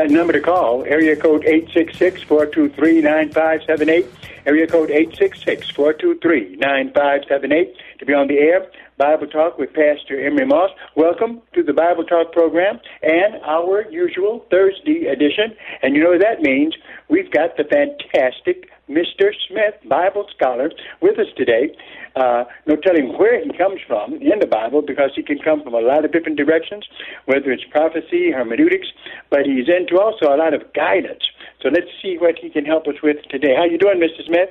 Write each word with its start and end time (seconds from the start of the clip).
That 0.00 0.10
number 0.10 0.32
to 0.32 0.40
call, 0.40 0.82
area 0.84 1.14
code 1.14 1.42
866-423-9578, 1.42 4.08
area 4.46 4.66
code 4.66 4.88
866-423-9578 4.88 7.74
to 7.98 8.06
be 8.06 8.14
on 8.14 8.26
the 8.26 8.38
air. 8.38 8.66
Bible 8.96 9.26
Talk 9.26 9.58
with 9.58 9.74
Pastor 9.74 10.18
Emery 10.18 10.46
Moss. 10.46 10.70
Welcome 10.96 11.42
to 11.52 11.62
the 11.62 11.74
Bible 11.74 12.04
Talk 12.04 12.32
program 12.32 12.80
and 13.02 13.42
our 13.44 13.84
usual 13.90 14.46
Thursday 14.50 15.04
edition. 15.04 15.54
And 15.82 15.94
you 15.94 16.02
know 16.02 16.12
what 16.12 16.20
that 16.20 16.40
means? 16.40 16.74
We've 17.10 17.30
got 17.30 17.58
the 17.58 17.64
fantastic 17.64 18.70
Mr. 18.90 19.30
Smith, 19.48 19.74
Bible 19.88 20.26
scholar, 20.34 20.70
with 21.00 21.18
us 21.18 21.28
today. 21.36 21.74
Uh, 22.16 22.44
no 22.66 22.74
telling 22.74 23.16
where 23.16 23.42
he 23.42 23.56
comes 23.56 23.80
from 23.86 24.14
in 24.14 24.40
the 24.40 24.46
Bible 24.46 24.82
because 24.82 25.10
he 25.14 25.22
can 25.22 25.38
come 25.38 25.62
from 25.62 25.74
a 25.74 25.80
lot 25.80 26.04
of 26.04 26.10
different 26.10 26.36
directions, 26.36 26.84
whether 27.26 27.52
it's 27.52 27.62
prophecy, 27.70 28.32
hermeneutics, 28.32 28.88
but 29.30 29.46
he's 29.46 29.68
into 29.68 30.00
also 30.00 30.26
a 30.26 30.36
lot 30.36 30.52
of 30.52 30.72
guidance. 30.74 31.22
So 31.62 31.68
let's 31.68 31.86
see 32.02 32.16
what 32.18 32.36
he 32.36 32.50
can 32.50 32.64
help 32.64 32.88
us 32.88 32.96
with 33.02 33.16
today. 33.30 33.54
How 33.56 33.64
you 33.64 33.78
doing, 33.78 34.00
Mr. 34.00 34.26
Smith? 34.26 34.50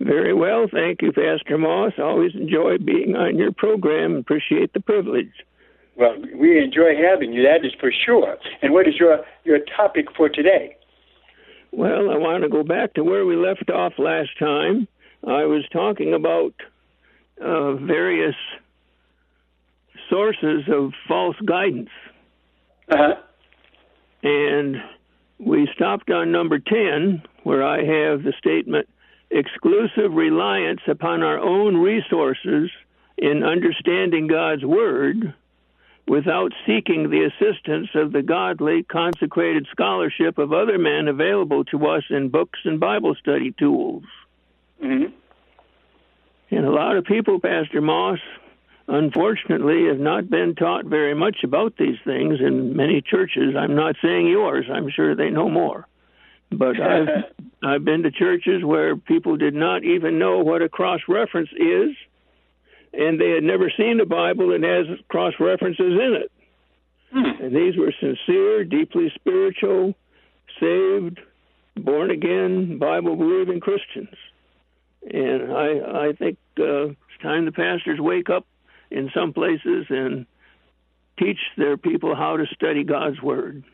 Very 0.00 0.34
well, 0.34 0.66
thank 0.70 1.02
you, 1.02 1.10
Pastor 1.10 1.58
Moss. 1.58 1.94
Always 1.98 2.34
enjoy 2.34 2.78
being 2.78 3.16
on 3.16 3.36
your 3.36 3.50
program. 3.50 4.16
Appreciate 4.16 4.74
the 4.74 4.80
privilege. 4.80 5.32
Well, 5.96 6.14
we 6.34 6.62
enjoy 6.62 6.94
having 6.94 7.32
you. 7.32 7.42
That 7.42 7.64
is 7.64 7.72
for 7.80 7.90
sure. 7.90 8.36
And 8.60 8.74
what 8.74 8.86
is 8.86 8.96
your 9.00 9.24
your 9.44 9.58
topic 9.74 10.06
for 10.14 10.28
today? 10.28 10.75
Well, 11.76 12.10
I 12.10 12.16
want 12.16 12.42
to 12.42 12.48
go 12.48 12.62
back 12.62 12.94
to 12.94 13.04
where 13.04 13.26
we 13.26 13.36
left 13.36 13.68
off 13.68 13.92
last 13.98 14.30
time. 14.38 14.88
I 15.22 15.44
was 15.44 15.62
talking 15.70 16.14
about 16.14 16.54
uh, 17.38 17.74
various 17.74 18.34
sources 20.08 20.62
of 20.72 20.92
false 21.06 21.36
guidance. 21.44 21.90
Uh-huh. 22.88 23.16
And 24.22 24.76
we 25.38 25.68
stopped 25.74 26.10
on 26.10 26.32
number 26.32 26.58
10, 26.58 27.22
where 27.42 27.62
I 27.62 27.80
have 27.80 28.22
the 28.22 28.32
statement 28.38 28.88
exclusive 29.30 30.14
reliance 30.14 30.80
upon 30.88 31.22
our 31.22 31.38
own 31.38 31.76
resources 31.76 32.70
in 33.18 33.42
understanding 33.44 34.28
God's 34.28 34.64
Word 34.64 35.34
without 36.06 36.52
seeking 36.66 37.10
the 37.10 37.24
assistance 37.24 37.88
of 37.94 38.12
the 38.12 38.22
godly, 38.22 38.84
consecrated 38.84 39.66
scholarship 39.70 40.38
of 40.38 40.52
other 40.52 40.78
men 40.78 41.08
available 41.08 41.64
to 41.64 41.86
us 41.86 42.04
in 42.10 42.28
books 42.28 42.60
and 42.64 42.78
Bible 42.78 43.14
study 43.16 43.52
tools. 43.58 44.04
Mm-hmm. 44.82 45.12
And 46.50 46.64
a 46.64 46.70
lot 46.70 46.96
of 46.96 47.04
people, 47.04 47.40
Pastor 47.40 47.80
Moss, 47.80 48.20
unfortunately, 48.86 49.86
have 49.88 49.98
not 49.98 50.30
been 50.30 50.54
taught 50.54 50.84
very 50.84 51.14
much 51.14 51.38
about 51.42 51.76
these 51.76 51.98
things 52.04 52.38
in 52.40 52.76
many 52.76 53.02
churches. 53.02 53.56
I'm 53.58 53.74
not 53.74 53.96
saying 54.00 54.28
yours, 54.28 54.66
I'm 54.72 54.88
sure 54.90 55.16
they 55.16 55.30
know 55.30 55.48
more. 55.48 55.88
But 56.52 56.80
I've 56.80 57.08
I've 57.62 57.84
been 57.84 58.04
to 58.04 58.12
churches 58.12 58.62
where 58.62 58.96
people 58.96 59.36
did 59.36 59.54
not 59.54 59.82
even 59.82 60.18
know 60.18 60.38
what 60.38 60.62
a 60.62 60.68
cross 60.68 61.00
reference 61.08 61.48
is, 61.56 61.96
and 62.96 63.20
they 63.20 63.30
had 63.30 63.44
never 63.44 63.70
seen 63.76 64.00
a 64.00 64.06
Bible 64.06 64.48
that 64.48 64.62
has 64.62 64.98
cross 65.08 65.34
references 65.38 65.92
in 65.92 66.18
it. 66.22 66.32
Hmm. 67.12 67.44
And 67.44 67.56
these 67.56 67.76
were 67.76 67.92
sincere, 68.00 68.64
deeply 68.64 69.12
spiritual, 69.14 69.94
saved, 70.60 71.20
born 71.76 72.10
again, 72.10 72.78
Bible 72.78 73.16
believing 73.16 73.60
Christians. 73.60 74.16
And 75.02 75.52
I 75.52 76.08
I 76.08 76.12
think 76.18 76.38
uh, 76.58 76.88
it's 76.88 77.22
time 77.22 77.44
the 77.44 77.52
pastors 77.52 78.00
wake 78.00 78.28
up 78.28 78.46
in 78.90 79.10
some 79.14 79.32
places 79.32 79.86
and 79.88 80.26
teach 81.18 81.38
their 81.56 81.76
people 81.76 82.14
how 82.14 82.36
to 82.36 82.46
study 82.54 82.84
God's 82.84 83.20
word. 83.22 83.64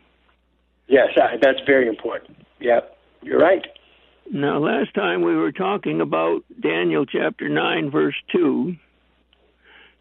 Yes, 0.89 1.09
that's 1.41 1.61
very 1.67 1.89
important. 1.89 2.37
Yep, 2.61 2.97
you're 3.23 3.39
right. 3.39 3.67
Now, 4.31 4.59
last 4.59 4.95
time 4.95 5.23
we 5.23 5.35
were 5.35 5.53
talking 5.53 6.01
about 6.01 6.45
Daniel 6.61 7.07
chapter 7.07 7.49
9, 7.49 7.91
verse 7.91 8.15
2, 8.33 8.77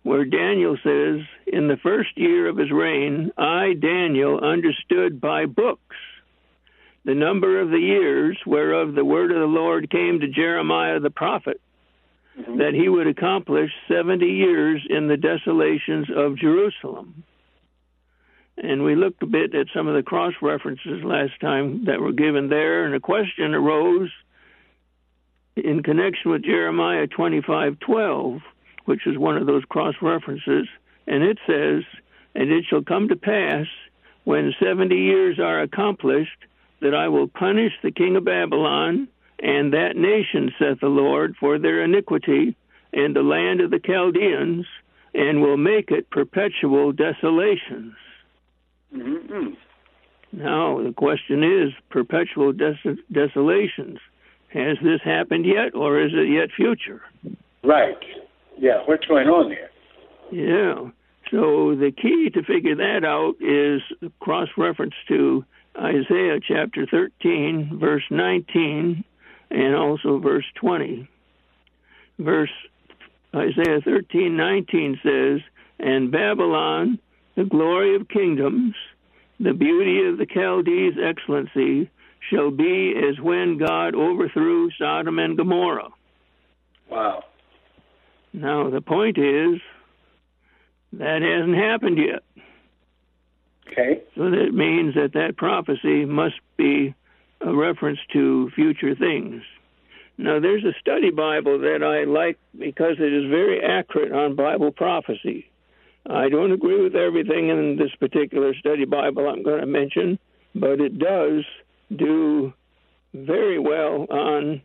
where 0.04 0.26
Daniel 0.26 0.78
says, 0.84 1.22
In 1.48 1.68
the 1.68 1.78
first 1.82 2.18
year 2.18 2.48
of 2.48 2.58
his 2.58 2.72
reign, 2.72 3.32
I, 3.38 3.74
Daniel, 3.74 4.40
understood 4.40 5.22
by 5.22 5.46
books 5.46 5.96
the 7.04 7.16
number 7.16 7.60
of 7.60 7.70
the 7.70 7.80
years 7.80 8.38
whereof 8.46 8.94
the 8.94 9.06
word 9.06 9.32
of 9.32 9.40
the 9.40 9.46
Lord 9.46 9.90
came 9.90 10.20
to 10.20 10.28
Jeremiah 10.28 11.00
the 11.00 11.10
prophet, 11.10 11.60
Mm-hmm. 12.40 12.60
that 12.60 12.74
he 12.74 12.88
would 12.88 13.08
accomplish 13.08 13.70
70 13.90 14.26
years 14.26 14.82
in 14.90 15.10
the 15.10 15.18
desolations 15.18 16.08
of 16.16 16.38
Jerusalem. 16.38 17.26
And 18.58 18.86
we 18.86 18.96
looked 18.96 19.22
a 19.22 19.26
bit 19.26 19.54
at 19.54 19.68
some 19.76 19.90
of 19.90 19.96
the 19.96 20.04
cross 20.04 20.34
references 20.42 21.04
last 21.04 21.34
time 21.42 21.84
that 21.86 22.00
were 22.00 22.14
given 22.14 22.48
there, 22.48 22.86
and 22.86 22.96
a 22.96 23.02
question 23.02 23.54
arose 23.54 24.10
in 25.58 25.84
connection 25.84 26.32
with 26.32 26.44
Jeremiah 26.44 27.08
25:12, 27.08 28.42
which 28.92 29.08
is 29.08 29.18
one 29.18 29.38
of 29.38 29.48
those 29.48 29.64
cross 29.70 29.96
references, 30.02 30.68
and 31.08 31.24
it 31.24 31.38
says, 31.48 31.86
"And 32.36 32.52
it 32.52 32.66
shall 32.66 32.82
come 32.82 33.08
to 33.08 33.16
pass 33.16 33.66
when 34.26 34.54
70 34.60 34.98
years 34.98 35.40
are 35.40 35.62
accomplished 35.62 36.40
that 36.82 36.94
I 36.94 37.08
will 37.08 37.30
punish 37.30 37.72
the 37.82 37.92
king 37.92 38.18
of 38.18 38.26
Babylon 38.26 39.08
and 39.40 39.72
that 39.72 39.96
nation, 39.96 40.54
saith 40.60 40.82
the 40.82 40.90
Lord, 40.90 41.38
for 41.38 41.58
their 41.58 41.82
iniquity, 41.86 42.54
and 42.92 43.16
the 43.16 43.24
land 43.24 43.62
of 43.62 43.72
the 43.72 43.80
Chaldeans, 43.80 44.66
and 45.16 45.42
will 45.42 45.56
make 45.56 45.90
it 45.90 46.10
perpetual 46.10 46.92
desolations." 46.92 47.96
Mm-hmm. 48.94 49.54
Now, 50.34 50.84
the 50.84 50.92
question 50.92 51.46
is 51.46 51.72
perpetual 51.90 52.52
des- 52.52 52.98
desolations. 53.10 54.00
Has 54.50 54.78
this 54.84 55.02
happened 55.02 55.46
yet, 55.46 55.76
or 55.76 56.02
is 56.02 56.12
it 56.14 56.28
yet 56.28 56.52
future? 56.52 57.02
Right. 57.64 58.04
Yeah, 58.62 58.84
what's 58.86 59.06
going 59.08 59.28
on 59.28 59.50
there? 59.50 59.72
Yeah. 60.32 60.92
So 61.32 61.74
the 61.76 61.92
key 61.92 62.30
to 62.36 62.44
figure 62.44 62.76
that 62.76 63.04
out 63.04 63.34
is 63.42 63.82
cross 64.20 64.50
reference 64.56 64.94
to 65.08 65.44
Isaiah 65.76 66.40
chapter 66.48 66.86
13, 66.86 67.80
verse 67.80 68.04
19, 68.12 69.04
and 69.50 69.76
also 69.76 70.20
verse 70.20 70.46
20. 70.60 71.10
Verse 72.20 72.52
Isaiah 73.36 73.82
13, 73.84 74.38
19 74.38 75.00
says, 75.02 75.40
And 75.80 76.12
Babylon, 76.12 77.00
the 77.36 77.46
glory 77.46 77.96
of 77.96 78.10
kingdoms, 78.10 78.76
the 79.40 79.54
beauty 79.54 80.08
of 80.08 80.20
the 80.20 80.28
Chaldees' 80.32 81.00
excellency, 81.04 81.90
shall 82.30 82.52
be 82.52 82.94
as 82.96 83.20
when 83.20 83.58
God 83.58 83.96
overthrew 83.96 84.70
Sodom 84.78 85.18
and 85.18 85.36
Gomorrah. 85.36 85.90
Wow. 86.92 87.24
Now, 88.34 88.70
the 88.70 88.82
point 88.82 89.18
is, 89.18 89.60
that 90.94 91.22
hasn't 91.22 91.58
happened 91.58 91.98
yet. 91.98 92.24
Okay. 93.68 94.02
So 94.16 94.30
that 94.30 94.54
means 94.54 94.96
that 94.96 95.14
that 95.14 95.38
prophecy 95.38 96.06
must 96.06 96.40
be 96.58 96.94
a 97.42 97.54
reference 97.54 98.00
to 98.14 98.50
future 98.56 98.96
things. 98.96 99.42
Now, 100.18 100.40
there's 100.40 100.64
a 100.64 100.74
study 100.80 101.10
Bible 101.10 101.60
that 101.60 101.82
I 101.84 102.04
like 102.04 102.38
because 102.58 102.98
it 103.00 103.14
is 103.14 103.30
very 103.30 103.62
accurate 103.64 104.12
on 104.12 104.36
Bible 104.36 104.72
prophecy. 104.72 105.50
I 106.10 106.30
don't 106.30 106.52
agree 106.52 106.82
with 106.82 106.96
everything 106.96 107.50
in 107.50 107.78
this 107.78 107.92
particular 108.00 108.54
study 108.56 108.86
Bible 108.86 109.28
I'm 109.28 109.44
going 109.44 109.62
to 109.62 109.68
mention, 109.68 110.20
but 110.54 110.82
it 110.82 111.00
does 111.00 111.44
do 111.96 112.54
very 113.14 113.60
well 113.60 114.06
on 114.10 114.62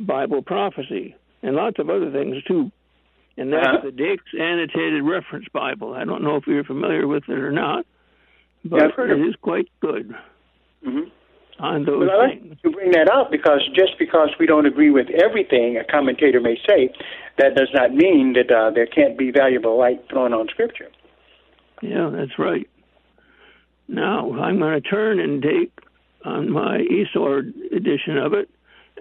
Bible 0.00 0.42
prophecy 0.42 1.14
and 1.42 1.56
lots 1.56 1.78
of 1.78 1.90
other 1.90 2.10
things 2.10 2.42
too. 2.44 2.70
And 3.38 3.52
that's 3.52 3.66
Uh-huh. 3.66 3.80
the 3.84 3.92
Dake's 3.92 4.32
Annotated 4.38 5.02
Reference 5.02 5.46
Bible. 5.52 5.92
I 5.94 6.04
don't 6.04 6.22
know 6.22 6.36
if 6.36 6.46
you're 6.46 6.64
familiar 6.64 7.06
with 7.06 7.28
it 7.28 7.38
or 7.38 7.50
not, 7.52 7.84
but 8.64 8.94
Yeah, 8.98 9.04
it 9.04 9.10
of- 9.10 9.20
is 9.20 9.36
quite 9.36 9.68
good 9.80 10.14
hmm 10.84 11.04
on 11.58 11.84
those 11.84 12.06
Well, 12.08 12.28
things. 12.28 12.50
like 12.50 12.62
to 12.62 12.70
bring 12.70 12.90
that 12.92 13.08
up 13.08 13.30
because 13.30 13.66
just 13.74 13.98
because 13.98 14.30
we 14.38 14.46
don't 14.46 14.66
agree 14.66 14.90
with 14.90 15.08
everything 15.10 15.76
a 15.78 15.84
commentator 15.84 16.40
may 16.40 16.56
say, 16.66 16.90
that 17.38 17.54
does 17.54 17.72
not 17.72 17.94
mean 17.94 18.34
that 18.34 18.50
uh, 18.50 18.70
there 18.70 18.86
can't 18.86 19.16
be 19.16 19.30
valuable 19.30 19.76
light 19.78 20.06
thrown 20.10 20.32
on 20.34 20.48
Scripture. 20.48 20.88
Yeah, 21.82 22.10
that's 22.10 22.38
right. 22.38 22.68
Now 23.88 24.32
I'm 24.34 24.58
going 24.58 24.80
to 24.82 24.86
turn 24.88 25.18
and 25.20 25.42
take 25.42 25.72
on 26.24 26.50
my 26.50 26.78
eSword 26.78 27.52
edition 27.72 28.18
of 28.18 28.32
it, 28.34 28.50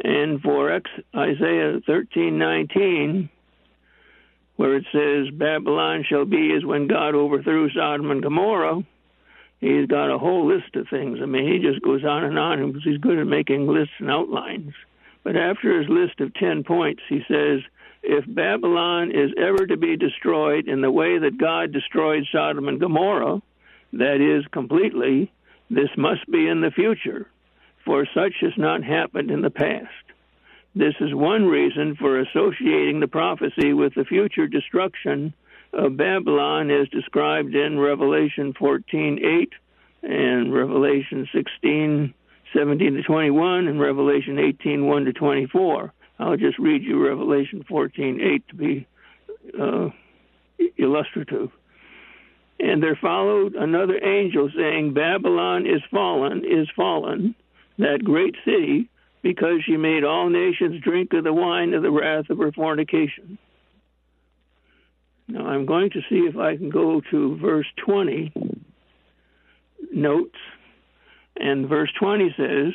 and 0.04 0.42
for 0.42 0.72
X, 0.72 0.90
Isaiah 1.16 1.80
thirteen 1.86 2.38
nineteen, 2.38 3.30
where 4.56 4.76
it 4.76 4.86
says 4.92 5.34
Babylon 5.34 6.06
shall 6.08 6.26
be 6.26 6.54
as 6.56 6.64
when 6.64 6.88
God 6.88 7.16
overthrew 7.16 7.70
Sodom 7.72 8.12
and 8.12 8.24
Gomorrah. 8.24 8.84
He's 9.60 9.88
got 9.88 10.14
a 10.14 10.18
whole 10.18 10.48
list 10.48 10.76
of 10.76 10.88
things. 10.90 11.20
I 11.22 11.26
mean, 11.26 11.52
he 11.52 11.60
just 11.60 11.82
goes 11.82 12.04
on 12.04 12.24
and 12.24 12.38
on 12.38 12.68
because 12.68 12.84
he's 12.84 12.98
good 12.98 13.20
at 13.20 13.28
making 13.28 13.68
lists 13.68 13.96
and 14.00 14.12
outlines. 14.12 14.74
But 15.24 15.36
after 15.36 15.80
his 15.80 15.90
list 15.90 16.20
of 16.20 16.34
ten 16.36 16.64
points, 16.64 17.02
he 17.10 17.22
says, 17.28 17.62
if 18.04 18.24
Babylon 18.28 19.12
is 19.12 19.32
ever 19.38 19.66
to 19.66 19.78
be 19.78 19.98
destroyed 19.98 20.68
in 20.68 20.82
the 20.82 20.92
way 20.92 21.18
that 21.18 21.40
God 21.40 21.72
destroyed 21.72 22.26
Sodom 22.32 22.68
and 22.68 22.80
Gomorrah, 22.80 23.42
that 23.94 24.22
is, 24.22 24.46
completely, 24.52 25.32
this 25.70 25.90
must 25.98 26.30
be 26.30 26.48
in 26.48 26.62
the 26.62 26.70
future, 26.70 27.28
for 27.84 28.06
such 28.14 28.34
has 28.42 28.54
not 28.58 28.84
happened 28.84 29.32
in 29.32 29.42
the 29.42 29.50
past. 29.50 29.90
This 30.76 30.96
is 31.00 31.14
one 31.14 31.46
reason 31.46 31.96
for 31.96 32.20
associating 32.20 33.00
the 33.00 33.08
prophecy 33.08 33.72
with 33.72 33.94
the 33.96 34.04
future 34.04 34.46
destruction 34.46 35.34
of 35.72 35.96
Babylon 35.96 36.70
as 36.70 36.90
described 36.90 37.56
in 37.56 37.80
Revelation 37.80 38.54
14:8 38.54 39.54
and 40.04 40.54
Revelation 40.54 41.28
16 41.34 42.14
17 42.54 42.94
to 42.94 43.04
21 43.04 43.68
and 43.68 43.80
Revelation 43.80 44.38
18 44.38 44.86
1 44.86 45.06
to 45.06 45.14
24. 45.14 45.94
I'll 46.20 46.38
just 46.38 46.60
read 46.60 46.84
you 46.84 47.06
Revelation 47.06 47.64
14:8 47.64 48.48
to 48.48 48.56
be 48.56 48.88
uh, 49.58 49.90
illustrative. 50.78 51.52
And 52.60 52.82
there 52.84 52.96
followed 52.96 53.56
another 53.56 54.02
angel 54.04 54.50
saying, 54.56 54.94
Babylon 54.94 55.66
is 55.66 55.82
fallen, 55.92 56.44
is 56.46 56.70
fallen, 56.76 57.36
that 57.78 58.04
great 58.04 58.36
city, 58.46 58.90
because 59.26 59.64
she 59.66 59.76
made 59.76 60.04
all 60.04 60.30
nations 60.30 60.80
drink 60.84 61.12
of 61.14 61.24
the 61.24 61.34
wine 61.34 61.74
of 61.74 61.82
the 61.82 61.90
wrath 61.90 62.30
of 62.30 62.38
her 62.38 62.52
fornication. 62.52 63.40
Now 65.28 65.48
I'm 65.48 65.66
going 65.66 65.90
to 65.90 66.02
see 66.08 66.28
if 66.30 66.38
I 66.38 66.56
can 66.56 66.70
go 66.70 67.02
to 67.10 67.36
verse 67.38 67.66
20, 67.88 68.32
notes, 69.92 70.36
and 71.36 71.68
verse 71.68 71.90
20 72.00 72.36
says, 72.38 72.74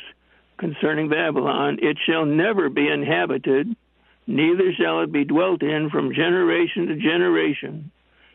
concerning 0.57 1.07
Babylon, 1.07 1.77
it 1.81 1.95
shall 2.05 2.25
never 2.25 2.67
be 2.67 2.89
inhabited, 2.89 3.73
neither 4.27 4.73
shall 4.77 5.03
it 5.03 5.11
be 5.13 5.23
dwelt 5.23 5.63
in 5.63 5.89
from 5.89 6.13
generation 6.13 6.87
to 6.87 6.95
generation. 6.97 7.91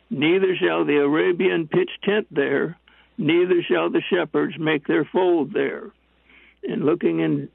Neither 0.08 0.56
shall 0.56 0.86
the 0.86 1.02
Arabian 1.04 1.68
pitch 1.68 1.90
tent 2.02 2.28
there, 2.30 2.78
neither 3.18 3.62
shall 3.70 3.90
the 3.90 4.00
shepherds 4.10 4.54
make 4.58 4.86
their 4.86 5.04
fold 5.04 5.52
there. 5.52 5.90
And 6.66 6.86
looking 6.86 7.20
in 7.20 7.50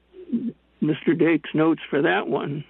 Mr. 0.82 1.18
Dake's 1.18 1.50
notes 1.54 1.82
for 1.90 2.02
that 2.02 2.26
one, 2.26 2.64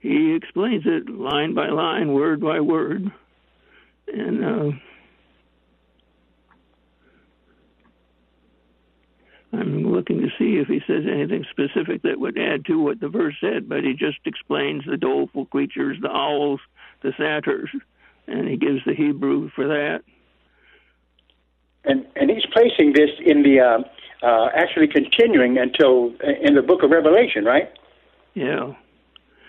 he 0.00 0.34
explains 0.34 0.84
it 0.86 1.08
line 1.08 1.54
by 1.54 1.68
line, 1.68 2.12
word 2.12 2.40
by 2.40 2.60
word. 2.60 3.10
And 4.08 4.44
uh, 4.44 4.76
I'm 9.52 9.92
looking 9.92 10.20
to 10.20 10.28
see 10.38 10.58
if 10.58 10.68
he 10.68 10.80
says 10.86 11.04
anything 11.10 11.44
specific 11.50 12.02
that 12.02 12.18
would 12.18 12.38
add 12.38 12.64
to 12.66 12.82
what 12.82 13.00
the 13.00 13.08
verse 13.08 13.34
said, 13.40 13.68
but 13.68 13.84
he 13.84 13.92
just 13.92 14.18
explains 14.24 14.84
the 14.86 14.96
doleful 14.96 15.46
creatures, 15.46 15.98
the 16.00 16.10
owls, 16.10 16.60
the 17.02 17.12
satyrs, 17.18 17.70
and 18.26 18.48
he 18.48 18.56
gives 18.56 18.80
the 18.86 18.94
Hebrew 18.94 19.50
for 19.54 19.68
that. 19.68 20.02
And 21.84 22.06
and 22.16 22.30
he's 22.30 22.46
placing 22.52 22.92
this 22.92 23.10
in 23.24 23.42
the 23.42 23.60
uh, 23.60 23.78
uh, 24.22 24.48
actually 24.54 24.88
continuing 24.88 25.58
until 25.58 26.12
uh, 26.24 26.32
in 26.40 26.54
the 26.54 26.62
book 26.62 26.82
of 26.82 26.90
Revelation, 26.90 27.44
right? 27.44 27.70
Yeah. 28.34 28.74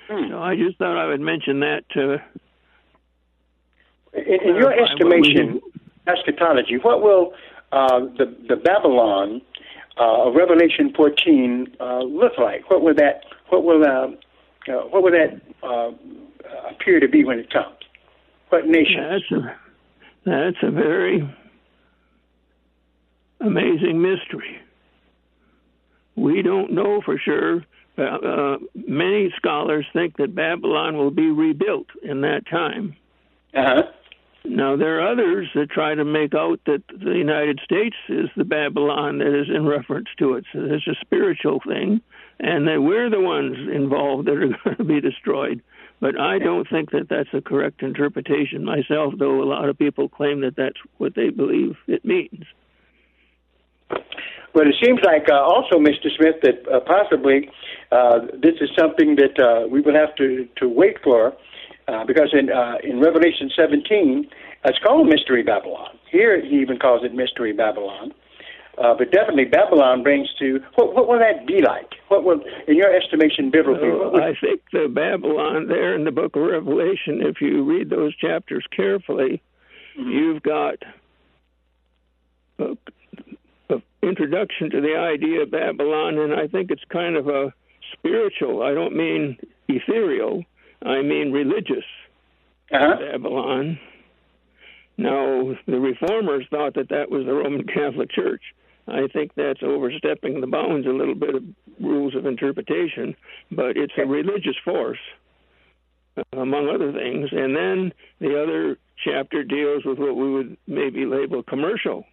So 0.08 0.40
I 0.40 0.56
just 0.56 0.78
thought 0.78 0.98
I 0.98 1.08
would 1.08 1.22
mention 1.22 1.62
that. 1.62 1.86
Uh, 1.96 2.18
In, 4.14 4.50
in 4.50 4.56
your 4.56 4.74
clarify 4.74 4.82
what 4.82 4.92
estimation, 4.92 5.62
eschatology, 6.08 6.78
what 6.78 7.02
will 7.02 7.34
uh, 7.72 8.00
the 8.18 8.36
the 8.48 8.56
Babylon 8.56 9.42
uh, 9.98 10.28
of 10.28 10.36
Revelation 10.36 10.94
14 10.96 11.78
uh, 11.80 12.00
look 12.00 12.34
like? 12.38 12.70
What 12.70 12.82
will 12.84 12.96
that 12.96 13.24
what 13.50 13.64
will 13.64 13.84
uh, 13.84 14.08
uh, 14.72 14.82
what 14.90 15.04
will 15.04 15.12
that 15.12 15.42
uh, 15.64 15.92
appear 16.70 17.00
to 17.00 17.08
be 17.08 17.24
when 17.24 17.40
it 17.40 17.52
comes? 17.52 17.76
What 18.50 18.68
nation? 18.68 19.02
That's 19.10 19.32
a 19.32 19.56
that's 20.26 20.58
a 20.62 20.72
very 20.72 21.28
amazing 23.40 24.02
mystery. 24.02 24.60
We 26.16 26.42
don't 26.42 26.74
know 26.74 27.02
for 27.04 27.18
sure. 27.18 27.66
Uh, 27.98 28.02
uh, 28.02 28.58
many 28.88 29.32
scholars 29.38 29.86
think 29.94 30.18
that 30.18 30.34
Babylon 30.34 30.98
will 30.98 31.12
be 31.12 31.30
rebuilt 31.30 31.88
in 32.02 32.22
that 32.22 32.48
time. 32.50 32.96
Uh-huh. 33.54 33.84
Now, 34.46 34.76
there 34.76 35.00
are 35.00 35.12
others 35.12 35.48
that 35.56 35.70
try 35.70 35.96
to 35.96 36.04
make 36.04 36.34
out 36.34 36.60
that 36.66 36.84
the 36.90 37.12
United 37.12 37.62
States 37.64 37.96
is 38.10 38.30
the 38.36 38.44
Babylon 38.44 39.20
that 39.20 39.40
is 39.40 39.48
in 39.48 39.66
reference 39.66 40.10
to 40.20 40.34
it. 40.34 40.46
So 40.52 40.60
it's 40.66 40.88
a 40.88 40.96
spiritual 41.00 41.62
thing, 41.66 42.02
and 42.40 42.68
that 42.68 42.82
we're 42.82 43.10
the 43.10 43.22
ones 43.22 43.56
involved 43.74 44.28
that 44.28 44.34
are 44.34 44.48
going 44.64 44.78
to 44.78 44.84
be 44.84 45.00
destroyed. 45.00 45.62
But 46.02 46.20
I 46.20 46.40
don't 46.40 46.68
think 46.70 46.92
that 46.92 47.08
that's 47.10 47.30
a 47.34 47.40
correct 47.40 47.82
interpretation 47.82 48.66
myself, 48.66 49.14
though 49.18 49.42
a 49.42 49.46
lot 49.48 49.70
of 49.70 49.78
people 49.78 50.10
claim 50.10 50.42
that 50.42 50.58
that's 50.58 50.80
what 50.98 51.16
they 51.16 51.30
believe 51.30 51.78
it 51.88 52.04
means. 52.04 52.44
Well, 54.54 54.68
it 54.68 54.76
seems 54.84 55.00
like 55.04 55.28
uh, 55.30 55.34
also, 55.34 55.78
Mr. 55.78 56.10
Smith, 56.16 56.36
that 56.44 56.62
uh, 56.72 56.80
possibly 56.82 57.50
uh, 57.92 58.20
this 58.34 58.56
is 58.62 58.70
something 58.78 59.16
that 59.16 59.40
uh, 59.42 59.68
we 59.68 59.82
will 59.82 59.96
have 59.96 60.14
to, 60.16 60.48
to 60.58 60.70
wait 60.70 60.98
for, 61.04 61.34
uh, 61.88 62.06
because 62.06 62.34
in 62.34 62.52
uh, 62.52 62.76
in 62.84 63.00
Revelation 63.00 63.50
17, 63.56 64.28
it's 64.66 64.80
called 64.80 65.08
Mystery 65.08 65.44
Babylon. 65.44 65.98
Here, 66.12 66.40
he 66.40 66.62
even 66.62 66.78
calls 66.78 67.04
it 67.04 67.14
Mystery 67.14 67.52
Babylon. 67.52 68.14
Uh, 68.78 68.96
but 68.98 69.12
definitely, 69.12 69.46
Babylon 69.46 70.02
brings 70.02 70.28
to 70.40 70.60
what, 70.76 70.96
what 70.96 71.08
will 71.08 71.20
that 71.20 71.46
be 71.46 71.62
like? 71.62 71.90
What 72.08 72.24
will, 72.24 72.42
in 72.68 72.76
your 72.76 72.96
estimation, 72.96 73.52
biblically? 73.52 73.90
So 73.90 73.98
what 73.98 74.14
would- 74.14 74.24
I 74.24 74.34
think 74.40 74.62
the 74.72 74.88
Babylon 74.88 75.68
there 75.68 75.94
in 75.94 76.06
the 76.06 76.12
book 76.12 76.36
of 76.36 76.42
Revelation, 76.44 77.22
if 77.22 77.42
you 77.42 77.64
read 77.64 77.90
those 77.90 78.16
chapters 78.16 78.66
carefully, 78.76 79.42
you've 79.96 80.42
got 80.42 80.78
introduction 84.04 84.70
to 84.70 84.82
the 84.82 84.96
idea 84.96 85.42
of 85.42 85.52
Babylon, 85.52 86.18
and 86.18 86.34
I 86.34 86.48
think 86.48 86.72
it's 86.72 86.84
kind 86.90 87.16
of 87.16 87.28
a 87.28 87.54
spiritual. 87.94 88.62
I 88.62 88.74
don't 88.74 88.96
mean 88.96 89.38
ethereal. 89.68 90.44
I 90.84 91.02
mean 91.02 91.32
religious 91.32 91.86
uh-huh. 92.72 92.98
Babylon. 93.00 93.80
Now, 94.98 95.56
the 95.66 95.80
reformers 95.80 96.46
thought 96.52 96.76
that 96.76 96.90
that 96.90 97.10
was 97.10 97.26
the 97.26 97.34
Roman 97.34 97.66
Catholic 97.66 98.12
Church. 98.12 98.42
I 98.88 99.08
think 99.08 99.32
that's 99.36 99.64
overstepping 99.64 100.42
the 100.42 100.48
bounds 100.48 100.86
a 100.86 100.92
little 100.92 101.16
bit 101.16 101.36
of 101.36 101.44
rules 101.80 102.16
of 102.16 102.26
interpretation, 102.26 103.16
but 103.52 103.78
it's 103.78 103.94
a 103.98 104.06
religious 104.06 104.58
force, 104.64 105.00
among 106.34 106.68
other 106.68 106.92
things. 106.92 107.30
And 107.32 107.56
then 107.56 107.94
the 108.20 108.42
other 108.42 108.78
chapter 109.04 109.44
deals 109.44 109.86
with 109.86 109.98
what 109.98 110.16
we 110.16 110.32
would 110.32 110.58
maybe 110.68 111.06
label 111.06 111.42
commercial 111.44 112.06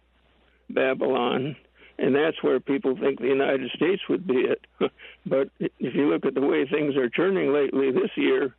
Babylon, 0.73 1.55
and 1.97 2.15
that's 2.15 2.41
where 2.41 2.59
people 2.59 2.97
think 2.97 3.19
the 3.19 3.27
United 3.27 3.69
States 3.75 4.01
would 4.09 4.25
be 4.25 4.45
it. 4.45 4.65
but 5.25 5.49
if 5.59 5.95
you 5.95 6.09
look 6.09 6.25
at 6.25 6.33
the 6.33 6.41
way 6.41 6.65
things 6.65 6.95
are 6.95 7.09
turning 7.09 7.53
lately 7.53 7.91
this 7.91 8.11
year, 8.15 8.55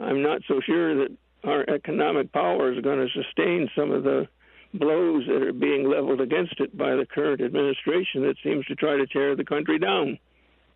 I'm 0.00 0.22
not 0.22 0.42
so 0.48 0.60
sure 0.64 0.94
that 0.96 1.16
our 1.44 1.68
economic 1.68 2.32
power 2.32 2.72
is 2.72 2.80
going 2.82 3.06
to 3.06 3.12
sustain 3.12 3.68
some 3.76 3.90
of 3.90 4.02
the 4.02 4.28
blows 4.74 5.24
that 5.28 5.42
are 5.42 5.52
being 5.52 5.88
leveled 5.88 6.20
against 6.20 6.58
it 6.58 6.76
by 6.76 6.96
the 6.96 7.06
current 7.06 7.40
administration 7.40 8.22
that 8.22 8.36
seems 8.42 8.66
to 8.66 8.74
try 8.74 8.96
to 8.96 9.06
tear 9.06 9.36
the 9.36 9.44
country 9.44 9.78
down. 9.78 10.18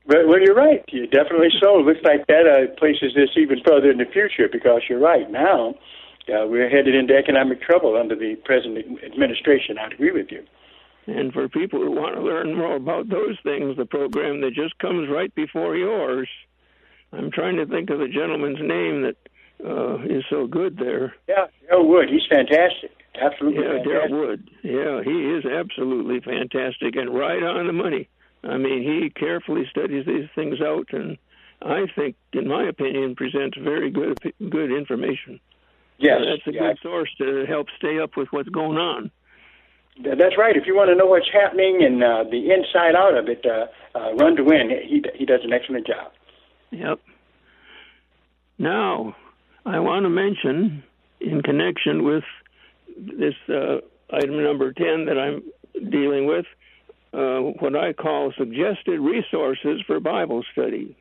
Well, 0.06 0.40
you're 0.40 0.54
right. 0.54 0.82
You're 0.88 1.06
definitely 1.06 1.50
so. 1.60 1.80
It 1.80 1.84
looks 1.84 2.00
like 2.02 2.26
that 2.28 2.46
uh, 2.46 2.74
places 2.78 3.12
this 3.14 3.28
even 3.36 3.58
further 3.66 3.90
in 3.90 3.98
the 3.98 4.06
future 4.06 4.48
because 4.50 4.82
you're 4.88 5.00
right. 5.00 5.30
Now 5.30 5.74
uh, 6.28 6.46
we're 6.46 6.70
headed 6.70 6.94
into 6.94 7.14
economic 7.14 7.60
trouble 7.60 7.96
under 7.96 8.16
the 8.16 8.36
present 8.44 8.78
administration. 9.04 9.76
I 9.78 9.88
agree 9.88 10.12
with 10.12 10.30
you. 10.30 10.44
And 11.08 11.32
for 11.32 11.48
people 11.48 11.80
who 11.80 11.90
want 11.90 12.16
to 12.16 12.20
learn 12.20 12.54
more 12.54 12.76
about 12.76 13.08
those 13.08 13.38
things, 13.42 13.78
the 13.78 13.86
program 13.86 14.42
that 14.42 14.52
just 14.52 14.78
comes 14.78 15.08
right 15.08 15.34
before 15.34 15.74
yours, 15.74 16.28
I'm 17.14 17.30
trying 17.30 17.56
to 17.56 17.64
think 17.64 17.88
of 17.88 17.98
the 17.98 18.08
gentleman's 18.08 18.60
name 18.60 19.02
that 19.02 19.16
uh, 19.64 20.02
is 20.04 20.22
so 20.28 20.46
good 20.46 20.76
there. 20.76 21.14
Yeah, 21.26 21.46
Darrell 21.66 21.88
Wood. 21.88 22.10
He's 22.10 22.26
fantastic. 22.28 22.90
Absolutely. 23.18 23.64
Yeah, 23.64 23.82
Darrell 23.82 24.20
Wood. 24.20 24.50
Yeah, 24.62 25.02
he 25.02 25.32
is 25.32 25.46
absolutely 25.46 26.20
fantastic 26.20 26.94
and 26.94 27.14
right 27.18 27.42
on 27.42 27.66
the 27.66 27.72
money. 27.72 28.06
I 28.44 28.58
mean, 28.58 28.82
he 28.82 29.08
carefully 29.08 29.66
studies 29.70 30.04
these 30.04 30.28
things 30.34 30.60
out, 30.60 30.88
and 30.92 31.16
I 31.62 31.86
think, 31.96 32.16
in 32.34 32.46
my 32.48 32.68
opinion, 32.68 33.16
presents 33.16 33.56
very 33.56 33.90
good 33.90 34.18
good 34.50 34.70
information. 34.70 35.40
Yes, 35.96 36.20
that's 36.24 36.46
a 36.46 36.52
yeah. 36.52 36.68
good 36.68 36.78
source 36.82 37.10
to 37.16 37.46
help 37.46 37.68
stay 37.78 37.98
up 37.98 38.16
with 38.16 38.28
what's 38.30 38.50
going 38.50 38.76
on. 38.76 39.10
That's 40.02 40.38
right. 40.38 40.56
If 40.56 40.66
you 40.66 40.76
want 40.76 40.90
to 40.90 40.94
know 40.94 41.06
what's 41.06 41.28
happening 41.32 41.82
and 41.82 42.02
uh, 42.02 42.24
the 42.30 42.52
inside 42.52 42.94
out 42.94 43.16
of 43.16 43.28
it, 43.28 43.44
uh, 43.44 43.66
uh, 43.98 44.14
Run 44.14 44.36
to 44.36 44.44
Win. 44.44 44.70
He 44.70 45.02
he 45.14 45.24
does 45.26 45.40
an 45.42 45.52
excellent 45.52 45.86
job. 45.86 46.12
Yep. 46.70 47.00
Now, 48.58 49.16
I 49.64 49.80
want 49.80 50.04
to 50.04 50.10
mention, 50.10 50.82
in 51.20 51.42
connection 51.42 52.04
with 52.04 52.24
this 52.96 53.34
uh, 53.48 53.78
item 54.12 54.42
number 54.42 54.72
10 54.72 55.06
that 55.06 55.18
I'm 55.18 55.42
dealing 55.90 56.26
with, 56.26 56.46
uh, 57.12 57.38
what 57.60 57.76
I 57.76 57.92
call 57.92 58.32
suggested 58.36 59.00
resources 59.00 59.80
for 59.86 60.00
Bible 60.00 60.44
study. 60.52 60.96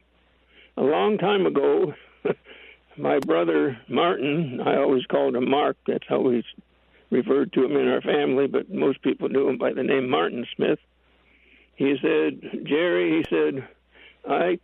A 0.77 0.81
long 0.83 1.17
time 1.17 1.45
ago, 1.45 1.93
my 2.97 3.19
brother 3.19 3.77
Martin, 3.89 4.61
I 4.63 4.77
always 4.77 5.05
called 5.05 5.35
him 5.35 5.49
Mark, 5.49 5.77
that's 5.87 6.05
how 6.07 6.19
referred 7.09 7.53
to 7.53 7.63
him 7.63 7.75
in 7.77 7.87
our 7.87 8.01
family, 8.01 8.47
but 8.47 8.69
most 8.69 9.01
people 9.01 9.29
knew 9.29 9.47
him 9.47 9.57
by 9.57 9.73
the 9.73 9.83
name 9.83 10.09
Martin 10.09 10.45
Smith. 10.55 10.79
He 11.75 11.95
said, 12.01 12.65
Jerry, 12.65 13.17
he 13.17 13.25
said, 13.29 13.67
I 14.27 14.59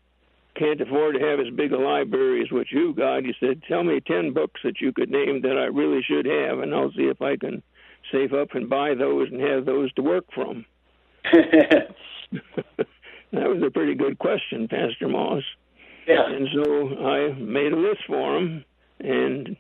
can't 0.56 0.82
afford 0.82 1.16
to 1.16 1.22
have 1.22 1.40
as 1.40 1.54
big 1.56 1.72
a 1.72 1.78
library 1.78 2.42
as 2.42 2.52
what 2.52 2.72
you 2.72 2.94
got. 2.94 3.24
He 3.24 3.34
said, 3.40 3.64
Tell 3.68 3.84
me 3.84 4.00
10 4.00 4.34
books 4.34 4.62
that 4.64 4.82
you 4.82 4.92
could 4.92 5.10
name 5.10 5.42
that 5.42 5.58
I 5.58 5.66
really 5.66 6.02
should 6.04 6.26
have, 6.26 6.60
and 6.60 6.74
I'll 6.74 6.92
see 6.92 7.04
if 7.04 7.22
I 7.22 7.38
can 7.38 7.64
save 8.12 8.34
up 8.34 8.50
and 8.54 8.70
buy 8.70 8.94
those 8.94 9.30
and 9.32 9.42
have 9.42 9.66
those 9.66 9.94
to 9.94 10.02
work 10.02 10.26
from. 10.34 10.66
that 11.34 11.96
was 13.32 13.64
a 13.66 13.72
pretty 13.72 13.96
good 13.96 14.20
question, 14.20 14.68
Pastor 14.68 15.08
Moss. 15.08 15.44
Yeah. 16.08 16.26
And 16.28 16.48
so 16.54 16.98
I 17.06 17.34
made 17.34 17.72
a 17.72 17.78
list 17.78 18.02
for 18.08 18.38
him, 18.38 18.66
and 19.00 19.56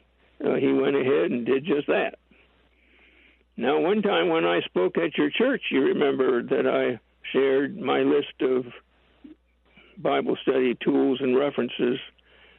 uh, 0.46 0.56
he 0.56 0.74
went 0.74 0.96
ahead 0.96 1.32
and 1.32 1.46
did 1.46 1.66
just 1.66 1.88
that. 1.88 2.16
Now, 3.56 3.80
one 3.80 4.02
time 4.02 4.30
when 4.30 4.46
I 4.46 4.62
spoke 4.62 4.98
at 4.98 5.18
your 5.18 5.30
church, 5.30 5.62
you 5.70 5.82
remember 5.82 6.42
that 6.42 6.68
I 6.68 7.00
shared 7.32 7.78
my 7.78 8.00
list 8.00 8.42
of 8.42 8.66
Bible 9.98 10.36
study 10.42 10.76
tools 10.84 11.20
and 11.22 11.38
references, 11.38 12.00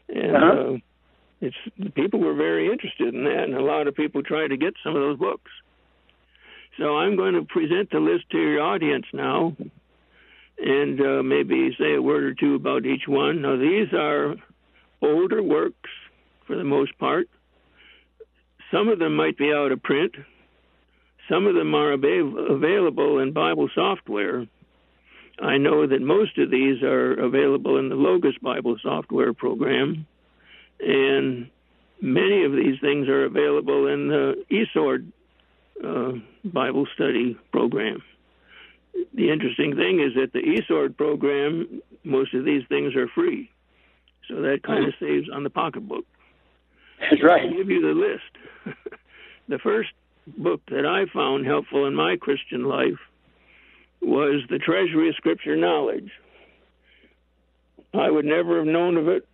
and 0.08 0.36
Uh-huh. 0.36 0.74
uh, 0.74 0.76
it's 1.40 1.56
people 1.94 2.20
were 2.20 2.34
very 2.34 2.70
interested 2.70 3.12
in 3.12 3.24
that, 3.24 3.44
and 3.44 3.54
a 3.54 3.62
lot 3.62 3.88
of 3.88 3.94
people 3.94 4.22
tried 4.22 4.48
to 4.48 4.56
get 4.56 4.74
some 4.84 4.94
of 4.94 5.02
those 5.02 5.18
books. 5.18 5.50
So 6.78 6.96
I'm 6.98 7.16
going 7.16 7.34
to 7.34 7.42
present 7.42 7.90
the 7.90 8.00
list 8.00 8.30
to 8.30 8.38
your 8.38 8.60
audience 8.62 9.06
now, 9.12 9.56
and 10.58 11.00
uh, 11.00 11.22
maybe 11.22 11.74
say 11.78 11.94
a 11.94 12.02
word 12.02 12.24
or 12.24 12.34
two 12.34 12.54
about 12.54 12.86
each 12.86 13.06
one. 13.08 13.42
Now 13.42 13.56
these 13.56 13.92
are 13.92 14.36
older 15.02 15.42
works 15.42 15.90
for 16.46 16.56
the 16.56 16.64
most 16.64 16.96
part. 16.98 17.28
Some 18.70 18.88
of 18.88 18.98
them 18.98 19.14
might 19.16 19.36
be 19.36 19.52
out 19.52 19.72
of 19.72 19.82
print. 19.82 20.14
Some 21.28 21.46
of 21.46 21.54
them 21.54 21.74
are 21.74 21.92
avail- 21.92 22.46
available 22.50 23.18
in 23.18 23.32
Bible 23.32 23.68
software. 23.74 24.46
I 25.40 25.56
know 25.56 25.86
that 25.86 26.00
most 26.00 26.38
of 26.38 26.50
these 26.50 26.82
are 26.82 27.12
available 27.12 27.78
in 27.78 27.88
the 27.88 27.96
Logos 27.96 28.38
Bible 28.38 28.76
software 28.82 29.32
program, 29.32 30.06
and 30.80 31.50
many 32.00 32.44
of 32.44 32.52
these 32.52 32.78
things 32.80 33.08
are 33.08 33.24
available 33.24 33.88
in 33.88 34.08
the 34.08 34.44
eSword 34.50 35.10
uh, 35.82 36.12
Bible 36.44 36.86
study 36.94 37.36
program. 37.50 38.02
The 39.14 39.30
interesting 39.30 39.74
thing 39.74 40.00
is 40.00 40.14
that 40.14 40.32
the 40.32 40.40
eSword 40.40 40.96
program, 40.96 41.82
most 42.04 42.32
of 42.34 42.44
these 42.44 42.62
things 42.68 42.94
are 42.94 43.08
free, 43.08 43.50
so 44.28 44.42
that 44.42 44.62
kind 44.62 44.86
of 44.86 44.94
saves 45.00 45.28
on 45.32 45.42
the 45.42 45.50
pocketbook. 45.50 46.04
That's 47.00 47.22
right. 47.22 47.42
I'll 47.42 47.56
give 47.56 47.70
you 47.70 47.80
the 47.80 47.88
list. 47.88 48.76
the 49.48 49.58
first 49.58 49.90
book 50.26 50.62
that 50.70 50.86
I 50.86 51.06
found 51.12 51.46
helpful 51.46 51.86
in 51.86 51.94
my 51.94 52.16
Christian 52.16 52.64
life 52.64 52.98
was 54.00 54.42
the 54.48 54.58
Treasury 54.58 55.08
of 55.08 55.16
Scripture 55.16 55.56
Knowledge. 55.56 56.10
I 57.92 58.10
would 58.10 58.24
never 58.24 58.58
have 58.58 58.66
known 58.66 58.96
of 58.96 59.08
it 59.08 59.26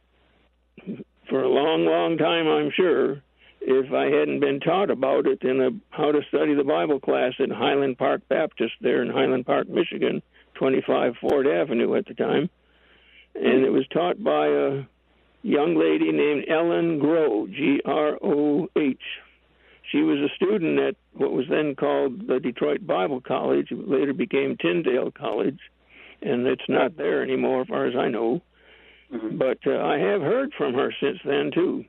for 1.29 1.43
a 1.43 1.49
long, 1.49 1.85
long 1.87 2.19
time, 2.19 2.47
I'm 2.47 2.71
sure, 2.75 3.23
if 3.61 3.93
I 3.93 4.05
hadn't 4.07 4.41
been 4.41 4.61
taught 4.61 4.91
about 4.91 5.27
it 5.27 5.43
in 5.43 5.61
a 5.61 5.71
how 5.91 6.13
to 6.13 6.21
study 6.29 6.55
the 6.55 6.65
Bible 6.65 6.99
class 7.01 7.33
at 7.39 7.51
Highland 7.51 7.99
Park 7.99 8.23
Baptist 8.29 8.75
there 8.81 9.03
in 9.03 9.11
Highland 9.11 9.47
Park, 9.47 9.69
Michigan, 9.69 10.23
25 10.55 11.15
Ford 11.21 11.47
Avenue 11.47 11.95
at 11.95 12.07
the 12.07 12.15
time. 12.15 12.51
And 13.35 13.65
it 13.65 13.71
was 13.71 13.87
taught 13.89 14.23
by 14.23 14.49
a 14.49 14.83
young 15.43 15.77
lady 15.77 16.11
named 16.11 16.47
Ellen 16.49 17.01
Groh, 17.01 17.51
G 17.51 17.81
R 17.85 18.19
O 18.23 18.69
H. 18.77 18.99
She 19.91 20.03
was 20.03 20.19
a 20.19 20.35
student 20.37 20.79
at 20.79 20.97
what 21.15 21.33
was 21.33 21.47
then 21.51 21.75
called 21.75 22.27
the 22.29 22.39
Detroit 22.39 22.87
Bible 22.87 23.21
College, 23.21 23.69
it 23.71 23.89
later 23.89 24.13
became 24.13 24.57
Tyndale 24.57 25.11
College, 25.11 25.59
and 26.23 26.47
it's 26.47 26.69
not 26.69 26.97
there 26.97 27.23
anymore, 27.23 27.63
as 27.63 27.69
far 27.69 27.87
as 27.87 27.97
I 27.97 28.09
know. 28.09 28.41
Mm-hmm. 29.13 29.39
But 29.39 29.59
uh, 29.67 29.83
I 29.83 29.99
have 29.99 30.21
heard 30.21 30.53
from 30.57 30.75
her 30.75 30.95
since 31.01 31.19
then 31.25 31.51
too, 31.53 31.85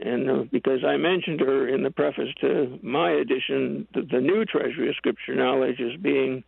and 0.00 0.30
uh, 0.30 0.44
because 0.52 0.84
I 0.84 0.98
mentioned 0.98 1.40
her 1.40 1.68
in 1.68 1.82
the 1.82 1.90
preface 1.90 2.28
to 2.42 2.78
my 2.82 3.12
edition, 3.12 3.86
the, 3.94 4.02
the 4.02 4.20
new 4.20 4.44
Treasury 4.44 4.90
of 4.90 4.96
Scripture 4.96 5.34
Knowledge 5.34 5.80
as 5.80 5.98
being 6.00 6.44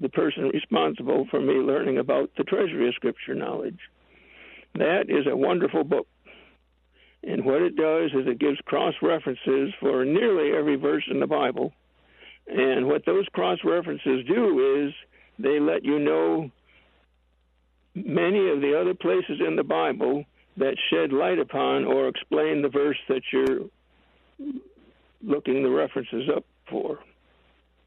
the 0.00 0.10
person 0.10 0.50
responsible 0.50 1.26
for 1.30 1.40
me 1.40 1.54
learning 1.54 1.96
about 1.96 2.30
the 2.36 2.44
Treasury 2.44 2.88
of 2.88 2.94
Scripture 2.94 3.34
Knowledge. 3.34 3.78
That 4.74 5.08
is 5.08 5.26
a 5.26 5.34
wonderful 5.34 5.84
book. 5.84 6.06
And 7.26 7.44
what 7.44 7.60
it 7.60 7.74
does 7.74 8.12
is 8.12 8.26
it 8.28 8.38
gives 8.38 8.58
cross 8.66 8.94
references 9.02 9.74
for 9.80 10.04
nearly 10.04 10.56
every 10.56 10.76
verse 10.76 11.02
in 11.10 11.18
the 11.18 11.26
Bible. 11.26 11.72
And 12.46 12.86
what 12.86 13.04
those 13.04 13.26
cross 13.32 13.58
references 13.64 14.24
do 14.28 14.86
is 14.86 14.94
they 15.36 15.58
let 15.58 15.84
you 15.84 15.98
know 15.98 16.50
many 17.96 18.48
of 18.50 18.60
the 18.60 18.78
other 18.80 18.94
places 18.94 19.40
in 19.44 19.56
the 19.56 19.64
Bible 19.64 20.24
that 20.56 20.76
shed 20.90 21.12
light 21.12 21.40
upon 21.40 21.84
or 21.84 22.06
explain 22.06 22.62
the 22.62 22.68
verse 22.68 22.98
that 23.08 23.22
you're 23.32 23.62
looking 25.20 25.64
the 25.64 25.70
references 25.70 26.30
up 26.34 26.44
for. 26.70 27.00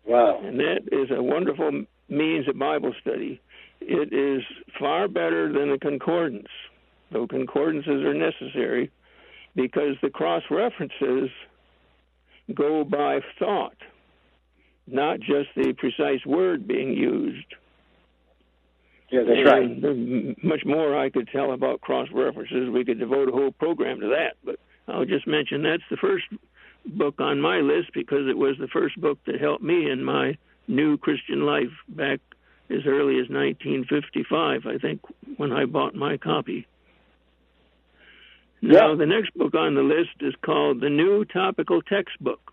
Wow. 0.05 0.41
And 0.43 0.59
that 0.59 0.81
is 0.91 1.09
a 1.11 1.23
wonderful 1.23 1.85
means 2.09 2.47
of 2.49 2.59
Bible 2.59 2.93
study. 2.99 3.39
It 3.79 4.11
is 4.11 4.43
far 4.77 5.07
better 5.07 5.51
than 5.53 5.71
a 5.71 5.79
concordance, 5.79 6.49
though 7.11 7.25
concordances 7.25 8.03
are 8.03 8.13
necessary 8.13 8.91
because 9.55 9.95
the 10.01 10.09
cross 10.09 10.43
references 10.49 11.29
go 12.53 12.83
by 12.83 13.19
thought. 13.37 13.77
not 14.91 15.19
just 15.19 15.49
the 15.55 15.73
precise 15.73 16.25
word 16.25 16.67
being 16.67 16.93
used. 16.93 17.45
Yeah, 19.11 19.21
that's 19.23 19.39
and 19.39 19.45
right. 19.45 19.81
There's 19.81 20.35
much 20.43 20.65
more 20.65 20.97
I 20.97 21.09
could 21.09 21.27
tell 21.31 21.51
about 21.51 21.81
cross 21.81 22.07
references. 22.13 22.69
We 22.69 22.85
could 22.85 22.99
devote 22.99 23.29
a 23.29 23.31
whole 23.31 23.51
program 23.51 23.99
to 24.01 24.07
that, 24.09 24.37
but 24.43 24.59
I'll 24.87 25.05
just 25.05 25.27
mention 25.27 25.63
that's 25.63 25.83
the 25.89 25.97
first 25.97 26.25
book 26.85 27.15
on 27.19 27.41
my 27.41 27.57
list 27.59 27.89
because 27.93 28.27
it 28.27 28.37
was 28.37 28.55
the 28.59 28.67
first 28.67 28.99
book 28.99 29.19
that 29.25 29.39
helped 29.39 29.63
me 29.63 29.89
in 29.89 30.03
my 30.03 30.37
new 30.67 30.97
Christian 30.97 31.45
life 31.45 31.71
back 31.87 32.19
as 32.69 32.85
early 32.85 33.15
as 33.15 33.29
1955, 33.29 34.67
I 34.67 34.77
think, 34.77 35.01
when 35.37 35.51
I 35.51 35.65
bought 35.65 35.95
my 35.95 36.17
copy. 36.17 36.67
Now, 38.61 38.95
the 38.95 39.05
next 39.05 39.33
book 39.35 39.55
on 39.55 39.75
the 39.75 39.81
list 39.81 40.21
is 40.21 40.33
called 40.41 40.81
The 40.81 40.89
New 40.89 41.23
Topical 41.23 41.81
Textbook. 41.81 42.51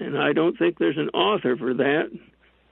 And 0.00 0.16
I 0.16 0.32
don't 0.32 0.56
think 0.56 0.78
there's 0.78 0.98
an 0.98 1.08
author 1.10 1.56
for 1.56 1.74
that. 1.74 2.10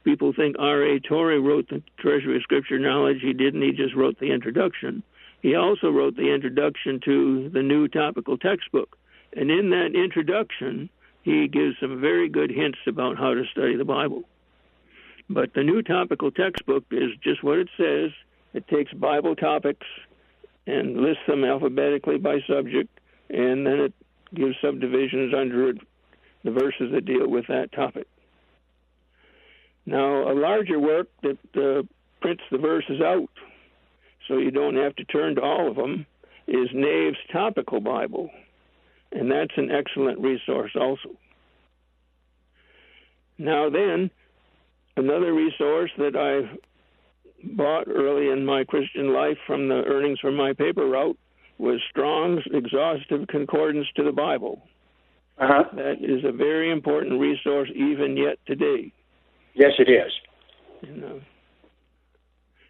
People 0.04 0.32
think 0.32 0.56
R.A. 0.58 1.00
Torrey 1.00 1.40
wrote 1.40 1.68
the 1.68 1.82
Treasury 1.98 2.36
of 2.36 2.42
Scripture 2.42 2.78
Knowledge. 2.78 3.18
He 3.22 3.32
didn't, 3.32 3.62
he 3.62 3.72
just 3.72 3.94
wrote 3.94 4.18
the 4.18 4.32
introduction. 4.32 5.02
He 5.40 5.56
also 5.56 5.90
wrote 5.90 6.16
the 6.16 6.32
introduction 6.32 7.00
to 7.04 7.48
the 7.48 7.62
New 7.62 7.88
Topical 7.88 8.38
Textbook. 8.38 8.96
And 9.36 9.50
in 9.50 9.70
that 9.70 9.94
introduction, 9.94 10.90
he 11.22 11.48
gives 11.48 11.76
some 11.80 12.00
very 12.00 12.28
good 12.28 12.50
hints 12.50 12.78
about 12.86 13.18
how 13.18 13.34
to 13.34 13.44
study 13.50 13.76
the 13.76 13.84
Bible. 13.84 14.22
But 15.28 15.54
the 15.54 15.64
New 15.64 15.82
Topical 15.82 16.30
Textbook 16.30 16.84
is 16.92 17.10
just 17.22 17.42
what 17.42 17.58
it 17.58 17.68
says. 17.76 18.10
It 18.54 18.68
takes 18.68 18.92
Bible 18.92 19.34
topics 19.34 19.86
and 20.66 20.96
lists 20.96 21.22
them 21.26 21.44
alphabetically 21.44 22.18
by 22.18 22.38
subject, 22.46 23.00
and 23.30 23.66
then 23.66 23.80
it 23.80 23.94
gives 24.34 24.56
subdivisions 24.62 25.34
under 25.34 25.70
it, 25.70 25.78
the 26.44 26.50
verses 26.50 26.90
that 26.92 27.04
deal 27.04 27.28
with 27.28 27.46
that 27.48 27.72
topic. 27.72 28.06
Now, 29.86 30.30
a 30.30 30.34
larger 30.34 30.78
work 30.78 31.08
that 31.22 31.38
uh, 31.56 31.82
prints 32.20 32.42
the 32.50 32.58
verses 32.58 33.00
out 33.00 33.28
so 34.28 34.38
you 34.38 34.50
don't 34.50 34.76
have 34.76 34.94
to 34.96 35.04
turn 35.04 35.34
to 35.34 35.42
all 35.42 35.68
of 35.68 35.76
them 35.76 36.06
is 36.46 36.68
Nave's 36.72 37.18
Topical 37.32 37.80
Bible, 37.80 38.30
and 39.10 39.30
that's 39.30 39.56
an 39.56 39.70
excellent 39.70 40.18
resource 40.20 40.72
also. 40.78 41.16
Now, 43.38 43.70
then, 43.70 44.10
another 44.96 45.32
resource 45.32 45.90
that 45.98 46.14
I 46.16 46.56
bought 47.44 47.88
early 47.88 48.30
in 48.30 48.44
my 48.44 48.64
Christian 48.64 49.12
life 49.12 49.38
from 49.46 49.68
the 49.68 49.82
earnings 49.86 50.20
from 50.20 50.36
my 50.36 50.52
paper 50.52 50.86
route 50.86 51.18
was 51.58 51.80
Strong's 51.90 52.42
Exhaustive 52.52 53.28
Concordance 53.28 53.86
to 53.96 54.02
the 54.02 54.12
Bible. 54.12 54.62
Uh-huh. 55.38 55.64
That 55.74 55.96
is 56.00 56.24
a 56.24 56.32
very 56.32 56.70
important 56.70 57.20
resource 57.20 57.68
even 57.74 58.16
yet 58.16 58.38
today. 58.46 58.92
Yes, 59.54 59.72
it 59.78 59.90
is. 59.90 60.12
Know. 60.96 61.20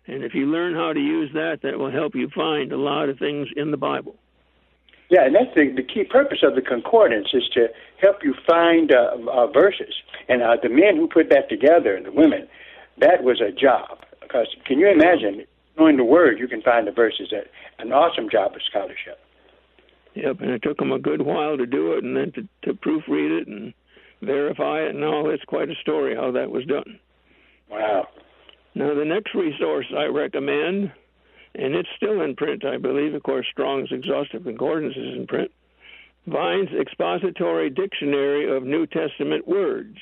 And 0.06 0.24
if 0.24 0.34
you 0.34 0.46
learn 0.46 0.74
how 0.74 0.92
to 0.92 1.00
use 1.00 1.30
that, 1.34 1.60
that 1.62 1.78
will 1.78 1.90
help 1.90 2.14
you 2.14 2.28
find 2.34 2.72
a 2.72 2.76
lot 2.76 3.08
of 3.08 3.18
things 3.18 3.48
in 3.56 3.70
the 3.70 3.76
Bible. 3.76 4.16
Yeah, 5.10 5.26
and 5.26 5.34
that's 5.34 5.54
the, 5.54 5.72
the 5.76 5.82
key 5.82 6.04
purpose 6.04 6.38
of 6.42 6.54
the 6.54 6.62
concordance 6.62 7.28
is 7.34 7.44
to 7.54 7.68
help 8.00 8.24
you 8.24 8.34
find 8.46 8.92
uh, 8.92 9.16
uh, 9.30 9.46
verses. 9.48 9.94
And 10.28 10.42
uh, 10.42 10.56
the 10.62 10.68
men 10.68 10.96
who 10.96 11.06
put 11.06 11.28
that 11.30 11.48
together, 11.48 11.94
and 11.94 12.06
the 12.06 12.12
women, 12.12 12.48
that 12.98 13.22
was 13.22 13.40
a 13.40 13.52
job. 13.52 14.01
Because 14.32 14.48
can 14.66 14.78
you 14.78 14.88
imagine, 14.88 15.44
knowing 15.78 15.98
the 15.98 16.04
word, 16.04 16.38
you 16.38 16.48
can 16.48 16.62
find 16.62 16.86
the 16.86 16.92
verses. 16.92 17.28
That 17.30 17.48
an 17.78 17.92
awesome 17.92 18.30
job 18.30 18.54
of 18.54 18.62
scholarship. 18.68 19.18
Yep, 20.14 20.40
and 20.40 20.50
it 20.50 20.62
took 20.62 20.78
them 20.78 20.92
a 20.92 20.98
good 20.98 21.22
while 21.22 21.56
to 21.56 21.66
do 21.66 21.92
it, 21.92 22.04
and 22.04 22.16
then 22.16 22.32
to, 22.32 22.48
to 22.62 22.78
proofread 22.78 23.42
it 23.42 23.48
and 23.48 23.74
verify 24.22 24.80
it, 24.80 24.94
and 24.94 25.04
all. 25.04 25.30
It's 25.30 25.44
quite 25.44 25.68
a 25.68 25.74
story 25.80 26.14
how 26.14 26.30
that 26.32 26.50
was 26.50 26.64
done. 26.64 26.98
Wow. 27.70 28.08
Now, 28.74 28.94
the 28.94 29.04
next 29.04 29.34
resource 29.34 29.86
I 29.96 30.04
recommend, 30.04 30.92
and 31.54 31.74
it's 31.74 31.88
still 31.96 32.22
in 32.22 32.34
print, 32.34 32.64
I 32.64 32.78
believe. 32.78 33.14
Of 33.14 33.22
course, 33.22 33.46
Strong's 33.50 33.92
Exhaustive 33.92 34.44
Concordance 34.44 34.96
is 34.96 35.16
in 35.16 35.26
print. 35.26 35.50
Vine's 36.26 36.70
Expository 36.80 37.68
Dictionary 37.68 38.54
of 38.54 38.62
New 38.62 38.86
Testament 38.86 39.46
Words. 39.46 39.98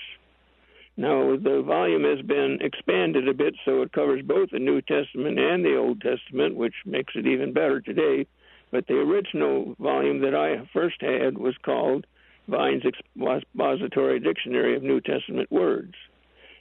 Now, 1.00 1.34
the 1.34 1.62
volume 1.62 2.04
has 2.04 2.20
been 2.20 2.58
expanded 2.60 3.26
a 3.26 3.32
bit 3.32 3.54
so 3.64 3.80
it 3.80 3.90
covers 3.90 4.20
both 4.22 4.50
the 4.50 4.58
New 4.58 4.82
Testament 4.82 5.38
and 5.38 5.64
the 5.64 5.74
Old 5.74 6.02
Testament, 6.02 6.56
which 6.56 6.74
makes 6.84 7.14
it 7.16 7.26
even 7.26 7.54
better 7.54 7.80
today. 7.80 8.26
But 8.70 8.86
the 8.86 8.98
original 8.98 9.74
volume 9.78 10.20
that 10.20 10.34
I 10.34 10.68
first 10.74 11.00
had 11.00 11.38
was 11.38 11.54
called 11.62 12.06
Vine's 12.48 12.82
Expository 12.84 14.20
Dictionary 14.20 14.76
of 14.76 14.82
New 14.82 15.00
Testament 15.00 15.50
Words. 15.50 15.94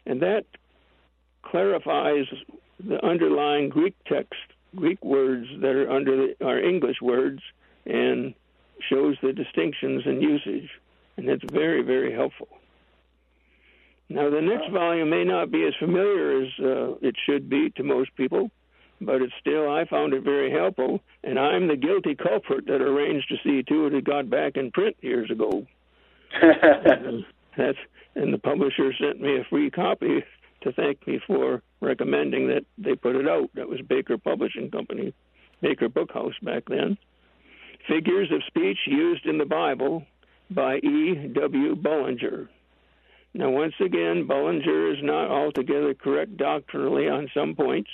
And 0.06 0.22
that 0.22 0.46
clarifies 1.42 2.26
the 2.80 3.06
underlying 3.06 3.68
Greek 3.68 3.96
text, 4.08 4.40
Greek 4.74 5.04
words 5.04 5.48
that 5.60 5.76
are 5.76 5.92
under 5.92 6.30
our 6.42 6.62
English 6.62 7.02
words, 7.02 7.42
and 7.86 8.34
shows 8.90 9.18
the 9.22 9.34
distinctions 9.34 10.04
in 10.06 10.22
usage. 10.22 10.70
And 11.18 11.28
it's 11.28 11.44
very, 11.52 11.82
very 11.82 12.14
helpful. 12.14 12.48
Now, 14.10 14.30
the 14.32 14.42
next 14.42 14.72
volume 14.72 15.10
may 15.12 15.24
not 15.24 15.52
be 15.52 15.66
as 15.66 15.74
familiar 15.80 16.42
as 16.42 16.48
uh, 16.60 16.96
it 17.02 17.16
should 17.26 17.48
be 17.48 17.70
to 17.78 17.84
most 17.84 18.16
people, 18.16 18.50
but 19.00 19.22
it's 19.22 19.34
still, 19.40 19.70
I 19.70 19.86
found 19.86 20.14
it 20.14 20.24
very 20.24 20.52
helpful, 20.52 21.00
and 21.24 21.38
I'm 21.38 21.68
the 21.68 21.76
guilty 21.76 22.16
culprit 22.16 22.66
that 22.66 22.82
arranged 22.82 23.30
to 23.30 23.36
see 23.44 23.64
to 23.64 23.86
it 23.86 23.94
it 23.94 24.06
got 24.06 24.30
back 24.30 24.58
in 24.58 24.72
print 24.72 24.98
years 25.02 25.30
ago. 25.30 25.68
and, 26.42 27.24
that's 27.58 27.78
and 28.16 28.34
the 28.34 28.40
publisher 28.40 28.92
sent 29.00 29.22
me 29.22 29.38
a 29.38 29.44
free 29.50 29.70
copy 29.70 30.24
to 30.62 30.72
thank 30.74 31.06
me 31.08 31.20
for 31.26 31.62
recommending 31.80 32.48
that 32.48 32.66
they 32.78 32.96
put 32.96 33.16
it 33.16 33.28
out. 33.28 33.50
That 33.54 33.70
was 33.70 33.80
Baker 33.82 34.18
Publishing 34.18 34.72
Company, 34.72 35.14
Baker 35.62 35.88
Bookhouse 35.88 36.34
back 36.42 36.64
then. 36.68 36.98
Figures 37.88 38.32
of 38.32 38.42
Speech 38.48 38.80
Used 38.88 39.26
in 39.26 39.38
the 39.38 39.46
Bible 39.46 40.06
by 40.50 40.78
E. 40.78 41.32
W. 41.34 41.76
Bullinger. 41.76 42.50
Now, 43.34 43.50
once 43.50 43.76
again, 43.80 44.26
Bullinger 44.26 44.92
is 44.92 45.04
not 45.04 45.30
altogether 45.30 45.94
correct 45.94 46.38
doctrinally 46.38 47.08
on 47.08 47.30
some 47.34 47.56
points, 47.56 47.90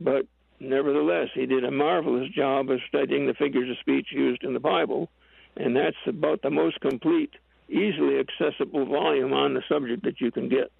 but 0.00 0.26
nevertheless, 0.60 1.28
he 1.34 1.46
did 1.46 1.64
a 1.64 1.70
marvelous 1.70 2.28
job 2.30 2.70
of 2.70 2.80
studying 2.88 3.26
the 3.26 3.34
figures 3.34 3.68
of 3.70 3.78
speech 3.78 4.08
used 4.12 4.44
in 4.44 4.54
the 4.54 4.60
Bible, 4.60 5.10
and 5.56 5.76
that's 5.76 5.96
about 6.06 6.42
the 6.42 6.50
most 6.50 6.80
complete, 6.80 7.32
easily 7.68 8.18
accessible 8.18 8.86
volume 8.86 9.32
on 9.32 9.54
the 9.54 9.62
subject 9.68 10.04
that 10.04 10.20
you 10.20 10.30
can 10.30 10.48
get. 10.48 10.70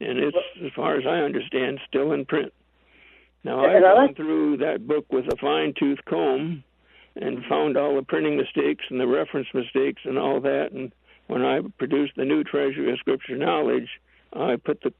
And 0.00 0.18
it's, 0.18 0.36
as 0.64 0.70
far 0.76 0.96
as 0.96 1.04
I 1.06 1.20
understand, 1.20 1.80
still 1.88 2.12
in 2.12 2.24
print. 2.26 2.52
Now, 3.44 3.64
I've 3.64 3.82
gone 3.82 4.14
through 4.14 4.58
that 4.58 4.86
book 4.86 5.06
with 5.10 5.26
a 5.32 5.36
fine 5.36 5.72
tooth 5.78 5.98
comb 6.06 6.62
and 7.16 7.44
found 7.46 7.76
all 7.76 7.96
the 7.96 8.02
printing 8.02 8.36
mistakes 8.36 8.84
and 8.90 9.00
the 9.00 9.06
reference 9.06 9.48
mistakes 9.54 10.02
and 10.04 10.18
all 10.18 10.40
that. 10.40 10.72
And 10.72 10.92
when 11.30 11.42
I 11.42 11.60
produced 11.78 12.14
the 12.16 12.24
new 12.24 12.42
Treasury 12.42 12.92
of 12.92 12.98
Scripture 12.98 13.36
Knowledge, 13.36 13.88
I 14.32 14.56
put 14.56 14.82
the 14.82 14.92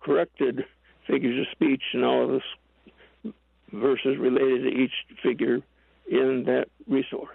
corrected 0.00 0.64
figures 1.06 1.46
of 1.46 1.46
speech 1.52 1.82
and 1.92 2.04
all 2.04 2.24
of 2.24 2.42
the 3.22 3.32
verses 3.72 4.18
related 4.18 4.62
to 4.64 4.68
each 4.70 4.92
figure 5.22 5.60
in 6.10 6.42
that 6.46 6.66
resource. 6.88 7.30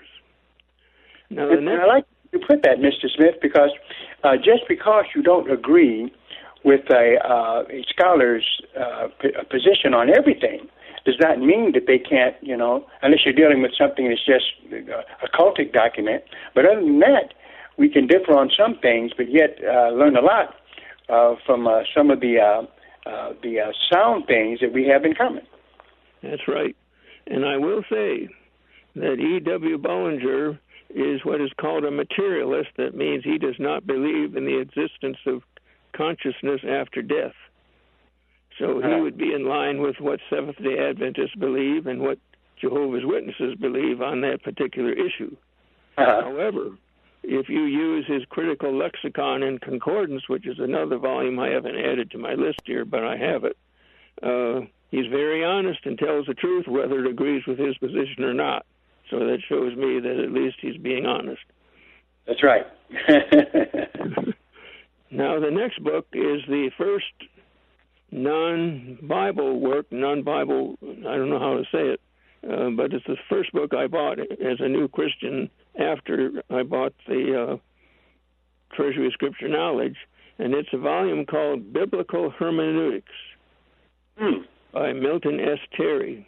Now, 1.29 1.47
the 1.47 1.61
next 1.61 1.83
I 1.83 1.85
like 1.85 2.05
you 2.33 2.39
put 2.45 2.63
that, 2.63 2.79
Mr. 2.79 3.09
Smith, 3.15 3.35
because 3.41 3.71
uh, 4.25 4.35
just 4.35 4.67
because 4.67 5.05
you 5.15 5.23
don't 5.23 5.49
agree 5.49 6.13
with 6.65 6.81
a, 6.91 7.15
uh, 7.23 7.63
a 7.69 7.85
scholar's 7.87 8.45
uh, 8.77 9.07
p- 9.21 9.31
position 9.49 9.93
on 9.93 10.09
everything 10.09 10.67
does 11.05 11.15
not 11.19 11.39
mean 11.39 11.71
that 11.73 11.85
they 11.87 11.99
can't, 11.99 12.35
you 12.41 12.55
know, 12.57 12.85
unless 13.01 13.21
you're 13.25 13.33
dealing 13.33 13.61
with 13.61 13.71
something 13.77 14.09
that's 14.09 14.25
just 14.25 14.45
uh, 14.71 15.01
a 15.23 15.29
cultic 15.37 15.71
document. 15.73 16.23
But 16.55 16.65
other 16.65 16.81
than 16.81 16.99
that, 16.99 17.33
we 17.77 17.89
can 17.89 18.07
differ 18.07 18.33
on 18.33 18.49
some 18.57 18.77
things, 18.81 19.11
but 19.15 19.31
yet 19.31 19.57
uh, 19.63 19.89
learn 19.89 20.15
a 20.15 20.21
lot 20.21 20.55
uh, 21.09 21.35
from 21.45 21.67
uh, 21.67 21.81
some 21.95 22.11
of 22.11 22.19
the 22.19 22.39
uh, 22.39 23.09
uh, 23.09 23.33
the 23.41 23.59
uh, 23.59 23.71
sound 23.91 24.25
things 24.27 24.59
that 24.61 24.71
we 24.71 24.87
have 24.87 25.03
in 25.03 25.13
common. 25.13 25.45
That's 26.21 26.47
right. 26.47 26.75
And 27.27 27.45
I 27.45 27.57
will 27.57 27.83
say 27.89 28.29
that 28.95 29.19
E.W. 29.19 29.77
Bullinger 29.77 30.59
is 30.89 31.25
what 31.25 31.41
is 31.41 31.49
called 31.59 31.83
a 31.83 31.91
materialist. 31.91 32.69
That 32.77 32.95
means 32.95 33.23
he 33.23 33.37
does 33.37 33.55
not 33.59 33.85
believe 33.85 34.35
in 34.37 34.45
the 34.45 34.59
existence 34.59 35.17
of 35.25 35.41
consciousness 35.93 36.61
after 36.67 37.01
death. 37.01 37.33
So 38.59 38.81
he 38.81 39.01
would 39.01 39.17
be 39.17 39.33
in 39.33 39.47
line 39.47 39.81
with 39.81 39.95
what 39.99 40.19
Seventh 40.29 40.57
day 40.57 40.77
Adventists 40.77 41.35
believe 41.39 41.87
and 41.87 42.01
what 42.01 42.19
Jehovah's 42.61 43.03
Witnesses 43.03 43.55
believe 43.59 44.01
on 44.01 44.21
that 44.21 44.43
particular 44.43 44.91
issue. 44.91 45.35
However, 45.97 46.69
if 47.23 47.49
you 47.49 47.63
use 47.63 48.05
his 48.07 48.23
critical 48.29 48.77
lexicon 48.77 49.43
and 49.43 49.61
concordance, 49.61 50.27
which 50.27 50.47
is 50.47 50.59
another 50.59 50.97
volume 50.97 51.39
I 51.39 51.49
haven't 51.49 51.77
added 51.77 52.11
to 52.11 52.17
my 52.17 52.33
list 52.33 52.61
here, 52.65 52.85
but 52.85 53.03
I 53.03 53.17
have 53.17 53.43
it, 53.45 53.57
uh, 54.21 54.61
he's 54.91 55.07
very 55.07 55.43
honest 55.43 55.79
and 55.85 55.97
tells 55.97 56.27
the 56.27 56.33
truth 56.33 56.67
whether 56.67 57.03
it 57.03 57.09
agrees 57.09 57.45
with 57.47 57.57
his 57.57 57.77
position 57.77 58.23
or 58.23 58.33
not. 58.33 58.65
So 59.09 59.19
that 59.19 59.39
shows 59.47 59.75
me 59.75 59.99
that 59.99 60.19
at 60.23 60.31
least 60.31 60.57
he's 60.61 60.77
being 60.77 61.05
honest. 61.05 61.43
That's 62.25 62.43
right. 62.43 62.65
Now, 65.13 65.39
the 65.39 65.51
next 65.51 65.83
book 65.83 66.07
is 66.11 66.41
the 66.47 66.71
first 66.75 67.05
non 68.11 68.97
Bible 69.03 69.59
work, 69.59 69.85
non 69.91 70.23
Bible, 70.23 70.75
I 70.81 71.15
don't 71.15 71.29
know 71.29 71.39
how 71.39 71.57
to 71.57 71.63
say 71.71 71.93
it, 71.93 72.01
uh, 72.49 72.71
but 72.71 72.93
it's 72.93 73.05
the 73.05 73.17
first 73.29 73.51
book 73.51 73.75
I 73.75 73.85
bought 73.85 74.19
as 74.19 74.57
a 74.59 74.67
new 74.67 74.87
Christian 74.87 75.51
after 75.79 76.43
I 76.49 76.63
bought 76.63 76.93
the 77.07 77.53
uh, 77.53 78.75
Treasury 78.75 79.07
of 79.07 79.13
Scripture 79.13 79.47
Knowledge, 79.47 79.97
and 80.39 80.53
it's 80.53 80.69
a 80.73 80.77
volume 80.77 81.25
called 81.25 81.73
Biblical 81.73 82.29
Hermeneutics 82.31 83.11
Hmm. 84.17 84.43
by 84.71 84.93
Milton 84.93 85.39
S. 85.39 85.57
Terry. 85.75 86.27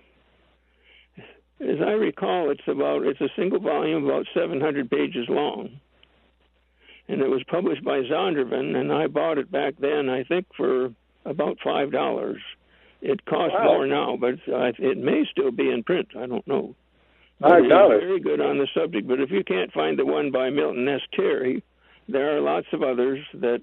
As 1.61 1.77
I 1.79 1.91
recall, 1.91 2.49
it's 2.49 2.67
about 2.67 3.05
it's 3.05 3.21
a 3.21 3.29
single 3.35 3.59
volume, 3.59 4.05
about 4.05 4.25
700 4.33 4.89
pages 4.89 5.25
long, 5.29 5.79
and 7.07 7.21
it 7.21 7.29
was 7.29 7.43
published 7.49 7.83
by 7.83 7.99
Zondervan, 8.01 8.75
and 8.75 8.91
I 8.91 9.07
bought 9.07 9.37
it 9.37 9.49
back 9.51 9.75
then, 9.79 10.09
I 10.09 10.23
think 10.23 10.47
for 10.57 10.93
about 11.25 11.57
five 11.63 11.91
dollars. 11.91 12.41
It 13.01 13.23
costs 13.25 13.53
Wow. 13.57 13.63
more 13.65 13.87
now, 13.87 14.17
but 14.17 14.35
it 14.47 14.97
may 14.97 15.25
still 15.31 15.51
be 15.51 15.69
in 15.69 15.83
print. 15.83 16.07
I 16.17 16.25
don't 16.25 16.45
know. 16.47 16.75
It's 17.43 17.69
dollars. 17.69 18.01
Very 18.01 18.19
good 18.19 18.41
on 18.41 18.57
the 18.57 18.67
subject. 18.73 19.07
But 19.07 19.19
if 19.19 19.29
you 19.29 19.43
can't 19.43 19.71
find 19.73 19.99
the 19.99 20.05
one 20.05 20.31
by 20.31 20.49
Milton 20.49 20.87
S. 20.87 21.01
Terry, 21.13 21.63
there 22.07 22.35
are 22.35 22.41
lots 22.41 22.67
of 22.71 22.81
others 22.81 23.19
that 23.33 23.61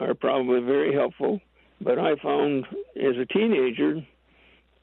are 0.00 0.14
probably 0.14 0.60
very 0.60 0.92
helpful. 0.94 1.40
But 1.80 1.98
I 1.98 2.16
found 2.22 2.66
as 2.96 3.16
a 3.20 3.26
teenager, 3.26 4.04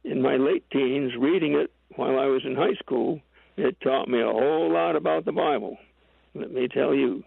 in 0.04 0.22
my 0.22 0.36
late 0.38 0.64
teens, 0.72 1.14
reading 1.20 1.54
it 1.54 1.72
while 1.96 2.20
I 2.20 2.26
was 2.26 2.42
in 2.46 2.56
high 2.56 2.76
school, 2.80 3.20
it 3.58 3.80
taught 3.82 4.08
me 4.08 4.22
a 4.22 4.26
whole 4.26 4.72
lot 4.72 4.96
about 4.96 5.26
the 5.26 5.32
Bible. 5.32 5.78
Let 6.36 6.52
me 6.52 6.68
tell 6.68 6.94
you. 6.94 7.24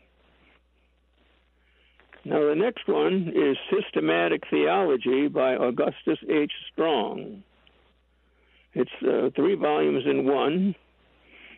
Now, 2.25 2.47
the 2.49 2.55
next 2.55 2.87
one 2.87 3.33
is 3.35 3.57
Systematic 3.69 4.45
Theology 4.49 5.27
by 5.29 5.55
Augustus 5.55 6.19
H. 6.31 6.53
Strong. 6.73 7.43
It's 8.75 8.91
uh, 9.03 9.31
three 9.37 9.55
volumes 9.55 10.05
in 10.07 10.25
one, 10.25 10.75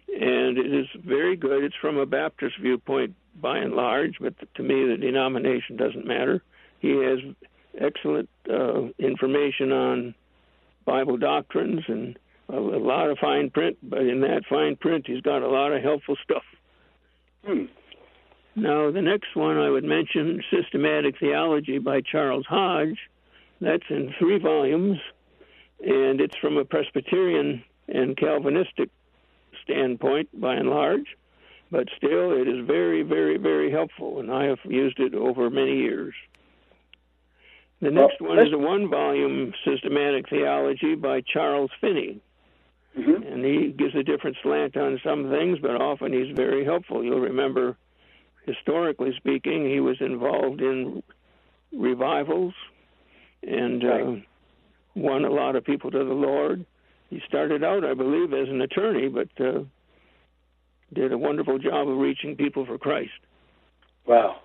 and 0.09 0.59
it 0.59 0.73
is 0.75 0.87
very 1.05 1.37
good. 1.37 1.63
It's 1.65 1.75
from 1.81 1.97
a 1.97 2.07
Baptist 2.07 2.55
viewpoint 2.61 3.15
by 3.41 3.59
and 3.59 3.75
large, 3.75 4.17
but 4.21 4.35
to 4.57 4.63
me, 4.63 4.87
the 4.87 4.97
denomination 4.97 5.77
doesn't 5.77 6.07
matter. 6.07 6.43
He 6.81 6.91
has 6.91 7.19
excellent 7.81 8.29
uh, 8.51 8.89
information 8.99 9.73
on 9.73 10.15
Bible 10.85 11.17
doctrines 11.17 11.81
and 11.89 12.17
a, 12.49 12.57
a 12.57 12.83
lot 12.83 13.11
of 13.11 13.19
fine 13.19 13.51
print, 13.51 13.77
but 13.83 14.01
in 14.01 14.21
that 14.21 14.43
fine 14.49 14.77
print, 14.77 15.07
he's 15.07 15.23
got 15.23 15.43
a 15.43 15.49
lot 15.49 15.73
of 15.73 15.83
helpful 15.83 16.17
stuff. 16.23 16.43
Hmm. 17.45 17.65
Now, 18.57 18.91
the 18.91 19.03
next 19.03 19.35
one 19.35 19.59
I 19.59 19.69
would 19.69 19.85
mention, 19.85 20.41
Systematic 20.53 21.19
Theology 21.19 21.79
by 21.79 22.01
Charles 22.01 22.47
Hodge. 22.49 22.99
That's 23.61 23.85
in 23.91 24.15
three 24.19 24.39
volumes, 24.39 24.99
and 25.85 26.21
it's 26.21 26.37
from 26.39 26.57
a 26.57 26.65
Presbyterian 26.65 27.63
and 27.89 28.17
Calvinistic 28.17 28.89
standpoint 29.63 30.29
by 30.41 30.55
and 30.55 30.71
large, 30.71 31.17
but 31.71 31.89
still 31.97 32.33
it 32.33 32.49
is 32.49 32.67
very, 32.67 33.03
very, 33.03 33.37
very 33.37 33.71
helpful, 33.71 34.21
and 34.21 34.33
I 34.33 34.45
have 34.45 34.59
used 34.65 34.99
it 35.01 35.15
over 35.15 35.51
many 35.51 35.77
years. 35.77 36.15
The 37.81 37.91
Well, 37.91 38.09
next 38.09 38.21
one 38.21 38.39
is 38.39 38.53
a 38.53 38.59
one 38.59 38.89
volume 38.89 39.53
Systematic 39.65 40.29
Theology 40.29 40.95
by 40.95 41.21
Charles 41.21 41.71
Finney 41.81 42.21
Mhm. 42.97 43.33
and 43.33 43.45
he 43.45 43.69
gives 43.73 43.95
a 43.95 44.03
different 44.03 44.37
slant 44.43 44.77
on 44.77 45.01
some 45.03 45.29
things, 45.29 45.59
but 45.59 45.81
often 45.81 46.13
he's 46.13 46.35
very 46.35 46.65
helpful. 46.65 47.03
You'll 47.03 47.21
remember, 47.21 47.77
historically 48.47 49.13
speaking, 49.17 49.69
he 49.69 49.81
was 49.81 50.01
involved 50.01 50.61
in 50.61 51.03
revivals 51.73 52.55
and 53.43 53.85
uh, 53.85 53.89
Right. 53.89 54.23
Won 54.95 55.25
a 55.25 55.31
lot 55.31 55.57
of 55.57 55.65
people 55.65 55.91
to 55.91 55.99
the 55.99 56.15
Lord. 56.15 56.65
He 57.11 57.21
started 57.27 57.63
out, 57.63 57.85
I 57.85 57.95
believe, 57.95 58.33
as 58.33 58.49
an 58.49 58.61
attorney, 58.61 59.09
but 59.09 59.29
uh, 59.45 59.61
did 60.93 61.13
a 61.13 61.19
wonderful 61.19 61.59
job 61.59 61.89
of 61.89 61.99
reaching 61.99 62.37
people 62.37 62.67
for 62.67 62.79
Christ. 62.79 63.13
Wow. 64.07 64.41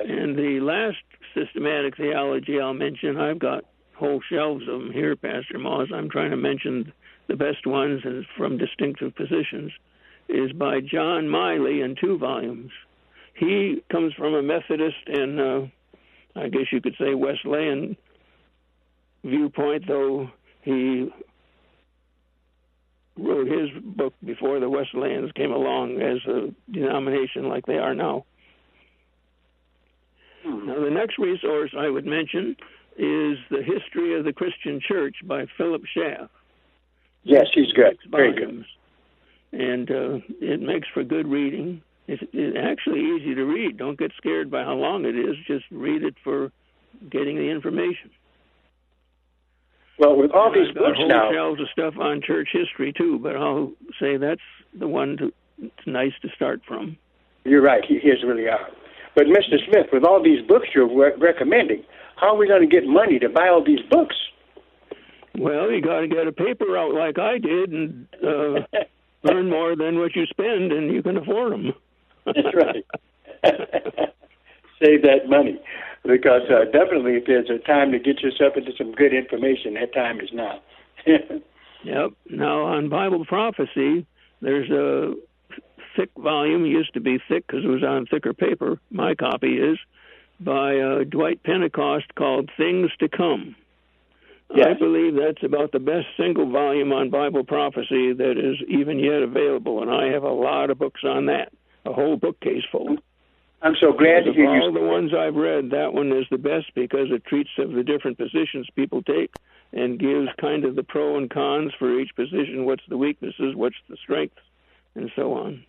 And 0.00 0.36
the 0.36 0.60
last 0.60 0.98
systematic 1.34 1.96
theology 1.96 2.60
I'll 2.60 2.74
mention, 2.74 3.16
I've 3.16 3.38
got 3.38 3.64
whole 3.94 4.20
shelves 4.30 4.62
of 4.68 4.80
them 4.80 4.92
here, 4.92 5.16
Pastor 5.16 5.58
Moss. 5.58 5.88
I'm 5.94 6.10
trying 6.10 6.30
to 6.30 6.36
mention 6.36 6.92
the 7.28 7.36
best 7.36 7.66
ones 7.66 8.02
and 8.04 8.24
from 8.36 8.58
distinctive 8.58 9.14
positions, 9.14 9.72
is 10.28 10.52
by 10.52 10.80
John 10.80 11.28
Miley 11.28 11.80
in 11.80 11.96
two 12.00 12.18
volumes. 12.18 12.70
He 13.34 13.82
comes 13.90 14.12
from 14.14 14.34
a 14.34 14.42
Methodist 14.42 14.96
and 15.06 15.40
uh, 15.40 15.60
I 16.34 16.48
guess 16.48 16.72
you 16.72 16.80
could 16.80 16.94
say 16.98 17.14
Wesleyan 17.14 17.96
viewpoint, 19.24 19.84
though 19.86 20.30
he 20.62 21.10
wrote 23.18 23.46
his 23.46 23.70
book 23.82 24.14
before 24.24 24.60
the 24.60 24.68
Wesleyans 24.68 25.32
came 25.32 25.52
along 25.52 26.00
as 26.00 26.18
a 26.26 26.54
denomination 26.70 27.48
like 27.48 27.64
they 27.66 27.78
are 27.78 27.94
now. 27.94 28.24
Now, 30.44 30.80
the 30.80 30.90
next 30.90 31.18
resource 31.18 31.72
I 31.76 31.88
would 31.88 32.06
mention 32.06 32.56
is 32.96 33.38
The 33.50 33.62
History 33.64 34.18
of 34.18 34.24
the 34.24 34.32
Christian 34.32 34.80
Church 34.86 35.16
by 35.24 35.46
Philip 35.56 35.82
Schaff. 35.92 36.30
Yes, 37.24 37.46
he's 37.52 37.72
good. 37.72 37.98
Very 38.10 38.32
good. 38.32 38.64
And 39.52 39.90
uh, 39.90 40.18
it 40.40 40.60
makes 40.60 40.86
for 40.94 41.02
good 41.02 41.26
reading. 41.26 41.82
It's, 42.06 42.22
it's 42.32 42.56
actually 42.56 43.00
easy 43.00 43.34
to 43.34 43.44
read. 43.44 43.78
Don't 43.78 43.98
get 43.98 44.12
scared 44.16 44.50
by 44.50 44.62
how 44.62 44.74
long 44.74 45.04
it 45.04 45.16
is. 45.16 45.34
Just 45.46 45.64
read 45.72 46.04
it 46.04 46.14
for 46.22 46.52
getting 47.10 47.36
the 47.36 47.50
information. 47.50 48.10
Well, 49.98 50.16
with 50.16 50.30
all 50.32 50.52
these 50.52 50.68
I've 50.68 50.74
got 50.74 50.84
books 50.84 50.98
whole 50.98 51.08
now, 51.08 51.30
shelves 51.32 51.60
of 51.60 51.68
stuff 51.72 51.94
on 51.98 52.20
church 52.22 52.48
history 52.52 52.92
too, 52.92 53.18
but 53.18 53.36
I'll 53.36 53.72
say 54.00 54.16
that's 54.16 54.40
the 54.78 54.88
one 54.88 55.16
to, 55.16 55.32
it's 55.58 55.86
nice 55.86 56.12
to 56.22 56.28
start 56.34 56.60
from. 56.66 56.96
you're 57.44 57.62
right. 57.62 57.82
He, 57.86 57.94
his 57.94 58.22
really 58.24 58.46
are. 58.48 58.68
But 59.14 59.26
Mr. 59.26 59.56
Smith, 59.66 59.86
with 59.92 60.04
all 60.04 60.22
these 60.22 60.46
books 60.46 60.68
you're 60.74 60.94
re- 60.94 61.14
recommending, 61.18 61.82
how 62.16 62.34
are 62.34 62.36
we 62.36 62.46
going 62.46 62.60
to 62.60 62.66
get 62.66 62.86
money 62.86 63.18
to 63.18 63.28
buy 63.30 63.48
all 63.48 63.64
these 63.64 63.80
books? 63.90 64.16
Well, 65.38 65.70
you 65.70 65.80
got 65.82 66.00
to 66.00 66.08
get 66.08 66.26
a 66.26 66.32
paper 66.32 66.76
out 66.76 66.94
like 66.94 67.18
I 67.18 67.38
did 67.38 67.72
and 67.72 68.06
uh, 68.22 68.80
earn 69.30 69.48
more 69.48 69.76
than 69.76 69.98
what 69.98 70.14
you 70.14 70.26
spend, 70.26 70.72
and 70.72 70.92
you 70.92 71.02
can 71.02 71.16
afford 71.16 71.52
them. 71.52 71.72
That's 72.24 72.54
right. 72.54 72.84
Save 74.82 75.02
that 75.02 75.28
money, 75.28 75.58
because 76.06 76.42
uh, 76.50 76.64
definitely, 76.66 77.16
if 77.16 77.26
there's 77.26 77.50
a 77.50 77.58
time 77.58 77.92
to 77.92 77.98
get 77.98 78.20
yourself 78.20 78.56
into 78.56 78.72
some 78.76 78.92
good 78.92 79.12
information, 79.12 79.74
that 79.74 79.92
time 79.92 80.20
is 80.20 80.30
now. 80.32 80.60
Yep. 81.84 82.12
Now 82.30 82.64
on 82.64 82.88
Bible 82.88 83.24
prophecy, 83.24 84.06
there's 84.40 84.68
a 84.70 85.14
thick 85.96 86.10
volume. 86.18 86.64
It 86.64 86.70
used 86.70 86.94
to 86.94 87.00
be 87.00 87.18
thick 87.28 87.46
because 87.46 87.64
it 87.64 87.68
was 87.68 87.84
on 87.84 88.06
thicker 88.06 88.34
paper. 88.34 88.80
My 88.90 89.14
copy 89.14 89.58
is 89.58 89.78
by 90.40 90.78
uh, 90.78 91.04
Dwight 91.04 91.44
Pentecost 91.44 92.14
called 92.16 92.50
"Things 92.56 92.90
to 92.98 93.08
Come." 93.08 93.54
Yes. 94.54 94.68
I 94.70 94.78
believe 94.78 95.14
that's 95.14 95.42
about 95.42 95.72
the 95.72 95.80
best 95.80 96.06
single 96.16 96.50
volume 96.50 96.92
on 96.92 97.10
Bible 97.10 97.44
prophecy 97.44 98.12
that 98.12 98.34
is 98.36 98.56
even 98.68 98.98
yet 98.98 99.22
available, 99.22 99.82
and 99.82 99.90
I 99.90 100.06
have 100.12 100.22
a 100.22 100.32
lot 100.32 100.70
of 100.70 100.78
books 100.78 101.02
on 101.04 101.26
that, 101.26 101.52
a 101.84 101.92
whole 101.92 102.16
bookcase 102.16 102.62
full. 102.70 102.96
I'm 103.62 103.74
so 103.80 103.92
glad 103.92 104.24
to 104.24 104.30
Of 104.30 104.36
hear 104.36 104.48
all 104.48 104.72
you. 104.72 104.78
the 104.78 104.86
ones 104.86 105.12
I've 105.16 105.34
read, 105.34 105.70
that 105.70 105.92
one 105.92 106.12
is 106.12 106.26
the 106.30 106.38
best 106.38 106.66
because 106.74 107.08
it 107.10 107.24
treats 107.24 107.50
of 107.58 107.72
the 107.72 107.82
different 107.82 108.18
positions 108.18 108.68
people 108.76 109.02
take 109.02 109.34
and 109.72 109.98
gives 109.98 110.28
kind 110.40 110.64
of 110.64 110.76
the 110.76 110.82
pro 110.82 111.16
and 111.16 111.28
cons 111.30 111.72
for 111.78 111.98
each 111.98 112.14
position. 112.14 112.64
What's 112.64 112.84
the 112.88 112.98
weaknesses? 112.98 113.54
What's 113.54 113.76
the 113.88 113.96
strengths? 113.96 114.38
And 114.94 115.10
so 115.16 115.34
on. 115.34 115.64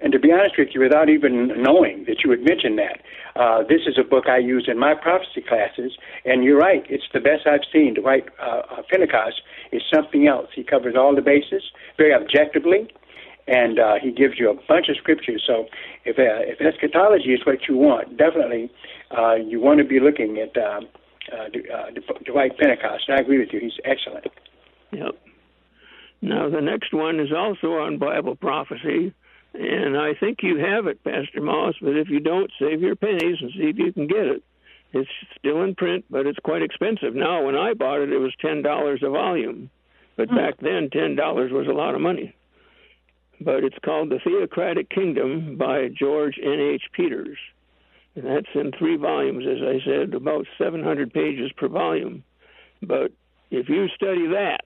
And 0.00 0.12
to 0.12 0.18
be 0.18 0.32
honest 0.32 0.56
with 0.58 0.68
you, 0.74 0.80
without 0.80 1.08
even 1.08 1.62
knowing 1.62 2.04
that 2.08 2.24
you 2.24 2.30
would 2.30 2.42
mention 2.42 2.74
that, 2.76 3.00
uh, 3.36 3.62
this 3.62 3.82
is 3.86 3.96
a 3.98 4.02
book 4.02 4.24
I 4.28 4.38
use 4.38 4.66
in 4.66 4.78
my 4.78 4.94
prophecy 4.94 5.42
classes. 5.46 5.92
And 6.24 6.42
you're 6.42 6.58
right; 6.58 6.84
it's 6.88 7.04
the 7.14 7.20
best 7.20 7.46
I've 7.46 7.64
seen. 7.72 7.94
Dwight 7.94 8.26
uh, 8.40 8.62
uh, 8.70 8.82
Pentecost 8.90 9.42
is 9.70 9.82
something 9.94 10.26
else. 10.26 10.48
He 10.54 10.64
covers 10.64 10.96
all 10.96 11.14
the 11.14 11.22
bases 11.22 11.62
very 11.96 12.12
objectively, 12.12 12.92
and 13.46 13.78
uh, 13.78 13.94
he 14.00 14.12
gives 14.12 14.38
you 14.38 14.50
a 14.50 14.54
bunch 14.68 14.88
of 14.88 14.96
scriptures. 14.96 15.42
So, 15.46 15.66
if 16.04 16.18
uh, 16.18 16.46
if 16.46 16.60
eschatology 16.60 17.34
is 17.34 17.40
what 17.44 17.68
you 17.68 17.76
want, 17.76 18.16
definitely 18.16 18.70
uh, 19.16 19.34
you 19.34 19.60
want 19.60 19.78
to 19.78 19.84
be 19.84 20.00
looking 20.00 20.38
at 20.38 20.56
uh, 20.56 20.80
uh, 21.32 21.48
D- 21.52 22.22
Dwight 22.24 22.56
Pentecost. 22.58 23.04
And 23.08 23.18
I 23.18 23.20
agree 23.20 23.38
with 23.38 23.48
you; 23.52 23.60
he's 23.60 23.78
excellent. 23.84 24.26
Yep. 24.92 25.14
Now, 26.20 26.48
the 26.48 26.60
next 26.60 26.94
one 26.94 27.18
is 27.18 27.32
also 27.36 27.72
on 27.72 27.98
Bible 27.98 28.36
prophecy, 28.36 29.12
and 29.54 29.98
I 29.98 30.14
think 30.14 30.38
you 30.42 30.58
have 30.58 30.86
it, 30.86 31.02
Pastor 31.02 31.40
Moss, 31.40 31.74
but 31.82 31.96
if 31.96 32.08
you 32.08 32.20
don't, 32.20 32.50
save 32.60 32.80
your 32.80 32.94
pennies 32.94 33.38
and 33.40 33.50
see 33.56 33.64
if 33.64 33.78
you 33.78 33.92
can 33.92 34.06
get 34.06 34.26
it. 34.26 34.42
It's 34.92 35.10
still 35.36 35.62
in 35.62 35.74
print, 35.74 36.04
but 36.10 36.26
it's 36.26 36.38
quite 36.38 36.62
expensive. 36.62 37.14
Now, 37.14 37.44
when 37.44 37.56
I 37.56 37.74
bought 37.74 38.02
it, 38.02 38.12
it 38.12 38.18
was 38.18 38.32
$10 38.44 39.02
a 39.02 39.10
volume, 39.10 39.70
but 40.16 40.28
back 40.28 40.58
then, 40.60 40.90
$10 40.90 41.16
was 41.50 41.66
a 41.66 41.72
lot 41.72 41.94
of 41.94 42.00
money. 42.00 42.34
But 43.44 43.64
it's 43.64 43.78
called 43.84 44.10
The 44.10 44.18
Theocratic 44.22 44.90
Kingdom 44.90 45.56
by 45.56 45.88
George 45.88 46.38
N.H. 46.42 46.82
Peters. 46.92 47.38
And 48.14 48.26
that's 48.26 48.48
in 48.54 48.72
three 48.78 48.96
volumes, 48.96 49.44
as 49.48 49.62
I 49.62 49.84
said, 49.84 50.14
about 50.14 50.46
700 50.58 51.12
pages 51.12 51.50
per 51.56 51.68
volume. 51.68 52.22
But 52.82 53.12
if 53.50 53.68
you 53.68 53.88
study 53.94 54.26
that, 54.28 54.60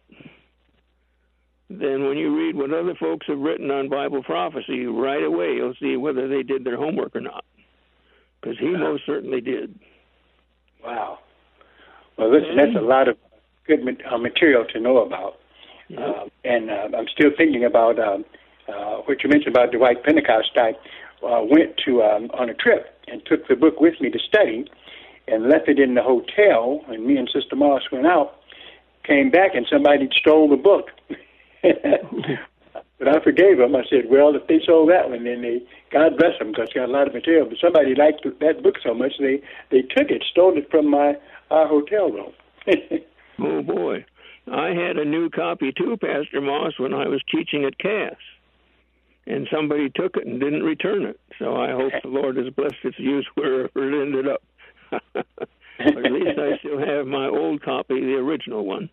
then 1.69 2.07
when 2.07 2.17
you 2.17 2.37
read 2.37 2.57
what 2.57 2.73
other 2.73 2.95
folks 2.95 3.27
have 3.29 3.39
written 3.39 3.71
on 3.71 3.89
Bible 3.89 4.23
prophecy, 4.23 4.87
right 4.87 5.23
away 5.23 5.55
you'll 5.55 5.75
see 5.81 5.97
whether 5.97 6.29
they 6.29 6.43
did 6.43 6.65
their 6.65 6.77
homework 6.77 7.15
or 7.15 7.21
not. 7.21 7.45
Because 8.41 8.59
he 8.59 8.69
most 8.69 9.05
certainly 9.07 9.41
did. 9.41 9.79
Wow. 10.85 11.19
Well, 12.17 12.33
listen, 12.33 12.57
that's 12.57 12.77
a 12.77 12.81
lot 12.81 13.09
of 13.09 13.17
good 13.67 13.81
uh, 14.11 14.19
material 14.19 14.65
to 14.73 14.81
know 14.81 14.99
about. 14.99 15.35
Yep. 15.89 16.01
Uh, 16.01 16.25
and 16.45 16.71
uh, 16.71 16.97
I'm 16.97 17.07
still 17.09 17.31
thinking 17.37 17.65
about 17.65 17.99
um, 17.99 18.25
uh, 18.69 18.97
what 19.05 19.23
you 19.23 19.31
mentioned 19.31 19.55
about 19.55 19.73
Dwight 19.73 20.03
Pentecost. 20.03 20.51
I 20.57 20.75
uh, 21.25 21.43
went 21.43 21.77
to 21.85 22.03
um, 22.03 22.31
on 22.35 22.51
a 22.51 22.55
trip 22.55 22.99
and 23.09 23.25
took 23.25 23.47
the 23.49 23.57
book 23.57 23.81
with 23.81 24.01
me 24.01 24.11
to 24.11 24.19
study, 24.19 24.69
and 25.29 25.49
left 25.49 25.69
it 25.69 25.79
in 25.79 25.95
the 25.95 26.03
hotel. 26.03 26.85
And 26.89 27.07
me 27.07 27.17
and 27.17 27.29
Sister 27.33 27.57
Moss 27.57 27.83
went 27.91 28.07
out, 28.07 28.41
came 29.05 29.31
back, 29.31 29.55
and 29.55 29.67
somebody 29.71 30.09
stole 30.19 30.49
the 30.49 30.57
book. 30.57 30.91
but 31.63 33.09
I 33.09 33.23
forgave 33.23 33.59
them. 33.59 33.77
I 33.77 33.85
said, 33.89 34.11
"Well, 34.11 34.35
if 34.35 34.47
they 34.47 34.61
sold 34.65 34.91
that 34.91 35.11
one, 35.11 35.25
then 35.25 35.43
they 35.43 35.63
God 35.91 36.17
bless 36.19 36.39
them 36.39 36.49
because 36.53 36.73
got 36.75 36.89
a 36.89 36.93
lot 36.93 37.07
of 37.07 37.15
material. 37.15 37.47
But 37.49 37.59
somebody 37.63 37.95
liked 37.95 38.25
that 38.25 38.63
book 38.63 38.77
so 38.83 38.95
much 38.95 39.13
they 39.19 39.43
they 39.71 39.83
took 39.83 40.11
it, 40.11 40.25
stole 40.31 40.57
it 40.57 40.71
from 40.71 40.91
my 40.91 41.17
our 41.51 41.67
hotel 41.67 42.11
room." 42.11 42.33
oh 43.39 43.63
boy. 43.63 44.05
I 44.49 44.69
had 44.69 44.97
a 44.97 45.05
new 45.05 45.29
copy 45.29 45.73
too, 45.73 45.97
Pastor 45.97 46.41
Moss, 46.41 46.79
when 46.79 46.95
I 46.95 47.09
was 47.09 47.21
teaching 47.29 47.65
at 47.65 47.79
Cass 47.79 48.15
and 49.27 49.49
somebody 49.53 49.91
took 49.91 50.17
it 50.17 50.27
and 50.27 50.41
didn't 50.41 50.63
return 50.63 51.05
it. 51.05 51.19
So 51.39 51.57
I 51.57 51.73
hope 51.73 51.93
the 52.03 52.09
Lord 52.09 52.37
has 52.37 52.49
blessed 52.51 52.77
its 52.85 52.99
use 52.99 53.27
wherever 53.35 53.69
it 53.75 54.03
ended 54.03 54.29
up. 54.29 54.43
but 55.13 56.05
at 56.05 56.13
least 56.13 56.39
I 56.39 56.59
still 56.59 56.79
have 56.79 57.07
my 57.07 57.27
old 57.27 57.63
copy, 57.63 58.01
the 58.01 58.15
original 58.15 58.65
one, 58.65 58.89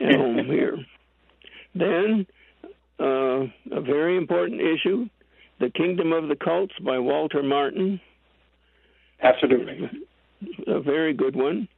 at 0.00 0.14
home 0.16 0.44
here. 0.46 0.78
Then, 1.74 2.26
uh, 2.98 3.46
a 3.72 3.80
very 3.80 4.16
important 4.16 4.60
issue 4.60 5.08
The 5.60 5.70
Kingdom 5.70 6.12
of 6.12 6.28
the 6.28 6.36
Cults 6.36 6.74
by 6.84 6.98
Walter 6.98 7.42
Martin. 7.42 8.00
Absolutely. 9.22 9.90
A 10.66 10.80
very 10.80 11.14
good 11.14 11.34
one. 11.34 11.68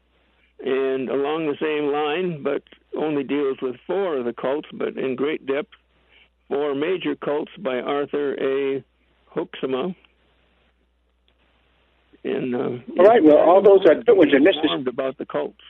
And 0.64 1.08
along 1.08 1.46
the 1.46 1.56
same 1.60 1.92
line, 1.92 2.42
but 2.42 2.62
only 2.96 3.22
deals 3.22 3.58
with 3.62 3.76
four 3.86 4.16
of 4.16 4.24
the 4.24 4.32
cults, 4.32 4.68
but 4.72 4.96
in 4.96 5.14
great 5.14 5.46
depth, 5.46 5.70
Four 6.48 6.74
Major 6.74 7.14
Cults 7.14 7.52
by 7.58 7.80
Arthur 7.80 8.34
A. 8.34 8.84
Hoekema. 9.34 9.94
And, 12.24 12.54
uh, 12.54 12.58
all 12.98 13.06
right, 13.06 13.22
well, 13.22 13.38
all 13.38 13.62
those 13.62 13.86
are 13.86 13.94
good 13.94 14.16
ones. 14.16 14.32
And 14.34 14.44
this 14.44 14.56
is 14.56 14.86
about 14.86 15.18
the 15.18 15.26
cults. 15.26 15.60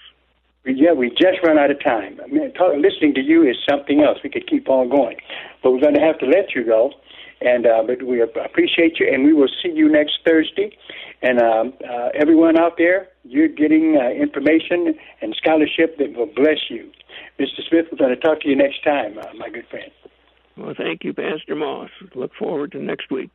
Yeah, 0.64 0.92
we 0.92 1.10
just 1.10 1.38
run 1.44 1.58
out 1.58 1.70
of 1.70 1.82
time. 1.82 2.20
I 2.22 2.26
mean, 2.26 2.52
talk, 2.52 2.74
listening 2.76 3.14
to 3.14 3.22
you 3.22 3.48
is 3.48 3.56
something 3.68 4.02
else. 4.02 4.18
We 4.22 4.30
could 4.30 4.46
keep 4.46 4.68
on 4.68 4.88
going, 4.90 5.16
but 5.62 5.72
we're 5.72 5.80
going 5.80 5.94
to 5.94 6.00
have 6.00 6.18
to 6.18 6.26
let 6.26 6.54
you 6.54 6.64
go. 6.64 6.92
And 7.40 7.66
uh, 7.66 7.84
but 7.86 8.02
we 8.02 8.20
appreciate 8.20 8.98
you, 8.98 9.08
and 9.12 9.24
we 9.24 9.32
will 9.32 9.48
see 9.62 9.70
you 9.70 9.88
next 9.88 10.18
Thursday. 10.26 10.76
And 11.22 11.40
um, 11.40 11.72
uh, 11.88 12.08
everyone 12.12 12.58
out 12.58 12.72
there, 12.76 13.08
you're 13.22 13.48
getting 13.48 13.96
uh, 13.96 14.10
information 14.10 14.94
and 15.22 15.34
scholarship 15.40 15.96
that 15.98 16.14
will 16.16 16.26
bless 16.34 16.58
you. 16.68 16.90
Mr. 17.38 17.62
Smith, 17.68 17.86
we're 17.92 17.98
going 17.98 18.10
to 18.10 18.20
talk 18.20 18.40
to 18.40 18.48
you 18.48 18.56
next 18.56 18.82
time, 18.82 19.16
uh, 19.18 19.32
my 19.38 19.48
good 19.50 19.66
friend. 19.70 19.90
Well, 20.58 20.74
thank 20.76 21.04
you, 21.04 21.14
Pastor 21.14 21.54
Moss. 21.54 21.90
Look 22.14 22.34
forward 22.34 22.72
to 22.72 22.78
next 22.78 23.10
week. 23.10 23.30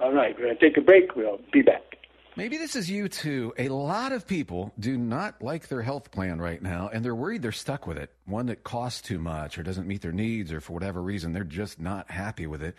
All 0.00 0.12
right, 0.12 0.34
we're 0.36 0.46
going 0.46 0.56
to 0.56 0.60
take 0.60 0.78
a 0.78 0.80
break. 0.80 1.14
We'll 1.14 1.40
be 1.52 1.62
back. 1.62 1.82
Maybe 2.36 2.56
this 2.56 2.76
is 2.76 2.88
you 2.88 3.08
too. 3.08 3.52
A 3.58 3.68
lot 3.68 4.12
of 4.12 4.26
people 4.26 4.72
do 4.78 4.96
not 4.96 5.42
like 5.42 5.68
their 5.68 5.82
health 5.82 6.10
plan 6.10 6.40
right 6.40 6.62
now, 6.62 6.88
and 6.92 7.04
they're 7.04 7.14
worried 7.14 7.42
they're 7.42 7.52
stuck 7.52 7.86
with 7.86 7.98
it. 7.98 8.12
One 8.24 8.46
that 8.46 8.62
costs 8.62 9.02
too 9.02 9.18
much 9.18 9.58
or 9.58 9.62
doesn't 9.62 9.88
meet 9.88 10.02
their 10.02 10.12
needs, 10.12 10.52
or 10.52 10.60
for 10.60 10.72
whatever 10.72 11.02
reason, 11.02 11.32
they're 11.32 11.44
just 11.44 11.80
not 11.80 12.10
happy 12.10 12.46
with 12.46 12.62
it. 12.62 12.76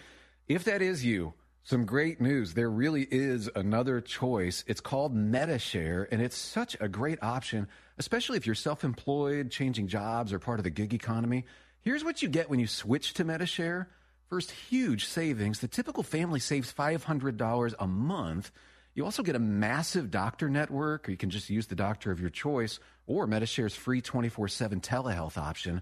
If 0.48 0.64
that 0.64 0.82
is 0.82 1.06
you, 1.06 1.34
some 1.64 1.86
great 1.86 2.20
news. 2.22 2.54
There 2.54 2.70
really 2.70 3.06
is 3.12 3.50
another 3.54 4.02
choice. 4.02 4.64
It's 4.66 4.82
called 4.82 5.14
Medi-Share, 5.14 6.08
and 6.10 6.22
it's 6.22 6.38
such 6.38 6.78
a 6.80 6.88
great 6.88 7.20
option, 7.22 7.68
especially 7.98 8.38
if 8.38 8.46
you're 8.46 8.56
self 8.56 8.84
employed, 8.84 9.52
changing 9.52 9.88
jobs, 9.88 10.34
or 10.34 10.40
part 10.40 10.60
of 10.60 10.64
the 10.64 10.72
gig 10.72 10.94
economy. 10.94 11.46
Here's 11.82 12.04
what 12.04 12.22
you 12.22 12.30
get 12.30 12.50
when 12.50 12.60
you 12.60 12.68
switch 12.68 13.14
to 13.16 13.24
Medi-Share. 13.24 13.90
First, 14.30 14.52
huge 14.52 15.06
savings. 15.06 15.60
The 15.60 15.68
typical 15.68 16.04
family 16.04 16.40
saves 16.40 16.74
$500 16.74 17.74
a 17.80 17.88
month. 17.88 18.52
You 18.94 19.06
also 19.06 19.24
get 19.24 19.36
a 19.36 19.40
massive 19.40 20.12
doctor 20.12 20.50
network, 20.50 21.08
or 21.08 21.12
you 21.12 21.18
can 21.18 21.30
just 21.30 21.50
use 21.50 21.68
the 21.68 21.76
doctor 21.76 22.12
of 22.12 22.20
your 22.20 22.30
choice, 22.30 22.80
or 23.08 23.28
Medi-Share's 23.28 23.76
free 23.76 24.02
24 24.02 24.50
7 24.50 24.82
telehealth 24.82 25.38
option. 25.38 25.82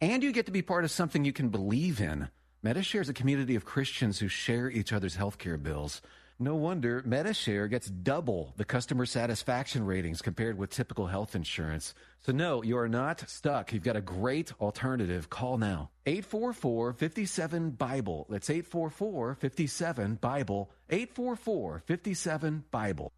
And 0.00 0.22
you 0.22 0.32
get 0.32 0.46
to 0.46 0.52
be 0.52 0.62
part 0.62 0.84
of 0.84 0.90
something 0.90 1.24
you 1.24 1.32
can 1.32 1.48
believe 1.48 2.00
in. 2.00 2.28
Medi-Share 2.62 3.00
is 3.00 3.08
a 3.08 3.14
community 3.14 3.54
of 3.54 3.64
Christians 3.64 4.18
who 4.18 4.28
share 4.28 4.68
each 4.68 4.92
other's 4.92 5.16
healthcare 5.16 5.62
bills. 5.62 6.02
No 6.40 6.54
wonder 6.54 7.02
Medi-Share 7.04 7.66
gets 7.66 7.90
double 7.90 8.54
the 8.56 8.64
customer 8.64 9.06
satisfaction 9.06 9.84
ratings 9.84 10.22
compared 10.22 10.56
with 10.56 10.70
typical 10.70 11.08
health 11.08 11.34
insurance. 11.34 11.94
So 12.20 12.30
no, 12.30 12.62
you 12.62 12.78
are 12.78 12.88
not 12.88 13.28
stuck. 13.28 13.72
You've 13.72 13.82
got 13.82 13.96
a 13.96 14.00
great 14.00 14.52
alternative. 14.60 15.28
Call 15.28 15.58
now. 15.58 15.90
844-57-BIBLE. 16.06 18.26
That's 18.30 18.50
844-57-BIBLE. 18.50 20.70
844-57-BIBLE. 20.90 23.12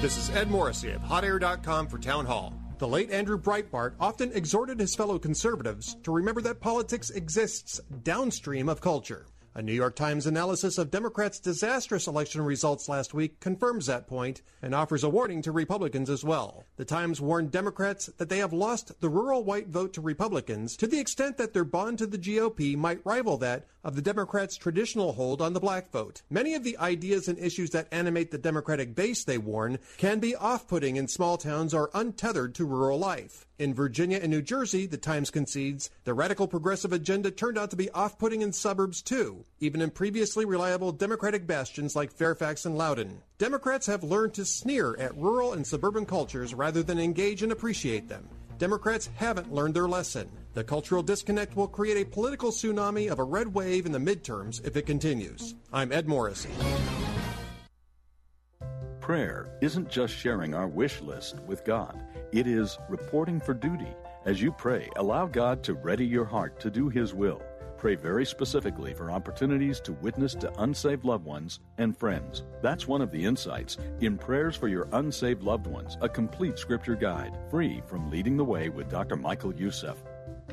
This 0.00 0.18
is 0.18 0.30
Ed 0.36 0.48
Morrissey 0.48 0.92
of 0.92 1.02
HotAir.com 1.02 1.88
for 1.88 1.98
Town 1.98 2.26
Hall. 2.26 2.54
The 2.78 2.86
late 2.86 3.10
Andrew 3.10 3.40
Breitbart 3.40 3.94
often 3.98 4.30
exhorted 4.30 4.78
his 4.78 4.94
fellow 4.94 5.18
conservatives 5.18 5.96
to 6.04 6.12
remember 6.12 6.42
that 6.42 6.60
politics 6.60 7.10
exists 7.10 7.80
downstream 8.04 8.68
of 8.68 8.80
culture. 8.80 9.26
A 9.56 9.62
New 9.62 9.72
York 9.72 9.96
Times 9.96 10.26
analysis 10.26 10.76
of 10.76 10.90
Democrats' 10.90 11.40
disastrous 11.40 12.06
election 12.06 12.42
results 12.42 12.90
last 12.90 13.14
week 13.14 13.40
confirms 13.40 13.86
that 13.86 14.06
point 14.06 14.42
and 14.60 14.74
offers 14.74 15.02
a 15.02 15.08
warning 15.08 15.40
to 15.40 15.50
Republicans 15.50 16.10
as 16.10 16.22
well. 16.22 16.64
The 16.76 16.84
Times 16.84 17.22
warned 17.22 17.52
Democrats 17.52 18.10
that 18.18 18.28
they 18.28 18.36
have 18.36 18.52
lost 18.52 19.00
the 19.00 19.08
rural 19.08 19.44
white 19.44 19.68
vote 19.68 19.94
to 19.94 20.02
Republicans 20.02 20.76
to 20.76 20.86
the 20.86 21.00
extent 21.00 21.38
that 21.38 21.54
their 21.54 21.64
bond 21.64 21.96
to 22.00 22.06
the 22.06 22.18
GOP 22.18 22.76
might 22.76 23.00
rival 23.06 23.38
that 23.38 23.66
of 23.82 23.96
the 23.96 24.02
Democrats' 24.02 24.58
traditional 24.58 25.14
hold 25.14 25.40
on 25.40 25.54
the 25.54 25.60
black 25.60 25.90
vote. 25.90 26.20
Many 26.28 26.54
of 26.54 26.62
the 26.62 26.76
ideas 26.76 27.26
and 27.26 27.38
issues 27.38 27.70
that 27.70 27.88
animate 27.90 28.32
the 28.32 28.36
Democratic 28.36 28.94
base, 28.94 29.24
they 29.24 29.38
warn, 29.38 29.78
can 29.96 30.18
be 30.18 30.36
off 30.36 30.68
putting 30.68 30.96
in 30.96 31.08
small 31.08 31.38
towns 31.38 31.72
or 31.72 31.88
untethered 31.94 32.54
to 32.56 32.66
rural 32.66 32.98
life. 32.98 33.45
In 33.58 33.72
Virginia 33.72 34.18
and 34.20 34.30
New 34.30 34.42
Jersey, 34.42 34.84
the 34.84 34.98
Times 34.98 35.30
concedes, 35.30 35.88
the 36.04 36.12
radical 36.12 36.46
progressive 36.46 36.92
agenda 36.92 37.30
turned 37.30 37.56
out 37.56 37.70
to 37.70 37.76
be 37.76 37.88
off 37.92 38.18
putting 38.18 38.42
in 38.42 38.52
suburbs 38.52 39.00
too, 39.00 39.46
even 39.60 39.80
in 39.80 39.88
previously 39.88 40.44
reliable 40.44 40.92
Democratic 40.92 41.46
bastions 41.46 41.96
like 41.96 42.12
Fairfax 42.12 42.66
and 42.66 42.76
Loudoun. 42.76 43.22
Democrats 43.38 43.86
have 43.86 44.04
learned 44.04 44.34
to 44.34 44.44
sneer 44.44 44.94
at 44.98 45.16
rural 45.16 45.54
and 45.54 45.66
suburban 45.66 46.04
cultures 46.04 46.52
rather 46.52 46.82
than 46.82 46.98
engage 46.98 47.42
and 47.42 47.50
appreciate 47.50 48.10
them. 48.10 48.28
Democrats 48.58 49.08
haven't 49.14 49.50
learned 49.50 49.72
their 49.72 49.88
lesson. 49.88 50.28
The 50.52 50.62
cultural 50.62 51.02
disconnect 51.02 51.56
will 51.56 51.68
create 51.68 51.96
a 51.96 52.10
political 52.10 52.50
tsunami 52.50 53.10
of 53.10 53.20
a 53.20 53.24
red 53.24 53.54
wave 53.54 53.86
in 53.86 53.92
the 53.92 53.98
midterms 53.98 54.62
if 54.66 54.76
it 54.76 54.84
continues. 54.84 55.54
I'm 55.72 55.92
Ed 55.92 56.06
Morrissey. 56.06 56.50
Prayer 59.00 59.48
isn't 59.62 59.88
just 59.88 60.12
sharing 60.12 60.52
our 60.52 60.66
wish 60.66 61.00
list 61.00 61.40
with 61.46 61.64
God. 61.64 62.05
It 62.32 62.46
is 62.46 62.78
reporting 62.88 63.40
for 63.40 63.54
duty. 63.54 63.94
As 64.24 64.42
you 64.42 64.50
pray, 64.50 64.88
allow 64.96 65.26
God 65.26 65.62
to 65.64 65.74
ready 65.74 66.04
your 66.04 66.24
heart 66.24 66.58
to 66.60 66.70
do 66.70 66.88
His 66.88 67.14
will. 67.14 67.40
Pray 67.78 67.94
very 67.94 68.26
specifically 68.26 68.94
for 68.94 69.10
opportunities 69.10 69.80
to 69.80 69.92
witness 69.92 70.34
to 70.36 70.52
unsaved 70.60 71.04
loved 71.04 71.24
ones 71.24 71.60
and 71.78 71.96
friends. 71.96 72.42
That's 72.62 72.88
one 72.88 73.02
of 73.02 73.10
the 73.10 73.24
insights 73.24 73.76
in 74.00 74.18
Prayers 74.18 74.56
for 74.56 74.66
Your 74.66 74.88
Unsaved 74.92 75.42
Loved 75.42 75.66
Ones, 75.66 75.96
a 76.00 76.08
complete 76.08 76.58
scripture 76.58 76.96
guide, 76.96 77.38
free 77.50 77.82
from 77.86 78.10
Leading 78.10 78.36
the 78.36 78.44
Way 78.44 78.70
with 78.70 78.90
Dr. 78.90 79.16
Michael 79.16 79.54
Youssef. 79.54 80.02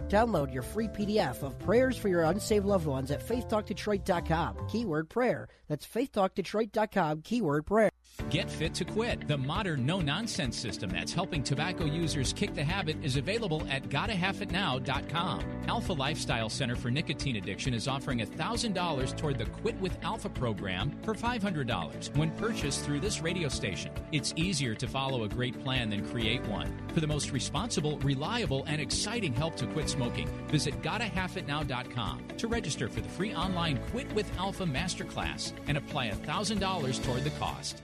Download 0.09 0.53
your 0.53 0.63
free 0.63 0.87
PDF 0.87 1.43
of 1.43 1.57
Prayers 1.59 1.97
for 1.97 2.09
Your 2.09 2.23
Unsaved 2.23 2.65
Loved 2.65 2.85
Ones 2.85 3.09
at 3.09 3.25
faithtalkdetroit.com. 3.25 4.67
Keyword 4.67 5.09
prayer. 5.09 5.47
That's 5.67 5.87
faithtalkdetroit.com, 5.87 7.21
keyword 7.21 7.65
prayer. 7.65 7.89
Get 8.29 8.49
Fit 8.49 8.73
to 8.75 8.85
Quit, 8.85 9.27
the 9.27 9.37
modern 9.37 9.85
no 9.85 9.99
nonsense 9.99 10.57
system 10.57 10.89
that's 10.89 11.13
helping 11.13 11.43
tobacco 11.43 11.85
users 11.85 12.33
kick 12.33 12.53
the 12.53 12.63
habit, 12.63 12.97
is 13.03 13.15
available 13.15 13.63
at 13.69 13.89
gottahalfitnow.com. 13.89 15.43
Alpha 15.67 15.93
Lifestyle 15.93 16.49
Center 16.49 16.75
for 16.75 16.91
Nicotine 16.91 17.37
Addiction 17.37 17.73
is 17.73 17.87
offering 17.87 18.19
$1,000 18.19 19.17
toward 19.17 19.37
the 19.37 19.45
Quit 19.45 19.79
with 19.79 19.97
Alpha 20.03 20.29
program 20.29 20.91
for 21.03 21.13
$500 21.13 22.15
when 22.17 22.31
purchased 22.31 22.83
through 22.83 22.99
this 22.99 23.21
radio 23.21 23.49
station. 23.49 23.91
It's 24.11 24.33
easier 24.35 24.75
to 24.75 24.87
follow 24.87 25.23
a 25.23 25.29
great 25.29 25.63
plan 25.63 25.89
than 25.89 26.07
create 26.09 26.45
one. 26.47 26.75
For 26.93 26.99
the 26.99 27.07
most 27.07 27.31
responsible, 27.31 27.97
reliable, 27.99 28.63
and 28.67 28.81
exciting 28.81 29.33
help 29.33 29.55
to 29.57 29.67
quit 29.67 29.89
smoking, 29.89 30.27
visit 30.47 30.81
gottahalfitnow.com 30.81 32.27
to 32.37 32.47
register 32.47 32.89
for 32.89 33.01
the 33.01 33.09
free 33.09 33.33
online 33.33 33.77
Quit 33.91 34.11
with 34.13 34.29
Alpha 34.37 34.65
Masterclass 34.65 35.53
and 35.67 35.77
apply 35.77 36.09
$1,000 36.09 37.03
toward 37.03 37.23
the 37.23 37.29
cost. 37.31 37.81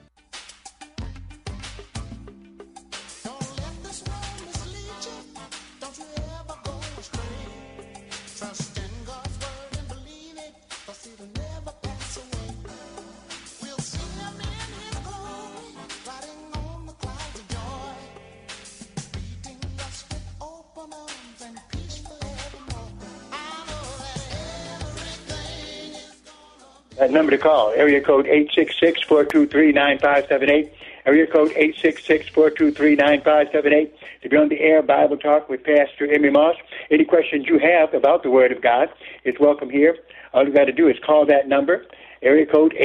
That 27.10 27.16
number 27.16 27.32
to 27.32 27.40
call, 27.40 27.72
area 27.72 28.02
code 28.02 28.28
866-423-9578, 28.28 30.70
area 31.08 31.26
code 31.26 31.50
866-423-9578, 31.54 33.92
to 34.22 34.30
be 34.30 34.38
on 34.38 34.48
the 34.48 34.60
air 34.60 34.84
Bible 34.84 35.18
Talk 35.18 35.50
with 35.50 35.64
Pastor 35.64 36.06
Emery 36.06 36.30
Moss. 36.30 36.56
Any 36.92 37.06
questions 37.06 37.48
you 37.48 37.58
have 37.58 37.96
about 37.96 38.22
the 38.22 38.30
Word 38.30 38.52
of 38.52 38.62
God 38.62 38.90
is 39.26 39.34
welcome 39.40 39.72
here. 39.72 39.98
All 40.34 40.46
you 40.46 40.54
got 40.54 40.66
to 40.66 40.72
do 40.72 40.88
is 40.88 40.98
call 41.04 41.26
that 41.26 41.48
number, 41.48 41.84
area 42.22 42.46
code 42.46 42.76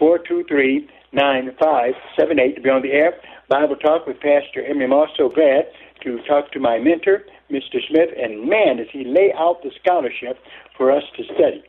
866-423-9578, 0.00 2.56
to 2.56 2.60
be 2.60 2.70
on 2.70 2.82
the 2.82 2.90
air 2.90 3.14
Bible 3.48 3.76
Talk 3.76 4.08
with 4.08 4.16
Pastor 4.16 4.64
Emery 4.68 4.88
Moss. 4.88 5.10
So 5.16 5.28
glad 5.28 5.68
to 6.02 6.18
talk 6.26 6.50
to 6.50 6.58
my 6.58 6.80
mentor, 6.80 7.22
Mr. 7.52 7.78
Smith, 7.88 8.10
and 8.20 8.48
man, 8.48 8.78
does 8.78 8.88
he 8.92 9.04
lay 9.04 9.32
out 9.38 9.62
the 9.62 9.70
scholarship 9.80 10.40
for 10.76 10.90
us 10.90 11.04
to 11.16 11.22
study. 11.22 11.62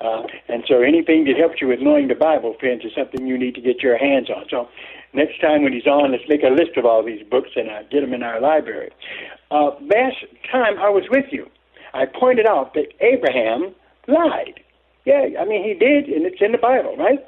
Uh, 0.00 0.22
and 0.48 0.64
so 0.66 0.80
anything 0.80 1.24
that 1.24 1.36
helps 1.36 1.60
you 1.60 1.68
with 1.68 1.80
knowing 1.80 2.08
the 2.08 2.14
Bible, 2.14 2.56
friends, 2.58 2.84
is 2.84 2.92
something 2.96 3.26
you 3.26 3.36
need 3.36 3.54
to 3.54 3.60
get 3.60 3.82
your 3.82 3.98
hands 3.98 4.30
on. 4.30 4.46
So 4.48 4.68
next 5.12 5.40
time 5.40 5.62
when 5.62 5.72
he's 5.72 5.86
on, 5.86 6.12
let's 6.12 6.24
make 6.28 6.42
a 6.42 6.48
list 6.48 6.76
of 6.76 6.86
all 6.86 7.04
these 7.04 7.22
books 7.28 7.50
and 7.56 7.68
uh, 7.68 7.82
get 7.90 8.00
them 8.00 8.14
in 8.14 8.22
our 8.22 8.40
library. 8.40 8.90
Uh, 9.50 9.72
last 9.80 10.16
time 10.50 10.78
I 10.78 10.88
was 10.88 11.04
with 11.10 11.26
you, 11.30 11.46
I 11.92 12.06
pointed 12.06 12.46
out 12.46 12.74
that 12.74 12.88
Abraham 13.00 13.74
lied. 14.08 14.60
Yeah, 15.04 15.26
I 15.38 15.44
mean, 15.44 15.64
he 15.64 15.74
did, 15.74 16.08
and 16.08 16.24
it's 16.24 16.40
in 16.40 16.52
the 16.52 16.58
Bible, 16.58 16.96
right? 16.96 17.24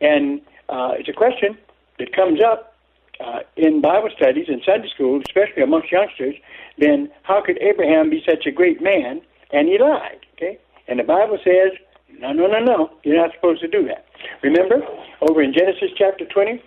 And 0.00 0.40
uh, 0.68 0.92
it's 0.98 1.08
a 1.08 1.12
question 1.12 1.56
that 1.98 2.14
comes 2.14 2.40
up 2.42 2.74
uh, 3.20 3.40
in 3.56 3.80
Bible 3.80 4.10
studies 4.16 4.46
and 4.48 4.60
Sunday 4.64 4.88
school, 4.88 5.22
especially 5.26 5.62
amongst 5.62 5.92
youngsters. 5.92 6.34
Then 6.78 7.10
how 7.22 7.42
could 7.42 7.58
Abraham 7.62 8.10
be 8.10 8.22
such 8.28 8.46
a 8.46 8.50
great 8.50 8.82
man 8.82 9.22
and 9.52 9.68
he 9.68 9.78
lied? 9.78 10.26
Okay, 10.34 10.58
and 10.88 10.98
the 10.98 11.04
Bible 11.04 11.38
says 11.44 11.78
no, 12.18 12.32
no, 12.32 12.46
no, 12.46 12.58
no. 12.60 12.90
You're 13.02 13.16
not 13.16 13.34
supposed 13.34 13.60
to 13.60 13.68
do 13.68 13.86
that. 13.86 14.06
Remember, 14.42 14.76
over 15.20 15.42
in 15.42 15.52
Genesis 15.52 15.90
chapter 15.96 16.24
20, 16.24 16.62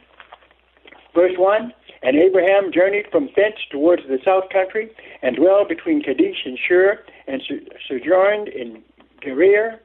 verse 1.13 1.33
1, 1.37 1.73
and 2.03 2.15
Abraham 2.15 2.71
journeyed 2.71 3.05
from 3.11 3.29
thence 3.35 3.55
towards 3.71 4.03
the 4.07 4.19
south 4.23 4.49
country, 4.51 4.91
and 5.21 5.35
dwelled 5.35 5.67
between 5.67 6.03
Kadesh 6.03 6.45
and 6.45 6.57
Shur, 6.57 6.99
and 7.27 7.41
sojourned 7.87 8.49
in 8.49 8.83
Gerar. 9.21 9.79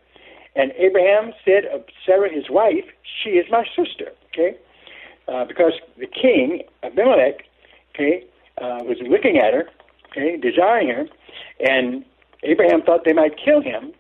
And 0.55 0.73
Abraham 0.77 1.33
said 1.45 1.65
of 1.73 1.85
Sarah 2.05 2.33
his 2.33 2.51
wife, 2.51 2.85
She 3.23 3.31
is 3.31 3.47
my 3.51 3.65
sister. 3.75 4.13
Okay? 4.33 4.57
Uh, 5.29 5.45
because 5.45 5.73
the 5.99 6.07
king, 6.07 6.63
Abimelech, 6.83 7.45
okay, 7.95 8.25
uh, 8.61 8.81
was 8.83 8.99
looking 9.09 9.39
at 9.39 9.55
her, 9.55 9.69
okay, 10.11 10.37
desiring 10.37 10.89
her, 10.89 11.07
and 11.61 12.05
Abraham 12.43 12.83
thought 12.83 13.05
they 13.05 13.13
might 13.13 13.37
kill 13.43 13.63
him 13.63 13.93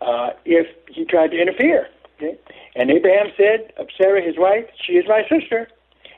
uh, 0.00 0.30
if 0.44 0.66
he 0.88 1.04
tried 1.04 1.30
to 1.32 1.40
interfere. 1.40 1.88
Okay? 2.16 2.38
And 2.74 2.90
Abraham 2.90 3.28
said 3.36 3.72
of 3.78 3.88
Sarah 3.96 4.22
his 4.22 4.36
wife, 4.38 4.64
She 4.86 4.94
is 4.94 5.04
my 5.08 5.22
sister. 5.28 5.68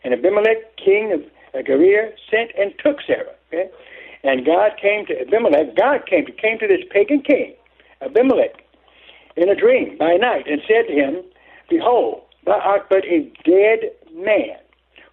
And 0.04 0.12
Abimelech, 0.12 0.76
king 0.76 1.12
of 1.12 1.64
Gerar, 1.64 2.10
sent 2.30 2.50
and 2.58 2.72
took 2.82 2.98
Sarah. 3.06 3.34
Okay? 3.48 3.70
And 4.24 4.46
God 4.46 4.72
came 4.80 5.06
to 5.06 5.20
Abimelech, 5.20 5.76
God 5.76 6.06
came 6.06 6.26
to, 6.26 6.32
came 6.32 6.58
to 6.58 6.66
this 6.68 6.84
pagan 6.90 7.22
king, 7.22 7.54
Abimelech, 8.00 8.62
in 9.36 9.48
a 9.48 9.54
dream 9.54 9.96
by 9.98 10.16
night, 10.16 10.46
and 10.46 10.60
said 10.66 10.86
to 10.88 10.92
him, 10.92 11.22
Behold, 11.68 12.22
thou 12.46 12.60
art 12.60 12.88
but 12.88 13.04
a 13.04 13.30
dead 13.44 13.90
man, 14.14 14.58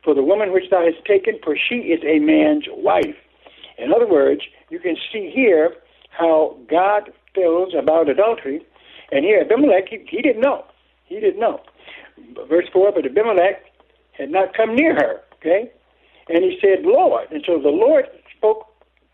for 0.03 0.13
the 0.13 0.23
woman 0.23 0.51
which 0.51 0.69
thou 0.69 0.85
hast 0.85 1.03
taken, 1.05 1.39
for 1.43 1.55
she 1.55 1.75
is 1.75 2.01
a 2.03 2.19
man's 2.19 2.65
wife. 2.69 3.15
In 3.77 3.93
other 3.93 4.07
words, 4.07 4.41
you 4.69 4.79
can 4.79 4.95
see 5.11 5.31
here 5.33 5.73
how 6.11 6.57
God 6.69 7.11
feels 7.39 7.73
about 7.77 8.09
adultery. 8.09 8.65
And 9.11 9.25
here, 9.25 9.41
Abimelech, 9.41 9.89
he, 9.89 10.05
he 10.09 10.21
didn't 10.21 10.41
know. 10.41 10.65
He 11.05 11.19
didn't 11.19 11.39
know. 11.39 11.61
Verse 12.47 12.65
4 12.71 12.91
But 12.91 13.05
Abimelech 13.05 13.63
had 14.17 14.29
not 14.29 14.55
come 14.55 14.75
near 14.75 14.93
her, 14.95 15.21
okay? 15.35 15.71
And 16.27 16.43
he 16.43 16.59
said, 16.61 16.85
Lord. 16.85 17.27
And 17.31 17.43
so 17.45 17.59
the 17.59 17.69
Lord 17.69 18.05
spoke 18.37 18.67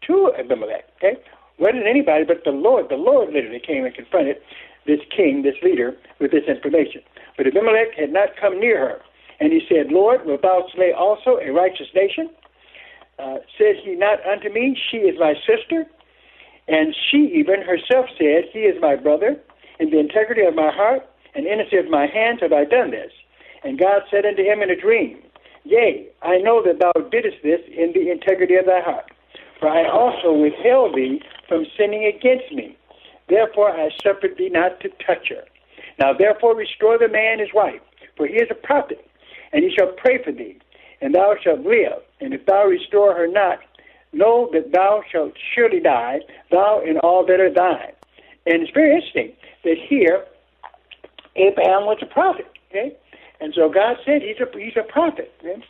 to 0.07 0.31
Abimelech, 0.38 0.85
okay? 0.97 1.19
Wasn't 1.59 1.88
anybody 1.88 2.25
but 2.25 2.43
the 2.43 2.51
Lord. 2.51 2.89
The 2.89 2.95
Lord 2.95 3.31
literally 3.31 3.61
came 3.65 3.85
and 3.85 3.93
confronted 3.93 4.38
this 4.85 4.99
king, 5.15 5.43
this 5.43 5.55
leader, 5.63 5.95
with 6.19 6.31
this 6.31 6.43
information. 6.47 7.01
But 7.38 7.47
Abimelech 7.47 7.95
had 7.97 8.11
not 8.11 8.29
come 8.39 8.59
near 8.59 8.79
her. 8.79 9.01
And 9.39 9.51
he 9.51 9.61
said, 9.69 9.91
Lord, 9.91 10.25
wilt 10.25 10.41
thou 10.41 10.65
slay 10.73 10.91
also 10.91 11.38
a 11.38 11.51
righteous 11.51 11.88
nation? 11.93 12.29
Uh, 13.17 13.38
said 13.57 13.75
he 13.83 13.95
not 13.95 14.19
unto 14.25 14.49
me, 14.49 14.77
She 14.91 14.97
is 14.97 15.17
my 15.19 15.35
sister? 15.47 15.85
And 16.67 16.95
she 16.95 17.32
even 17.36 17.62
herself 17.62 18.08
said, 18.17 18.45
He 18.51 18.60
is 18.60 18.82
my 18.82 18.95
brother. 18.95 19.39
In 19.80 19.89
the 19.89 19.99
integrity 19.99 20.41
of 20.41 20.56
my 20.56 20.71
heart 20.71 21.04
and 21.36 21.45
innocency 21.45 21.78
of 21.78 21.89
my 21.89 22.08
hands 22.08 22.39
have 22.41 22.54
I 22.54 22.65
done 22.65 22.91
this. 22.91 23.12
And 23.63 23.80
God 23.80 24.04
said 24.10 24.25
unto 24.25 24.43
him 24.43 24.62
in 24.62 24.69
a 24.69 24.80
dream, 24.80 25.19
Yea, 25.63 26.08
I 26.21 26.38
know 26.38 26.63
that 26.63 26.80
thou 26.80 26.93
didst 27.10 27.41
this 27.43 27.62
in 27.67 27.91
the 27.93 28.12
integrity 28.12 28.56
of 28.56 28.65
thy 28.65 28.82
heart. 28.82 29.12
For 29.60 29.69
I 29.69 29.89
also 29.89 30.32
withheld 30.32 30.95
thee 30.95 31.21
from 31.47 31.65
sinning 31.78 32.06
against 32.06 32.51
me. 32.54 32.78
Therefore 33.28 33.71
I 33.71 33.89
suffered 34.04 34.38
thee 34.38 34.49
not 34.49 34.80
to 34.82 34.89
touch 35.06 35.30
her. 35.30 35.43
Now 35.99 36.13
therefore 36.13 36.56
restore 36.56 36.97
the 36.97 37.08
man 37.08 37.39
his 37.39 37.54
wife, 37.54 37.82
for 38.15 38.28
he 38.28 38.36
is 38.36 38.49
a 38.51 38.56
prophet, 38.56 39.06
and 39.54 39.63
he 39.63 39.73
shall 39.75 39.91
pray 39.97 40.21
for 40.23 40.32
thee, 40.32 40.58
and 41.01 41.15
thou 41.15 41.36
shalt 41.41 41.62
live. 41.62 42.01
And 42.21 42.34
if 42.34 42.45
thou 42.45 42.65
restore 42.65 43.15
her 43.15 43.28
not, 43.28 43.60
Know 44.15 44.49
that 44.54 44.71
thou 44.71 45.04
shalt 45.12 45.34
surely 45.54 45.82
die, 45.82 46.21
thou 46.49 46.82
and 46.88 46.97
all 46.99 47.25
that 47.25 47.41
are 47.41 47.54
thine. 47.54 47.91
And 48.45 48.63
it's 48.63 48.71
very 48.71 48.95
interesting 48.95 49.34
that 49.65 49.75
here 49.78 50.23
Abraham 51.36 51.86
was 51.86 51.97
a 52.01 52.06
prophet. 52.06 52.47
Okay, 52.69 52.95
and 53.41 53.54
so 53.54 53.69
God 53.69 53.97
said 54.06 54.21
he's 54.21 54.38
a 54.39 54.47
he's 54.58 54.78
a 54.78 54.84
prophet, 54.84 55.34
okay? 55.41 55.62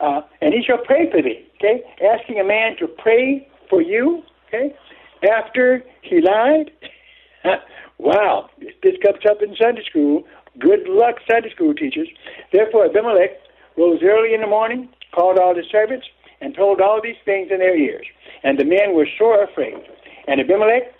uh, 0.00 0.20
and 0.42 0.52
he 0.52 0.62
shall 0.62 0.84
pray 0.84 1.10
for 1.10 1.22
thee. 1.22 1.46
Okay, 1.56 1.82
asking 2.04 2.38
a 2.38 2.44
man 2.44 2.76
to 2.78 2.86
pray 2.86 3.48
for 3.70 3.80
you. 3.80 4.22
Okay, 4.48 4.76
after 5.26 5.82
he 6.02 6.20
lied. 6.20 6.70
wow, 7.98 8.50
this 8.82 8.94
comes 9.02 9.24
up 9.30 9.40
in 9.40 9.56
Sunday 9.56 9.84
school. 9.88 10.24
Good 10.58 10.88
luck, 10.88 11.16
Sunday 11.30 11.50
school 11.50 11.72
teachers. 11.72 12.08
Therefore, 12.52 12.84
Abimelech 12.84 13.30
rose 13.78 14.00
early 14.02 14.34
in 14.34 14.42
the 14.42 14.46
morning, 14.46 14.90
called 15.14 15.38
all 15.38 15.54
his 15.56 15.66
servants, 15.72 16.06
and 16.44 16.54
told 16.54 16.80
all 16.80 17.00
these 17.02 17.16
things 17.24 17.48
in 17.50 17.58
their 17.58 17.76
ears. 17.76 18.06
And 18.42 18.58
the 18.58 18.64
men 18.64 18.94
were 18.94 19.08
sore 19.18 19.42
afraid. 19.42 19.80
And 20.28 20.40
Abimelech 20.40 20.92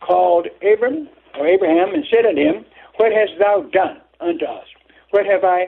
called 0.00 0.46
Abram 0.62 1.08
or 1.36 1.46
Abraham 1.46 1.92
and 1.92 2.04
said 2.08 2.24
unto 2.24 2.40
him, 2.40 2.64
What 2.96 3.10
hast 3.12 3.32
thou 3.38 3.62
done 3.72 4.00
unto 4.20 4.44
us? 4.44 4.66
What 5.10 5.26
have 5.26 5.42
I 5.42 5.66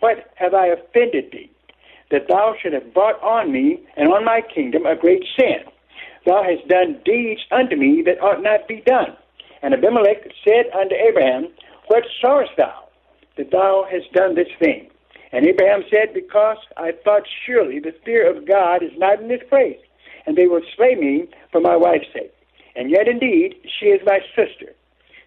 what 0.00 0.32
have 0.36 0.54
I 0.54 0.68
offended 0.68 1.30
thee? 1.30 1.50
That 2.10 2.26
thou 2.28 2.54
should 2.60 2.72
have 2.72 2.94
brought 2.94 3.22
on 3.22 3.52
me 3.52 3.86
and 3.96 4.08
on 4.08 4.24
my 4.24 4.40
kingdom 4.40 4.86
a 4.86 4.96
great 4.96 5.24
sin. 5.38 5.60
Thou 6.24 6.42
hast 6.42 6.66
done 6.66 7.00
deeds 7.04 7.42
unto 7.52 7.76
me 7.76 8.02
that 8.06 8.20
ought 8.22 8.42
not 8.42 8.66
be 8.66 8.82
done. 8.86 9.14
And 9.62 9.74
Abimelech 9.74 10.32
said 10.42 10.72
unto 10.74 10.94
Abraham, 10.94 11.48
What 11.88 12.04
sawest 12.20 12.52
thou 12.56 12.88
that 13.36 13.50
thou 13.50 13.86
hast 13.90 14.10
done 14.14 14.34
this 14.34 14.48
thing? 14.58 14.89
And 15.32 15.46
Abraham 15.46 15.82
said, 15.90 16.12
Because 16.14 16.58
I 16.76 16.92
thought 17.04 17.22
surely 17.46 17.78
the 17.78 17.94
fear 18.04 18.28
of 18.28 18.46
God 18.46 18.82
is 18.82 18.92
not 18.96 19.20
in 19.20 19.28
this 19.28 19.42
place, 19.48 19.78
and 20.26 20.36
they 20.36 20.46
will 20.46 20.62
slay 20.76 20.94
me 20.94 21.28
for 21.52 21.60
my 21.60 21.76
wife's 21.76 22.12
sake. 22.12 22.32
And 22.76 22.90
yet, 22.90 23.08
indeed, 23.08 23.56
she 23.78 23.86
is 23.86 24.00
my 24.04 24.20
sister. 24.34 24.72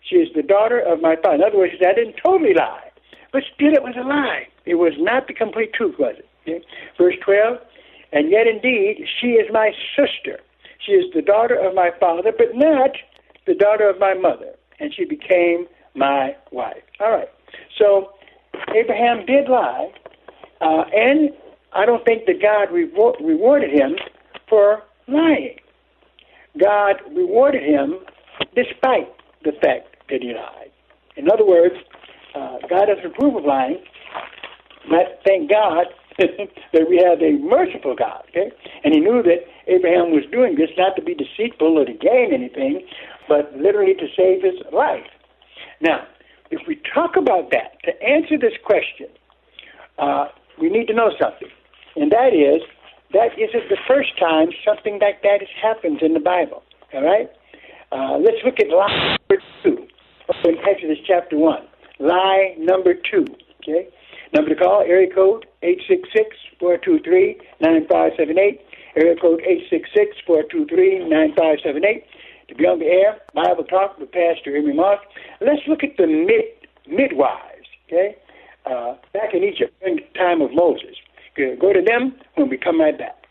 She 0.09 0.17
is 0.17 0.29
the 0.35 0.43
daughter 0.43 0.79
of 0.79 1.01
my 1.01 1.15
father. 1.15 1.35
In 1.35 1.43
other 1.43 1.57
words, 1.57 1.73
I 1.79 1.93
didn't 1.93 2.15
totally 2.23 2.53
lie, 2.53 2.91
but 3.31 3.43
still 3.53 3.73
it 3.73 3.83
was 3.83 3.95
a 3.97 4.07
lie. 4.07 4.47
It 4.65 4.75
was 4.75 4.93
not 4.97 5.27
the 5.27 5.33
complete 5.33 5.73
truth, 5.73 5.95
was 5.97 6.15
it? 6.17 6.27
Okay? 6.43 6.65
Verse 6.97 7.15
12, 7.23 7.57
and 8.11 8.29
yet 8.29 8.47
indeed 8.47 9.05
she 9.19 9.27
is 9.39 9.51
my 9.51 9.71
sister. 9.95 10.39
She 10.85 10.91
is 10.93 11.11
the 11.13 11.21
daughter 11.21 11.55
of 11.55 11.73
my 11.73 11.91
father, 11.99 12.31
but 12.37 12.53
not 12.53 12.91
the 13.47 13.55
daughter 13.55 13.89
of 13.89 13.99
my 13.99 14.13
mother. 14.13 14.53
And 14.79 14.93
she 14.93 15.05
became 15.05 15.67
my 15.95 16.35
wife. 16.51 16.83
All 16.99 17.11
right. 17.11 17.29
So 17.77 18.11
Abraham 18.75 19.25
did 19.25 19.49
lie, 19.49 19.91
uh, 20.61 20.83
and 20.93 21.31
I 21.73 21.85
don't 21.85 22.03
think 22.05 22.25
that 22.25 22.41
God 22.41 22.73
reward, 22.73 23.15
rewarded 23.21 23.71
him 23.71 23.95
for 24.49 24.83
lying. 25.07 25.57
God 26.59 26.95
rewarded 27.15 27.63
him 27.63 27.99
despite 28.55 29.09
the 29.43 29.51
fact 29.53 29.95
that 30.09 30.21
he 30.21 30.33
lied. 30.33 30.71
In 31.15 31.29
other 31.29 31.45
words, 31.45 31.75
uh, 32.35 32.57
God 32.69 32.85
doesn't 32.85 33.05
approve 33.05 33.35
of 33.35 33.45
lying, 33.45 33.83
but 34.89 35.21
thank 35.25 35.49
God 35.49 35.87
that 36.17 36.89
we 36.89 36.97
have 36.97 37.21
a 37.21 37.37
merciful 37.43 37.95
God. 37.95 38.23
Okay, 38.29 38.51
and 38.83 38.93
he 38.93 38.99
knew 38.99 39.23
that 39.23 39.45
Abraham 39.67 40.11
was 40.11 40.23
doing 40.31 40.55
this 40.55 40.69
not 40.77 40.95
to 40.95 41.01
be 41.01 41.15
deceitful 41.15 41.77
or 41.77 41.85
to 41.85 41.93
gain 41.93 42.33
anything, 42.33 42.85
but 43.27 43.55
literally 43.57 43.93
to 43.95 44.07
save 44.15 44.43
his 44.43 44.61
life. 44.71 45.05
Now, 45.81 46.05
if 46.53 46.67
we 46.67 46.79
talk 46.93 47.15
about 47.17 47.49
that 47.51 47.81
to 47.83 47.91
answer 48.01 48.37
this 48.37 48.53
question, 48.63 49.07
uh, 49.97 50.27
we 50.61 50.69
need 50.69 50.85
to 50.87 50.93
know 50.93 51.09
something, 51.19 51.49
and 51.95 52.11
that 52.11 52.33
is 52.33 52.61
that 53.11 53.33
isn't 53.37 53.69
the 53.69 53.77
first 53.87 54.17
time 54.19 54.49
something 54.65 54.99
like 55.01 55.21
that 55.21 55.39
has 55.41 55.53
happened 55.61 56.01
in 56.01 56.13
the 56.13 56.19
Bible. 56.19 56.63
All 56.93 57.03
right, 57.03 57.29
uh, 57.91 58.17
let's 58.17 58.37
look 58.45 58.59
at 58.59 58.69
lie 58.69 59.17
number 59.29 59.43
two 59.63 59.87
in 60.45 60.57
Exodus 60.69 60.99
chapter 61.05 61.37
one. 61.37 61.65
Lie 61.99 62.55
number 62.57 62.93
two. 62.93 63.25
Okay. 63.61 63.87
Number 64.33 64.49
to 64.49 64.55
call, 64.55 64.81
area 64.81 65.13
code 65.13 65.45
866-423-9578. 66.61 68.59
Area 68.95 69.15
code 69.21 69.41
866-423-9578. 70.27 72.03
To 72.49 72.55
be 72.55 72.65
on 72.65 72.79
the 72.79 72.85
air, 72.85 73.19
Bible 73.33 73.63
Talk 73.63 73.97
with 73.97 74.11
Pastor 74.11 74.55
Emery 74.55 74.73
Moss. 74.73 74.99
Let's 75.41 75.61
look 75.67 75.83
at 75.83 75.97
the 75.97 76.07
mid 76.07 76.45
midwives, 76.87 77.67
okay? 77.87 78.17
Uh, 78.65 78.95
back 79.13 79.33
in 79.33 79.43
Egypt, 79.43 79.73
during 79.79 79.97
the 79.97 80.19
time 80.19 80.41
of 80.41 80.53
Moses. 80.53 80.95
Go 81.35 81.73
to 81.73 81.81
them 81.81 82.15
when 82.35 82.49
we 82.49 82.57
come 82.57 82.79
right 82.79 82.97
back. 82.97 83.23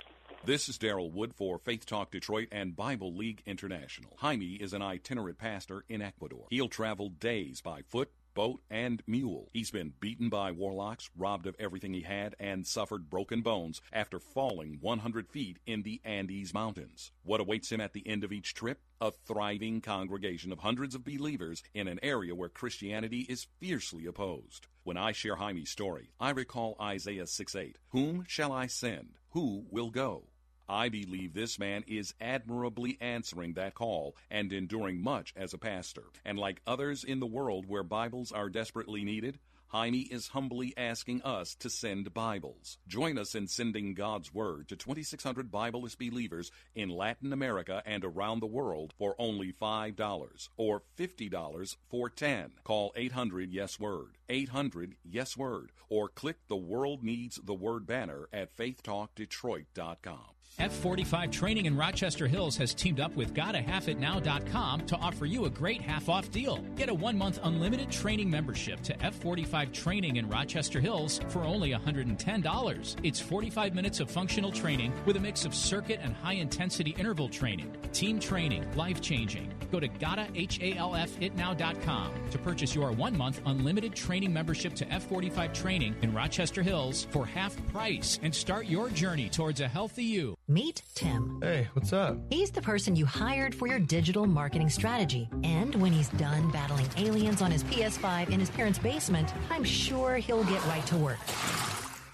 This 0.44 0.68
is 0.68 0.76
Daryl 0.76 1.12
Wood 1.12 1.32
for 1.34 1.58
Faith 1.58 1.86
Talk 1.86 2.10
Detroit 2.10 2.48
and 2.50 2.74
Bible 2.74 3.14
League 3.14 3.42
International. 3.46 4.10
Jaime 4.16 4.54
is 4.54 4.72
an 4.72 4.82
itinerant 4.82 5.38
pastor 5.38 5.84
in 5.88 6.02
Ecuador. 6.02 6.46
He'll 6.50 6.68
travel 6.68 7.10
days 7.10 7.60
by 7.60 7.82
foot, 7.82 8.10
boat, 8.34 8.62
and 8.70 9.02
mule. 9.06 9.48
He's 9.52 9.70
been 9.70 9.92
beaten 10.00 10.28
by 10.28 10.52
warlocks, 10.52 11.10
robbed 11.16 11.46
of 11.46 11.56
everything 11.58 11.94
he 11.94 12.02
had, 12.02 12.34
and 12.38 12.66
suffered 12.66 13.10
broken 13.10 13.42
bones 13.42 13.80
after 13.92 14.18
falling 14.18 14.78
100 14.80 15.28
feet 15.28 15.58
in 15.66 15.82
the 15.82 16.00
Andes 16.04 16.54
Mountains. 16.54 17.12
What 17.22 17.40
awaits 17.40 17.70
him 17.70 17.80
at 17.80 17.92
the 17.92 18.06
end 18.06 18.24
of 18.24 18.32
each 18.32 18.54
trip? 18.54 18.80
A 19.00 19.10
thriving 19.10 19.80
congregation 19.80 20.52
of 20.52 20.60
hundreds 20.60 20.94
of 20.94 21.04
believers 21.04 21.62
in 21.74 21.88
an 21.88 21.98
area 22.02 22.34
where 22.34 22.48
Christianity 22.48 23.26
is 23.28 23.48
fiercely 23.58 24.06
opposed. 24.06 24.66
When 24.84 24.96
I 24.96 25.12
share 25.12 25.36
Jaime's 25.36 25.70
story, 25.70 26.10
I 26.18 26.30
recall 26.30 26.76
Isaiah 26.80 27.26
6 27.26 27.54
8. 27.54 27.78
Whom 27.90 28.24
shall 28.26 28.52
I 28.52 28.66
send? 28.66 29.18
Who 29.30 29.66
will 29.70 29.90
go? 29.90 30.24
I 30.68 30.88
believe 30.88 31.34
this 31.34 31.58
man 31.58 31.84
is 31.86 32.14
admirably 32.20 32.98
answering 33.00 33.54
that 33.54 33.74
call 33.74 34.16
and 34.30 34.52
enduring 34.52 35.02
much 35.02 35.32
as 35.36 35.52
a 35.52 35.58
pastor. 35.58 36.04
And 36.24 36.38
like 36.38 36.62
others 36.66 37.04
in 37.04 37.20
the 37.20 37.26
world 37.26 37.66
where 37.66 37.82
Bibles 37.82 38.32
are 38.32 38.48
desperately 38.48 39.04
needed, 39.04 39.38
Jaime 39.72 40.00
is 40.00 40.28
humbly 40.28 40.74
asking 40.76 41.22
us 41.22 41.54
to 41.54 41.70
send 41.70 42.12
Bibles. 42.12 42.76
Join 42.86 43.16
us 43.16 43.34
in 43.34 43.48
sending 43.48 43.94
God's 43.94 44.32
Word 44.32 44.68
to 44.68 44.76
2,600 44.76 45.50
Bibleless 45.50 45.96
believers 45.96 46.50
in 46.74 46.90
Latin 46.90 47.32
America 47.32 47.82
and 47.86 48.04
around 48.04 48.40
the 48.40 48.46
world 48.46 48.92
for 48.98 49.14
only 49.18 49.50
$5 49.50 50.48
or 50.58 50.82
$50 50.98 51.76
for 51.88 52.10
10. 52.10 52.52
Call 52.64 52.92
800 52.94 53.50
Yes 53.50 53.80
Word, 53.80 54.18
800 54.28 54.96
Yes 55.04 55.38
Word, 55.38 55.72
or 55.88 56.10
click 56.10 56.36
the 56.48 56.56
World 56.56 57.02
Needs 57.02 57.40
the 57.42 57.54
Word 57.54 57.86
banner 57.86 58.28
at 58.30 58.54
faithtalkdetroit.com. 58.54 60.34
F45 60.58 61.32
Training 61.32 61.66
in 61.66 61.76
Rochester 61.76 62.28
Hills 62.28 62.56
has 62.58 62.74
teamed 62.74 63.00
up 63.00 63.14
with 63.16 63.34
GottaHalfItNow.com 63.34 64.86
to 64.86 64.96
offer 64.96 65.26
you 65.26 65.46
a 65.46 65.50
great 65.50 65.80
half 65.80 66.08
off 66.08 66.30
deal. 66.30 66.58
Get 66.76 66.88
a 66.88 66.94
one 66.94 67.16
month 67.16 67.40
unlimited 67.42 67.90
training 67.90 68.30
membership 68.30 68.80
to 68.82 68.96
F45 68.98 69.72
Training 69.72 70.16
in 70.16 70.28
Rochester 70.28 70.78
Hills 70.78 71.20
for 71.28 71.42
only 71.42 71.72
$110. 71.72 72.96
It's 73.02 73.18
45 73.18 73.74
minutes 73.74 74.00
of 74.00 74.10
functional 74.10 74.52
training 74.52 74.92
with 75.06 75.16
a 75.16 75.20
mix 75.20 75.44
of 75.44 75.54
circuit 75.54 76.00
and 76.02 76.14
high 76.14 76.34
intensity 76.34 76.94
interval 76.98 77.28
training, 77.28 77.74
team 77.92 78.20
training, 78.20 78.64
life 78.76 79.00
changing. 79.00 79.52
Go 79.72 79.80
to 79.80 79.88
GottaHalfItNow.com 79.88 82.12
to 82.30 82.38
purchase 82.38 82.74
your 82.74 82.92
one 82.92 83.16
month 83.16 83.40
unlimited 83.46 83.94
training 83.94 84.32
membership 84.32 84.74
to 84.74 84.84
F45 84.84 85.54
Training 85.54 85.96
in 86.02 86.12
Rochester 86.12 86.62
Hills 86.62 87.06
for 87.10 87.24
half 87.24 87.56
price 87.68 88.20
and 88.22 88.34
start 88.34 88.66
your 88.66 88.90
journey 88.90 89.30
towards 89.30 89.60
a 89.60 89.68
healthy 89.68 90.04
you. 90.04 90.36
Meet 90.48 90.82
Tim. 90.96 91.38
Hey, 91.40 91.68
what's 91.72 91.92
up? 91.92 92.18
He's 92.28 92.50
the 92.50 92.60
person 92.60 92.96
you 92.96 93.06
hired 93.06 93.54
for 93.54 93.68
your 93.68 93.78
digital 93.78 94.26
marketing 94.26 94.70
strategy. 94.70 95.28
And 95.44 95.74
when 95.76 95.92
he's 95.92 96.08
done 96.10 96.50
battling 96.50 96.88
aliens 96.96 97.42
on 97.42 97.52
his 97.52 97.62
PS5 97.64 98.28
in 98.28 98.40
his 98.40 98.50
parents' 98.50 98.78
basement, 98.80 99.32
I'm 99.50 99.62
sure 99.62 100.16
he'll 100.16 100.44
get 100.44 100.64
right 100.66 100.84
to 100.86 100.96
work. 100.96 101.18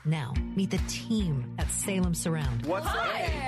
Now, 0.05 0.35
meet 0.55 0.71
the 0.71 0.81
team 0.89 1.55
at 1.59 1.71
Salem 1.71 2.15
Surround. 2.15 2.67
What's 2.67 2.87
Hi. 2.87 3.48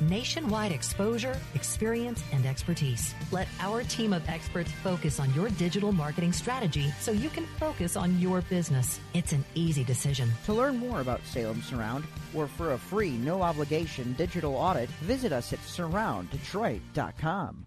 Nationwide 0.00 0.72
exposure, 0.72 1.38
experience, 1.54 2.24
and 2.32 2.46
expertise. 2.46 3.14
Let 3.30 3.46
our 3.60 3.82
team 3.82 4.14
of 4.14 4.26
experts 4.28 4.72
focus 4.82 5.20
on 5.20 5.32
your 5.34 5.50
digital 5.50 5.92
marketing 5.92 6.32
strategy 6.32 6.90
so 7.00 7.12
you 7.12 7.28
can 7.28 7.44
focus 7.58 7.96
on 7.96 8.18
your 8.18 8.40
business. 8.42 8.98
It's 9.12 9.32
an 9.32 9.44
easy 9.54 9.84
decision. 9.84 10.30
To 10.46 10.54
learn 10.54 10.78
more 10.78 11.00
about 11.00 11.20
Salem 11.24 11.60
Surround 11.62 12.04
or 12.34 12.46
for 12.46 12.72
a 12.72 12.78
free, 12.78 13.16
no 13.18 13.42
obligation 13.42 14.14
digital 14.14 14.54
audit, 14.54 14.88
visit 15.02 15.32
us 15.32 15.52
at 15.52 15.58
surrounddetroit.com. 15.60 17.66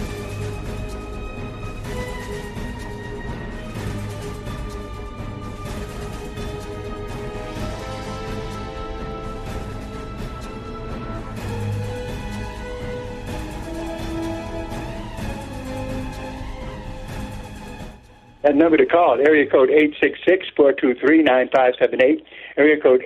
That 18.43 18.55
number 18.55 18.75
to 18.77 18.85
call, 18.87 19.19
area 19.19 19.47
code 19.47 19.69
866-423-9578, 20.57 22.23
area 22.57 22.81
code 22.81 23.03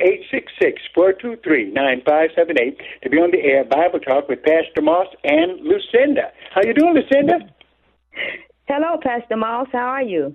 866-423-9578 0.96 2.78
to 3.04 3.10
be 3.10 3.18
on 3.18 3.32
the 3.32 3.42
air 3.44 3.66
Bible 3.66 4.00
Talk 4.00 4.30
with 4.30 4.42
Pastor 4.44 4.82
Moss 4.82 5.08
and 5.26 5.60
Lucinda. 5.60 6.32
How 6.54 6.62
you 6.64 6.74
doing, 6.74 6.96
Lucinda? 6.96 7.40
Hello, 8.70 8.98
Pastor 9.04 9.36
Moss. 9.36 9.68
How 9.74 9.80
are 9.80 10.04
you? 10.04 10.34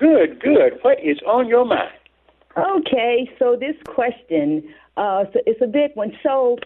Good, 0.00 0.40
good. 0.40 0.80
What 0.82 0.98
is 1.00 1.18
on 1.24 1.46
your 1.46 1.64
mind? 1.64 1.92
Okay, 2.56 3.30
so 3.38 3.56
this 3.58 3.76
question, 3.86 4.74
Uh, 4.96 5.24
so 5.32 5.40
it's 5.46 5.62
a 5.62 5.66
big 5.66 5.92
one. 5.94 6.12
So 6.22 6.58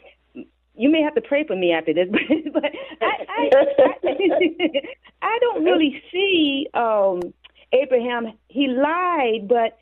you 0.75 0.91
may 0.91 1.03
have 1.03 1.15
to 1.15 1.21
pray 1.21 1.45
for 1.45 1.55
me 1.55 1.73
after 1.73 1.93
this, 1.93 2.09
but, 2.53 2.65
I, 3.01 3.27
I, 3.29 3.51
I, 3.53 4.11
I 5.23 5.39
don't 5.41 5.63
really 5.63 6.03
see 6.11 6.69
um, 6.75 7.21
Abraham. 7.73 8.33
He 8.49 8.69
lied, 8.69 9.49
but 9.49 9.79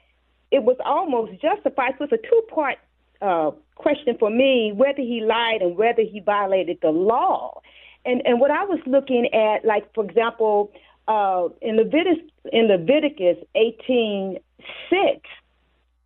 it 0.51 0.62
was 0.62 0.76
almost 0.85 1.41
justified. 1.41 1.95
So 1.99 2.05
it's 2.05 2.12
a 2.12 2.28
two-part 2.28 2.78
uh, 3.20 3.51
question 3.74 4.16
for 4.18 4.30
me: 4.30 4.72
whether 4.74 5.03
he 5.03 5.22
lied 5.24 5.62
and 5.62 5.76
whether 5.76 6.03
he 6.03 6.20
violated 6.20 6.78
the 6.82 6.91
law. 6.91 7.61
And 8.05 8.22
and 8.26 8.41
what 8.41 8.51
I 8.51 8.64
was 8.64 8.80
looking 8.87 9.32
at, 9.32 9.64
like 9.64 9.93
for 9.95 10.05
example, 10.05 10.72
uh, 11.09 11.49
in 11.62 11.76
Leviticus 11.76 12.30
in 12.53 12.68
Leviticus 12.68 13.39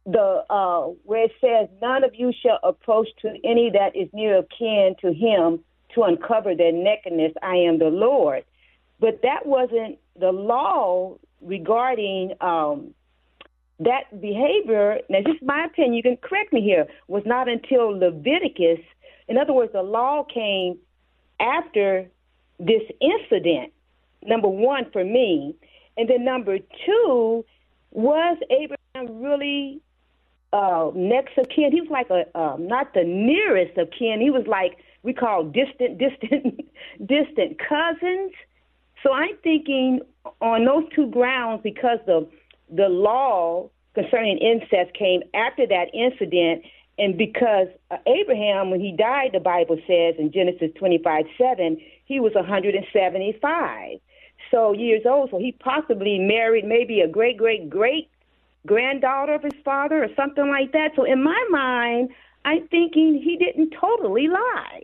the 0.06 0.44
uh, 0.48 0.86
where 1.04 1.24
it 1.24 1.32
says, 1.40 1.68
"None 1.82 2.04
of 2.04 2.14
you 2.14 2.32
shall 2.32 2.58
approach 2.62 3.08
to 3.22 3.34
any 3.44 3.70
that 3.70 3.94
is 3.94 4.08
near 4.12 4.38
of 4.38 4.48
kin 4.56 4.94
to 5.00 5.12
him 5.12 5.62
to 5.94 6.02
uncover 6.02 6.54
their 6.54 6.72
nakedness. 6.72 7.32
I 7.42 7.56
am 7.56 7.78
the 7.78 7.90
Lord." 7.90 8.44
But 9.00 9.22
that 9.22 9.46
wasn't 9.46 9.98
the 10.18 10.32
law 10.32 11.18
regarding 11.40 12.32
um, 12.40 12.94
that 13.80 14.20
behavior. 14.20 14.98
Now, 15.08 15.20
just 15.26 15.42
my 15.42 15.64
opinion. 15.64 15.94
You 15.94 16.02
can 16.02 16.16
correct 16.16 16.52
me 16.52 16.60
here. 16.60 16.86
Was 17.06 17.22
not 17.26 17.48
until 17.48 17.96
Leviticus. 17.96 18.80
In 19.28 19.38
other 19.38 19.52
words, 19.52 19.72
the 19.72 19.82
law 19.82 20.24
came 20.24 20.78
after 21.40 22.08
this 22.58 22.82
incident. 23.00 23.72
Number 24.24 24.48
one 24.48 24.90
for 24.92 25.04
me, 25.04 25.54
and 25.96 26.10
then 26.10 26.24
number 26.24 26.58
two 26.84 27.44
was 27.92 28.36
Abraham 28.50 29.22
really 29.22 29.80
uh, 30.52 30.90
next 30.94 31.38
of 31.38 31.48
kin. 31.48 31.70
He 31.70 31.80
was 31.80 31.90
like 31.90 32.10
a 32.10 32.26
uh, 32.36 32.56
not 32.58 32.94
the 32.94 33.04
nearest 33.04 33.78
of 33.78 33.90
kin. 33.96 34.20
He 34.20 34.30
was 34.30 34.46
like 34.46 34.78
we 35.02 35.12
call 35.12 35.44
distant, 35.44 35.98
distant, 35.98 36.68
distant 37.06 37.58
cousins. 37.58 38.32
So 39.02 39.12
I'm 39.12 39.36
thinking 39.42 40.00
on 40.40 40.64
those 40.64 40.84
two 40.94 41.06
grounds 41.08 41.60
because 41.62 41.98
the 42.06 42.28
the 42.70 42.88
law 42.88 43.70
concerning 43.94 44.38
incest 44.38 44.94
came 44.94 45.22
after 45.34 45.66
that 45.66 45.86
incident, 45.94 46.64
and 46.98 47.16
because 47.16 47.68
uh, 47.90 47.96
Abraham, 48.06 48.70
when 48.70 48.80
he 48.80 48.92
died, 48.92 49.30
the 49.32 49.40
Bible 49.40 49.76
says 49.86 50.16
in 50.18 50.30
Genesis 50.32 50.70
25 50.78 51.24
7, 51.38 51.80
he 52.04 52.20
was 52.20 52.34
175 52.34 53.98
so 54.50 54.72
years 54.72 55.02
old. 55.04 55.30
So 55.30 55.38
he 55.38 55.52
possibly 55.52 56.18
married 56.18 56.64
maybe 56.64 57.00
a 57.00 57.08
great 57.08 57.38
great 57.38 57.70
great 57.70 58.10
granddaughter 58.66 59.34
of 59.34 59.42
his 59.42 59.52
father 59.64 60.02
or 60.02 60.08
something 60.16 60.48
like 60.48 60.72
that. 60.72 60.90
So 60.96 61.04
in 61.04 61.22
my 61.22 61.46
mind, 61.50 62.10
I'm 62.44 62.66
thinking 62.68 63.20
he 63.22 63.36
didn't 63.36 63.74
totally 63.80 64.28
lie. 64.28 64.82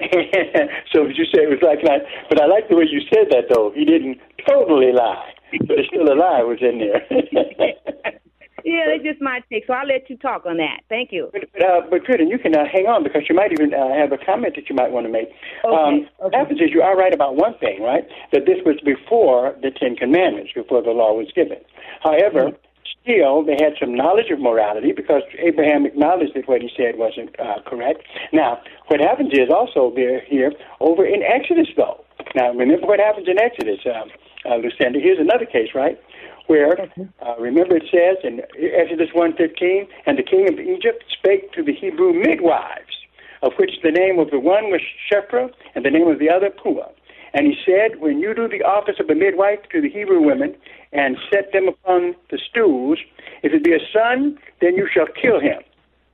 so 0.92 1.06
you 1.06 1.24
say 1.28 1.44
it 1.44 1.50
was 1.50 1.62
like 1.62 1.82
that, 1.84 2.06
but 2.28 2.40
I 2.40 2.46
like 2.46 2.68
the 2.68 2.76
way 2.76 2.84
you 2.88 3.00
said 3.12 3.28
that 3.30 3.52
though. 3.52 3.72
He 3.74 3.84
didn't 3.84 4.18
totally 4.48 4.92
lie, 4.92 5.32
but 5.58 5.68
there's 5.68 5.86
still 5.88 6.10
a 6.10 6.16
lie 6.16 6.42
was 6.42 6.58
in 6.60 6.78
there. 6.78 7.04
yeah, 8.64 8.86
that's 8.88 9.04
just 9.04 9.20
my 9.20 9.40
take. 9.50 9.66
So 9.66 9.72
I'll 9.72 9.86
let 9.86 10.08
you 10.08 10.16
talk 10.16 10.46
on 10.46 10.56
that. 10.56 10.80
Thank 10.88 11.12
you. 11.12 11.30
But, 11.32 11.44
uh, 11.62 11.82
but 11.90 12.04
Cruden, 12.04 12.28
you 12.28 12.38
can 12.38 12.54
uh, 12.54 12.64
hang 12.70 12.86
on 12.86 13.02
because 13.02 13.22
you 13.28 13.34
might 13.34 13.52
even 13.52 13.74
uh, 13.74 13.94
have 13.94 14.12
a 14.12 14.18
comment 14.18 14.54
that 14.56 14.68
you 14.68 14.74
might 14.74 14.90
want 14.90 15.06
to 15.06 15.12
make. 15.12 15.28
Okay. 15.64 15.74
Um, 15.74 15.94
okay. 15.94 16.08
What 16.18 16.34
happens 16.34 16.60
is 16.60 16.70
you 16.72 16.82
are 16.82 16.96
right 16.96 17.14
about 17.14 17.36
one 17.36 17.56
thing, 17.58 17.82
right? 17.82 18.06
That 18.32 18.46
this 18.46 18.58
was 18.64 18.80
before 18.84 19.54
the 19.60 19.70
Ten 19.70 19.96
Commandments, 19.96 20.52
before 20.54 20.82
the 20.82 20.92
law 20.92 21.12
was 21.12 21.28
given. 21.34 21.58
However. 22.02 22.50
Mm-hmm 22.52 22.66
still 23.02 23.44
they 23.44 23.56
had 23.60 23.74
some 23.78 23.94
knowledge 23.94 24.30
of 24.30 24.40
morality 24.40 24.92
because 24.92 25.22
Abraham 25.38 25.86
acknowledged 25.86 26.34
that 26.34 26.48
what 26.48 26.62
he 26.62 26.70
said 26.76 26.96
wasn't 26.96 27.38
uh, 27.38 27.60
correct. 27.66 28.02
Now, 28.32 28.60
what 28.88 29.00
happens 29.00 29.32
is 29.32 29.48
also 29.50 29.92
there 29.94 30.20
here 30.20 30.52
over 30.80 31.04
in 31.04 31.22
Exodus, 31.22 31.68
though. 31.76 32.04
Now, 32.34 32.52
remember 32.52 32.86
what 32.86 33.00
happens 33.00 33.28
in 33.28 33.38
Exodus, 33.38 33.80
um, 33.86 34.10
uh, 34.44 34.56
Lucinda. 34.56 35.00
Here's 35.00 35.18
another 35.18 35.46
case, 35.46 35.70
right? 35.74 35.98
Where 36.46 36.90
uh, 37.24 37.36
remember 37.38 37.76
it 37.76 37.84
says 37.90 38.16
in 38.24 38.40
Exodus 38.58 39.10
1:15, 39.14 39.86
and 40.06 40.18
the 40.18 40.22
king 40.22 40.48
of 40.48 40.58
Egypt 40.58 41.04
spake 41.16 41.52
to 41.52 41.62
the 41.62 41.72
Hebrew 41.72 42.12
midwives, 42.12 42.96
of 43.42 43.52
which 43.56 43.70
the 43.82 43.92
name 43.92 44.18
of 44.18 44.30
the 44.30 44.40
one 44.40 44.70
was 44.70 44.80
Shiphrah 45.10 45.50
and 45.74 45.84
the 45.84 45.90
name 45.90 46.08
of 46.08 46.18
the 46.18 46.28
other 46.28 46.50
Puah. 46.50 46.90
And 47.32 47.46
he 47.46 47.54
said, 47.64 48.00
When 48.00 48.18
you 48.18 48.34
do 48.34 48.48
the 48.48 48.62
office 48.62 48.96
of 48.98 49.08
a 49.08 49.14
midwife 49.14 49.60
to 49.72 49.80
the 49.80 49.88
Hebrew 49.88 50.20
women 50.20 50.54
and 50.92 51.16
set 51.32 51.52
them 51.52 51.68
upon 51.68 52.14
the 52.30 52.38
stools, 52.38 52.98
if 53.42 53.52
it 53.52 53.62
be 53.62 53.72
a 53.72 53.78
son, 53.92 54.38
then 54.60 54.74
you 54.74 54.88
shall 54.92 55.06
kill 55.06 55.40
him. 55.40 55.62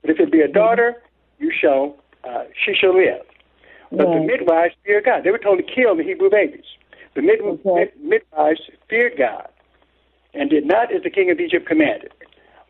But 0.01 0.11
if 0.11 0.19
it 0.19 0.31
be 0.31 0.41
a 0.41 0.47
daughter, 0.47 0.95
you 1.39 1.51
shall 1.51 1.97
uh, 2.23 2.43
she 2.53 2.73
shall 2.73 2.95
live. 2.95 3.21
But 3.89 4.11
the 4.11 4.19
midwives 4.19 4.73
feared 4.85 5.05
God. 5.05 5.23
They 5.23 5.31
were 5.31 5.37
told 5.37 5.59
to 5.59 5.63
kill 5.63 5.95
the 5.95 6.03
Hebrew 6.03 6.29
babies. 6.29 6.65
The 7.15 7.21
mid- 7.21 7.39
mid- 7.63 7.93
midwives 8.03 8.61
feared 8.89 9.17
God 9.17 9.47
and 10.33 10.49
did 10.49 10.65
not 10.65 10.93
as 10.93 11.03
the 11.03 11.09
king 11.09 11.31
of 11.31 11.39
Egypt 11.39 11.65
commanded, 11.65 12.11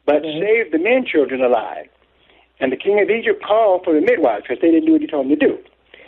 but 0.06 0.22
saved 0.22 0.72
the 0.72 0.78
men 0.78 1.06
children 1.06 1.42
alive. 1.42 1.88
And 2.60 2.72
the 2.72 2.78
king 2.78 3.02
of 3.02 3.10
Egypt 3.10 3.44
called 3.44 3.84
for 3.84 3.94
the 3.94 4.02
midwives 4.02 4.44
because 4.48 4.62
they 4.62 4.72
didn't 4.72 4.86
do 4.86 4.94
what 4.94 5.02
he 5.02 5.08
told 5.08 5.26
them 5.26 5.38
to 5.38 5.48
do 5.48 5.58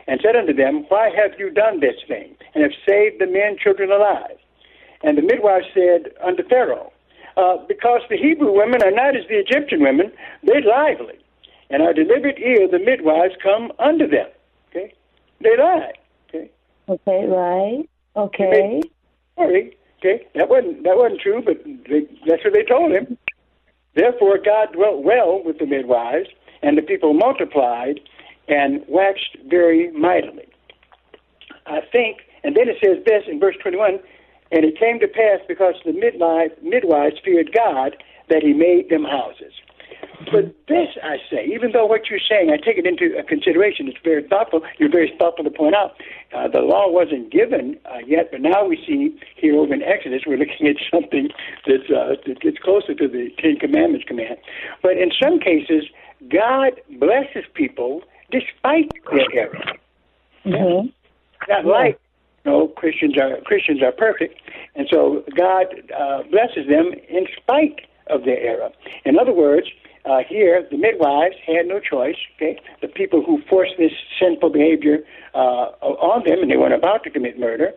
and 0.10 0.20
said 0.24 0.36
unto 0.36 0.54
them, 0.54 0.86
Why 0.90 1.12
have 1.16 1.40
you 1.40 1.52
done 1.52 1.80
this 1.80 1.96
thing, 2.08 2.36
and 2.56 2.64
have 2.64 2.74
saved 2.86 3.22
the 3.22 3.28
men 3.28 3.58
children 3.62 3.92
alive? 3.92 4.38
And 5.04 5.18
the 5.18 5.22
midwife 5.22 5.64
said 5.74 6.12
unto 6.26 6.44
Pharaoh, 6.44 6.92
uh, 7.38 7.58
Because 7.68 8.02
the 8.10 8.18
Hebrew 8.18 8.52
women 8.52 8.82
are 8.82 8.92
not 8.92 9.16
as 9.16 9.28
the 9.30 9.38
Egyptian 9.38 9.82
women, 9.82 10.12
they're 10.44 10.62
lively, 10.62 11.20
and 11.70 11.84
our 11.84 11.94
delivered 11.94 12.40
ear 12.40 12.68
the 12.68 12.80
midwives 12.80 13.36
come 13.42 13.72
unto 13.78 14.08
them. 14.08 14.28
Okay, 14.70 14.94
they 15.42 15.56
lie. 15.56 15.94
Okay. 16.28 16.50
Okay. 16.90 17.26
Right. 17.28 17.88
Okay. 18.16 18.82
Sorry. 19.36 19.78
Okay. 20.00 20.28
That 20.34 20.50
wasn't 20.50 20.84
that 20.84 20.98
wasn't 20.98 21.22
true, 21.22 21.44
but 21.46 21.64
they, 21.64 22.08
that's 22.26 22.44
what 22.44 22.54
they 22.54 22.64
told 22.64 22.92
him. 22.92 23.16
Therefore, 23.94 24.40
God 24.44 24.74
dwelt 24.74 25.04
well 25.04 25.44
with 25.44 25.60
the 25.60 25.68
midwives, 25.68 26.30
and 26.64 26.78
the 26.78 26.82
people 26.82 27.14
multiplied 27.14 28.00
and 28.50 28.84
waxed 28.88 29.38
very 29.48 29.92
mightily. 29.92 30.48
I 31.66 31.82
think, 31.92 32.22
and 32.44 32.56
then 32.56 32.68
it 32.68 32.78
says 32.84 33.04
this 33.06 33.24
in 33.28 33.40
verse 33.40 33.56
21 33.62 34.00
and 34.52 34.66
it 34.66 34.80
came 34.80 35.00
to 35.00 35.08
pass 35.08 35.40
because 35.48 35.76
the 35.86 35.94
midwives, 35.94 36.54
midwives 36.62 37.18
feared 37.24 37.52
God 37.54 37.96
that 38.30 38.42
he 38.42 38.54
made 38.54 38.90
them 38.90 39.04
houses. 39.04 39.54
But 40.32 40.54
this, 40.68 40.90
I 41.02 41.18
say, 41.30 41.46
even 41.46 41.72
though 41.72 41.86
what 41.86 42.10
you're 42.10 42.20
saying, 42.20 42.52
I 42.52 42.58
take 42.58 42.78
it 42.78 42.86
into 42.86 43.22
consideration, 43.28 43.88
it's 43.88 43.98
very 44.04 44.24
thoughtful. 44.28 44.62
You're 44.78 44.92
very 44.92 45.14
thoughtful 45.18 45.44
to 45.44 45.50
point 45.50 45.76
out 45.76 45.96
uh, 46.34 46.48
the 46.48 46.60
law 46.60 46.90
wasn't 46.90 47.32
given 47.32 47.80
uh, 47.86 48.00
yet, 48.06 48.30
but 48.32 48.42
now 48.42 48.66
we 48.66 48.76
see 48.86 49.18
here 49.38 49.56
over 49.56 49.74
in 49.74 49.82
Exodus, 49.82 50.24
we're 50.28 50.38
looking 50.44 50.68
at 50.68 50.76
something 50.92 51.30
that's 51.66 51.90
uh, 51.90 52.16
that 52.26 52.40
gets 52.42 52.58
closer 52.60 52.94
to 52.94 53.08
the 53.08 53.30
Ten 53.40 53.58
Commandments 53.58 54.06
command. 54.08 54.38
But 54.84 54.98
in 54.98 55.12
some 55.22 55.40
cases, 55.40 55.86
God 56.30 56.74
blesses 57.00 57.46
people 57.54 58.04
despite 58.32 58.92
their 59.12 59.26
error. 59.34 59.64
Mm-hmm. 60.46 60.88
Not 61.48 61.66
like 61.66 62.00
you 62.46 62.52
know, 62.52 62.68
Christians 62.70 63.18
are 63.18 63.38
Christians 63.42 63.82
are 63.82 63.92
perfect, 63.92 64.42
and 64.76 64.88
so 64.92 65.24
God 65.36 65.66
uh, 65.98 66.24
blesses 66.30 66.68
them 66.68 66.92
in 67.10 67.28
spite 67.36 67.82
of 68.08 68.26
their 68.26 68.40
error. 68.40 68.70
In 69.06 69.20
other 69.20 69.34
words, 69.34 69.68
uh, 70.06 70.20
here 70.28 70.66
the 70.70 70.78
midwives 70.78 71.36
had 71.46 71.68
no 71.68 71.80
choice. 71.80 72.16
Okay, 72.36 72.60
the 72.82 72.88
people 72.88 73.24
who 73.24 73.42
forced 73.50 73.74
this 73.78 73.92
sinful 74.20 74.50
behavior 74.52 75.00
uh, 75.34 75.72
on 75.82 76.24
them, 76.26 76.42
and 76.42 76.52
they 76.52 76.58
weren't 76.58 76.74
about 76.74 77.04
to 77.04 77.10
commit 77.10 77.40
murder, 77.40 77.74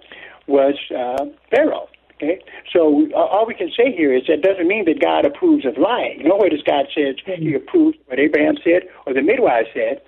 was 0.46 0.74
uh, 0.96 1.24
Pharaoh. 1.50 1.88
Okay, 2.16 2.40
so 2.72 3.08
uh, 3.14 3.18
all 3.18 3.46
we 3.46 3.54
can 3.54 3.70
say 3.76 3.90
here 3.90 4.14
is 4.14 4.22
that 4.28 4.42
doesn't 4.42 4.68
mean 4.68 4.84
that 4.84 5.00
God 5.00 5.24
approves 5.24 5.66
of 5.66 5.76
lying. 5.76 6.22
Nowhere 6.22 6.50
does 6.50 6.62
God 6.62 6.86
say 6.94 7.14
He 7.36 7.54
approves 7.54 7.98
what 8.06 8.20
Abraham 8.20 8.54
said 8.62 8.82
or 9.06 9.14
the 9.14 9.22
midwives 9.22 9.68
said. 9.74 10.00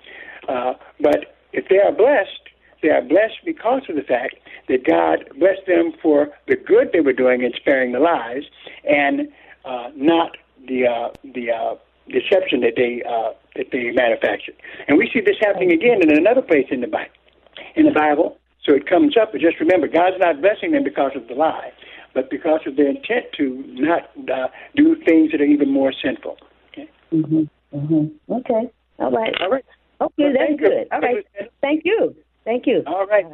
Uh, 0.47 0.73
but 0.99 1.35
if 1.53 1.67
they 1.69 1.77
are 1.77 1.91
blessed, 1.91 2.41
they 2.81 2.89
are 2.89 3.01
blessed 3.01 3.39
because 3.45 3.81
of 3.89 3.95
the 3.95 4.03
fact 4.03 4.35
that 4.67 4.85
God 4.85 5.25
blessed 5.39 5.65
them 5.67 5.93
for 6.01 6.29
the 6.47 6.55
good 6.55 6.89
they 6.93 7.01
were 7.01 7.13
doing 7.13 7.41
in 7.43 7.51
sparing 7.55 7.93
the 7.93 7.99
lives, 7.99 8.45
and 8.87 9.27
uh, 9.63 9.89
not 9.95 10.37
the 10.67 10.87
uh, 10.87 11.09
the 11.23 11.51
uh, 11.51 11.75
deception 12.07 12.61
that 12.61 12.73
they 12.75 13.01
uh, 13.07 13.33
that 13.55 13.67
they 13.71 13.91
manufactured. 13.91 14.55
And 14.87 14.97
we 14.97 15.09
see 15.11 15.21
this 15.21 15.37
happening 15.41 15.71
again 15.71 16.01
in 16.01 16.15
another 16.15 16.41
place 16.41 16.67
in 16.69 16.81
the 16.81 16.87
Bible. 16.87 17.11
In 17.75 17.85
the 17.85 17.91
Bible, 17.91 18.37
so 18.63 18.73
it 18.73 18.85
comes 18.87 19.15
up. 19.17 19.31
But 19.31 19.41
just 19.41 19.59
remember, 19.59 19.87
God's 19.87 20.17
not 20.19 20.41
blessing 20.41 20.71
them 20.71 20.83
because 20.83 21.11
of 21.15 21.27
the 21.27 21.35
lie, 21.35 21.71
but 22.13 22.29
because 22.29 22.59
of 22.65 22.75
their 22.75 22.89
intent 22.89 23.25
to 23.37 23.63
not 23.67 24.11
uh, 24.31 24.47
do 24.75 24.95
things 25.05 25.31
that 25.31 25.41
are 25.41 25.45
even 25.45 25.71
more 25.71 25.93
sinful. 25.93 26.37
Okay. 26.71 26.89
Mhm. 27.13 27.49
Mhm. 27.73 28.11
Okay. 28.29 28.69
All 28.99 29.11
right. 29.11 29.33
All 29.39 29.49
right. 29.49 29.65
Okay, 30.01 30.33
that's 30.37 30.59
good. 30.59 30.87
All 30.91 30.99
right. 30.99 31.25
Thank 31.61 31.83
you. 31.85 32.15
Thank 32.43 32.67
you. 32.67 32.83
All 32.85 33.05
right. 33.05 33.25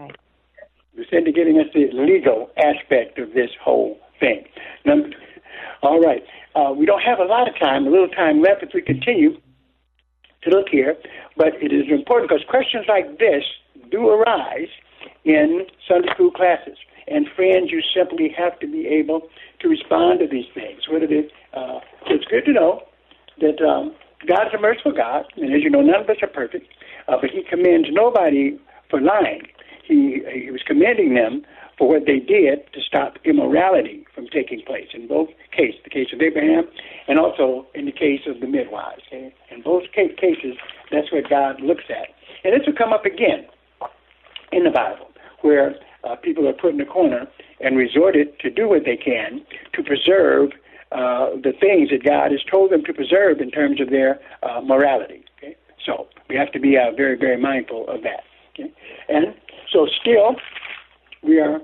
Lucinda 0.95 1.31
giving 1.31 1.59
us 1.59 1.67
the 1.73 1.89
legal 1.93 2.49
aspect 2.57 3.17
of 3.19 3.33
this 3.33 3.49
whole 3.63 3.97
thing. 4.19 4.45
Number, 4.85 5.09
all 5.81 5.99
right. 6.01 6.23
Uh, 6.55 6.73
we 6.73 6.85
don't 6.85 7.01
have 7.01 7.19
a 7.19 7.23
lot 7.25 7.47
of 7.47 7.57
time, 7.57 7.87
a 7.87 7.89
little 7.89 8.09
time 8.09 8.41
left 8.41 8.61
if 8.63 8.69
we 8.73 8.81
continue. 8.81 9.37
to 10.43 10.49
look 10.49 10.67
here, 10.69 10.95
but 11.37 11.53
it 11.61 11.71
is 11.71 11.85
important 11.89 12.29
because 12.29 12.43
questions 12.49 12.85
like 12.87 13.19
this 13.19 13.43
do 13.91 14.09
arise 14.09 14.69
in 15.23 15.65
Sunday 15.87 16.09
school 16.13 16.31
classes. 16.31 16.77
And 17.07 17.27
friends, 17.35 17.71
you 17.71 17.81
simply 17.95 18.33
have 18.37 18.59
to 18.59 18.67
be 18.67 18.87
able 18.87 19.29
to 19.59 19.67
respond 19.67 20.19
to 20.19 20.27
these 20.27 20.45
things. 20.53 20.87
Whether 20.89 21.05
it, 21.05 21.31
uh, 21.53 21.79
it's 22.07 22.25
good 22.25 22.45
to 22.45 22.53
know 22.53 22.83
that 23.39 23.61
um, 23.61 23.93
God 24.27 24.47
is 24.47 24.53
a 24.53 24.61
merciful 24.61 24.91
God, 24.91 25.25
and 25.35 25.53
as 25.53 25.63
you 25.63 25.69
know, 25.69 25.81
none 25.81 26.01
of 26.01 26.09
us 26.09 26.17
are 26.21 26.27
perfect, 26.27 26.67
uh, 27.07 27.17
but 27.19 27.31
He 27.31 27.43
commends 27.43 27.89
nobody 27.91 28.57
for 28.89 29.01
lying. 29.01 29.47
He, 29.83 30.21
he 30.31 30.51
was 30.51 30.61
commending 30.65 31.15
them 31.15 31.43
for 31.77 31.87
what 31.87 32.05
they 32.05 32.19
did 32.19 32.71
to 32.73 32.81
stop 32.81 33.17
immorality 33.25 34.05
from 34.13 34.27
taking 34.27 34.61
place. 34.61 34.89
In 34.93 35.07
both 35.07 35.29
cases, 35.51 35.79
the 35.83 35.89
case 35.89 36.07
of 36.13 36.21
Abraham 36.21 36.65
and 37.07 37.17
also 37.17 37.65
in 37.73 37.85
the 37.85 37.91
case 37.91 38.21
of 38.27 38.39
the 38.39 38.47
midwives. 38.47 39.01
Okay? 39.07 39.33
In 39.49 39.63
both 39.63 39.83
cases, 39.91 40.57
that's 40.91 41.11
what 41.11 41.27
God 41.27 41.59
looks 41.59 41.85
at. 41.89 42.09
And 42.43 42.53
this 42.53 42.67
will 42.67 42.75
come 42.75 42.93
up 42.93 43.05
again 43.05 43.47
in 44.51 44.63
the 44.63 44.69
Bible, 44.69 45.07
where 45.41 45.75
uh, 46.03 46.15
people 46.15 46.47
are 46.47 46.53
put 46.53 46.73
in 46.73 46.81
a 46.81 46.85
corner 46.85 47.27
and 47.59 47.77
resorted 47.77 48.39
to 48.41 48.49
do 48.49 48.69
what 48.69 48.85
they 48.85 48.97
can 48.97 49.41
to 49.73 49.81
preserve 49.81 50.51
uh, 50.91 51.29
the 51.41 51.53
things 51.59 51.89
that 51.89 52.03
God 52.03 52.31
has 52.31 52.43
told 52.49 52.71
them 52.71 52.83
to 52.83 52.93
preserve 52.93 53.39
in 53.39 53.51
terms 53.51 53.79
of 53.79 53.89
their 53.89 54.19
uh, 54.43 54.61
morality. 54.61 55.23
Okay? 55.37 55.55
So 55.85 56.07
we 56.29 56.35
have 56.35 56.51
to 56.51 56.59
be 56.59 56.77
uh, 56.77 56.91
very, 56.95 57.17
very 57.17 57.37
mindful 57.37 57.87
of 57.87 58.03
that. 58.03 58.23
Okay? 58.53 58.71
And 59.09 59.33
so 59.71 59.87
still, 60.01 60.35
we 61.23 61.39
are 61.39 61.61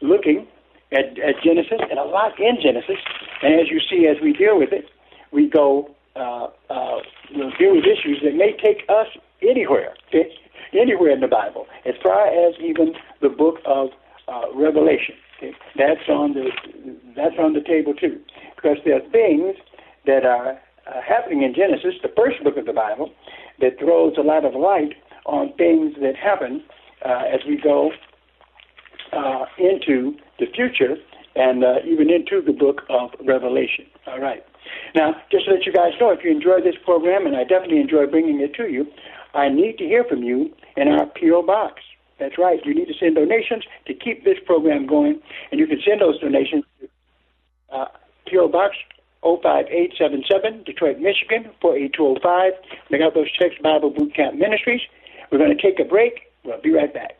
looking 0.00 0.46
at, 0.92 1.18
at 1.18 1.42
Genesis 1.44 1.80
and 1.90 1.98
a 1.98 2.04
lot 2.04 2.38
in 2.38 2.58
Genesis. 2.62 2.96
And 3.42 3.60
as 3.60 3.68
you 3.70 3.80
see, 3.80 4.06
as 4.06 4.16
we 4.22 4.32
deal 4.32 4.58
with 4.58 4.72
it, 4.72 4.86
we 5.30 5.48
go, 5.48 5.94
uh, 6.16 6.48
uh, 6.70 6.98
we'll 7.34 7.52
deal 7.58 7.76
with 7.76 7.84
issues 7.84 8.20
that 8.24 8.34
may 8.34 8.56
take 8.56 8.84
us 8.88 9.06
anywhere, 9.42 9.94
okay? 10.08 10.32
anywhere 10.72 11.10
in 11.10 11.20
the 11.20 11.28
Bible, 11.28 11.66
as 11.84 11.94
far 12.02 12.26
as 12.26 12.54
even 12.60 12.94
the 13.20 13.28
book 13.28 13.58
of 13.64 13.90
uh, 14.28 14.46
Revelation. 14.54 15.14
Okay? 15.36 15.52
That's 15.76 16.08
on 16.08 16.34
the 16.34 16.50
that's 17.16 17.36
on 17.38 17.54
the 17.54 17.60
table 17.60 17.94
too, 17.94 18.20
because 18.60 18.78
there 18.84 18.96
are 18.96 19.10
things 19.10 19.56
that 20.06 20.24
are 20.24 20.52
uh, 20.86 21.00
happening 21.06 21.42
in 21.42 21.54
Genesis, 21.54 21.94
the 22.02 22.12
first 22.16 22.42
book 22.42 22.56
of 22.56 22.66
the 22.66 22.72
Bible, 22.72 23.10
that 23.60 23.78
throws 23.78 24.14
a 24.18 24.22
lot 24.22 24.44
of 24.44 24.54
light 24.54 24.94
on 25.26 25.52
things 25.56 25.94
that 26.00 26.16
happen 26.16 26.62
uh, 27.04 27.22
as 27.32 27.40
we 27.46 27.60
go 27.60 27.90
uh, 29.12 29.44
into 29.58 30.16
the 30.38 30.46
future 30.54 30.96
and 31.36 31.64
uh, 31.64 31.76
even 31.86 32.10
into 32.10 32.42
the 32.44 32.52
book 32.52 32.82
of 32.90 33.10
Revelation. 33.24 33.86
All 34.06 34.20
right. 34.20 34.44
Now, 34.94 35.14
just 35.30 35.46
to 35.46 35.52
let 35.52 35.66
you 35.66 35.72
guys 35.72 35.92
know, 36.00 36.10
if 36.10 36.24
you 36.24 36.30
enjoy 36.30 36.60
this 36.60 36.74
program, 36.84 37.26
and 37.26 37.36
I 37.36 37.44
definitely 37.44 37.80
enjoy 37.80 38.06
bringing 38.06 38.40
it 38.40 38.54
to 38.54 38.68
you, 38.68 38.86
I 39.34 39.48
need 39.48 39.78
to 39.78 39.84
hear 39.84 40.04
from 40.04 40.22
you 40.22 40.50
in 40.76 40.88
our 40.88 41.06
P.O. 41.06 41.42
Box. 41.42 41.82
That's 42.18 42.36
right. 42.36 42.58
You 42.64 42.74
need 42.74 42.86
to 42.86 42.94
send 42.98 43.14
donations 43.14 43.64
to 43.86 43.94
keep 43.94 44.24
this 44.24 44.36
program 44.44 44.86
going, 44.86 45.20
and 45.50 45.60
you 45.60 45.66
can 45.66 45.80
send 45.86 46.00
those 46.00 46.20
donations 46.20 46.64
to 46.80 46.88
uh, 47.72 47.86
P.O. 48.30 48.48
Box 48.48 48.76
05877, 49.22 50.62
Detroit, 50.64 50.98
Michigan 50.98 51.50
48205. 51.60 52.52
Make 52.90 53.02
out 53.02 53.14
those 53.14 53.30
checks, 53.30 53.56
Bible 53.62 53.90
Boot 53.90 54.14
Camp 54.14 54.36
Ministries. 54.36 54.80
We're 55.30 55.38
going 55.38 55.56
to 55.56 55.60
take 55.60 55.78
a 55.78 55.84
break. 55.84 56.32
We'll 56.44 56.60
be 56.60 56.72
right 56.72 56.92
back. 56.92 57.19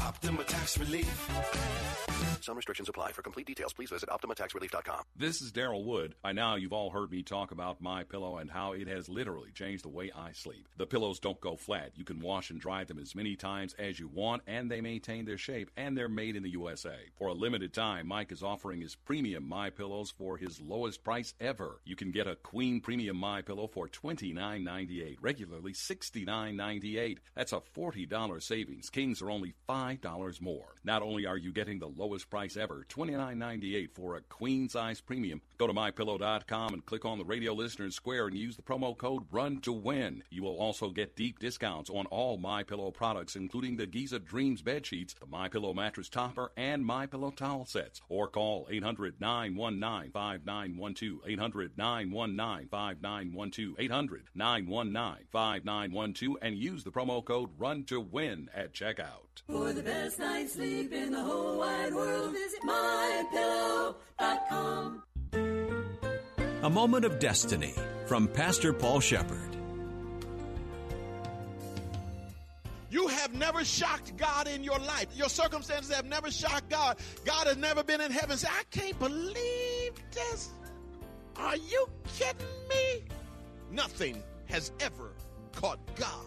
Optima 0.00 0.44
Tax 0.44 0.78
Relief. 0.78 1.28
Some 2.40 2.56
restrictions 2.56 2.88
apply. 2.88 3.12
For 3.12 3.22
complete 3.22 3.46
details, 3.46 3.72
please 3.72 3.90
visit 3.90 4.08
OptimaTaxRelief.com. 4.08 5.02
This 5.16 5.42
is 5.42 5.52
Daryl 5.52 5.84
Wood. 5.84 6.14
By 6.22 6.32
now, 6.32 6.56
you've 6.56 6.72
all 6.72 6.90
heard 6.90 7.10
me 7.10 7.22
talk 7.22 7.50
about 7.50 7.80
My 7.80 8.04
Pillow 8.04 8.38
and 8.38 8.50
how 8.50 8.72
it 8.72 8.88
has 8.88 9.08
literally 9.08 9.50
changed 9.52 9.84
the 9.84 9.90
way 9.90 10.10
I 10.16 10.32
sleep. 10.32 10.66
The 10.78 10.86
pillows 10.86 11.20
don't 11.20 11.40
go 11.40 11.56
flat. 11.56 11.92
You 11.94 12.04
can 12.04 12.20
wash 12.20 12.48
and 12.50 12.60
dry 12.60 12.84
them 12.84 12.98
as 12.98 13.14
many 13.14 13.36
times 13.36 13.74
as 13.78 13.98
you 14.00 14.08
want, 14.08 14.42
and 14.46 14.70
they 14.70 14.80
maintain 14.80 15.24
their 15.26 15.36
shape, 15.36 15.70
and 15.76 15.96
they're 15.96 16.08
made 16.08 16.36
in 16.36 16.42
the 16.42 16.50
USA. 16.50 16.96
For 17.18 17.28
a 17.28 17.34
limited 17.34 17.74
time, 17.74 18.06
Mike 18.06 18.32
is 18.32 18.42
offering 18.42 18.80
his 18.80 18.94
premium 18.94 19.46
My 19.46 19.68
Pillows 19.70 20.10
for 20.10 20.36
his 20.38 20.60
lowest 20.60 21.04
price 21.04 21.34
ever. 21.40 21.80
You 21.84 21.96
can 21.96 22.12
get 22.12 22.26
a 22.26 22.36
Queen 22.36 22.80
Premium 22.80 23.16
My 23.16 23.42
Pillow 23.42 23.66
for 23.66 23.88
$29.98, 23.88 25.18
regularly 25.20 25.72
$69.98. 25.72 27.18
That's 27.34 27.52
a 27.52 27.60
$40 27.76 28.42
savings. 28.42 28.90
Kings 28.90 29.20
are 29.20 29.30
only 29.30 29.54
$5 29.96 30.40
more. 30.40 30.74
Not 30.84 31.02
only 31.02 31.26
are 31.26 31.36
you 31.36 31.52
getting 31.52 31.78
the 31.78 31.88
lowest 31.88 32.30
price 32.30 32.56
ever, 32.56 32.84
$29.98 32.88 33.90
for 33.94 34.16
a 34.16 34.20
queen 34.22 34.68
size 34.68 35.00
premium. 35.00 35.40
Go 35.58 35.66
to 35.66 35.72
mypillow.com 35.72 36.74
and 36.74 36.86
click 36.86 37.04
on 37.04 37.18
the 37.18 37.24
radio 37.24 37.52
listener 37.52 37.90
square 37.90 38.26
and 38.26 38.36
use 38.36 38.56
the 38.56 38.62
promo 38.62 38.96
code 38.96 39.24
RUN 39.30 39.60
to 39.62 39.72
win. 39.72 40.22
You 40.30 40.42
will 40.42 40.56
also 40.56 40.90
get 40.90 41.16
deep 41.16 41.38
discounts 41.38 41.90
on 41.90 42.06
all 42.06 42.38
My 42.38 42.62
Pillow 42.62 42.90
products, 42.90 43.36
including 43.36 43.76
the 43.76 43.86
Giza 43.86 44.18
Dreams 44.18 44.62
bed 44.62 44.86
sheets, 44.86 45.14
the 45.14 45.26
My 45.26 45.48
Pillow 45.48 45.74
mattress 45.74 46.08
topper, 46.08 46.52
and 46.56 46.84
My 46.84 47.06
Pillow 47.06 47.30
towel 47.30 47.64
sets. 47.64 48.00
Or 48.08 48.28
call 48.28 48.68
800 48.70 49.20
919 49.20 50.12
5912. 50.12 51.20
800 51.26 51.78
919 51.78 52.68
5912. 52.68 53.74
800 53.78 54.24
919 54.34 55.26
5912 55.30 56.36
and 56.42 56.56
use 56.56 56.84
the 56.84 56.92
promo 56.92 57.24
code 57.24 57.50
RUN 57.58 57.84
to 57.84 58.00
win 58.00 58.48
at 58.54 58.72
checkout. 58.72 59.27
For 59.46 59.72
the 59.72 59.82
best 59.82 60.18
night's 60.18 60.54
sleep 60.54 60.92
in 60.92 61.12
the 61.12 61.22
whole 61.22 61.58
wide 61.58 61.94
world, 61.94 62.32
visit 62.32 62.60
mypillow.com. 62.62 63.94
A 66.62 66.70
Moment 66.70 67.04
of 67.04 67.18
Destiny 67.18 67.74
from 68.06 68.26
Pastor 68.28 68.72
Paul 68.72 69.00
Sheppard. 69.00 69.56
You 72.90 73.06
have 73.08 73.34
never 73.34 73.64
shocked 73.64 74.16
God 74.16 74.48
in 74.48 74.64
your 74.64 74.78
life. 74.78 75.08
Your 75.14 75.28
circumstances 75.28 75.94
have 75.94 76.06
never 76.06 76.30
shocked 76.30 76.70
God. 76.70 76.96
God 77.24 77.46
has 77.46 77.56
never 77.58 77.84
been 77.84 78.00
in 78.00 78.10
heaven 78.10 78.30
and 78.32 78.40
said, 78.40 78.50
I 78.52 78.62
can't 78.70 78.98
believe 78.98 79.92
this. 80.10 80.50
Are 81.36 81.56
you 81.56 81.86
kidding 82.16 82.46
me? 82.68 83.04
Nothing 83.70 84.22
has 84.46 84.72
ever 84.80 85.12
caught 85.52 85.78
God 85.96 86.26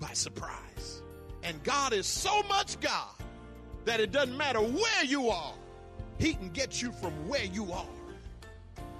by 0.00 0.12
surprise. 0.12 1.01
And 1.42 1.62
God 1.64 1.92
is 1.92 2.06
so 2.06 2.42
much 2.44 2.78
God 2.80 3.10
that 3.84 4.00
it 4.00 4.12
doesn't 4.12 4.36
matter 4.36 4.60
where 4.60 5.04
you 5.04 5.28
are, 5.28 5.54
He 6.18 6.34
can 6.34 6.50
get 6.50 6.80
you 6.80 6.92
from 6.92 7.12
where 7.28 7.44
you 7.44 7.72
are 7.72 7.86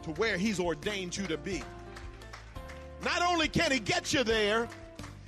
to 0.03 0.11
where 0.13 0.37
He's 0.37 0.59
ordained 0.59 1.17
you 1.17 1.27
to 1.29 1.37
be. 1.37 1.63
Not 3.05 3.23
only 3.23 3.49
can 3.49 3.71
He 3.71 3.79
get 3.79 4.13
you 4.13 4.25
there, 4.25 4.69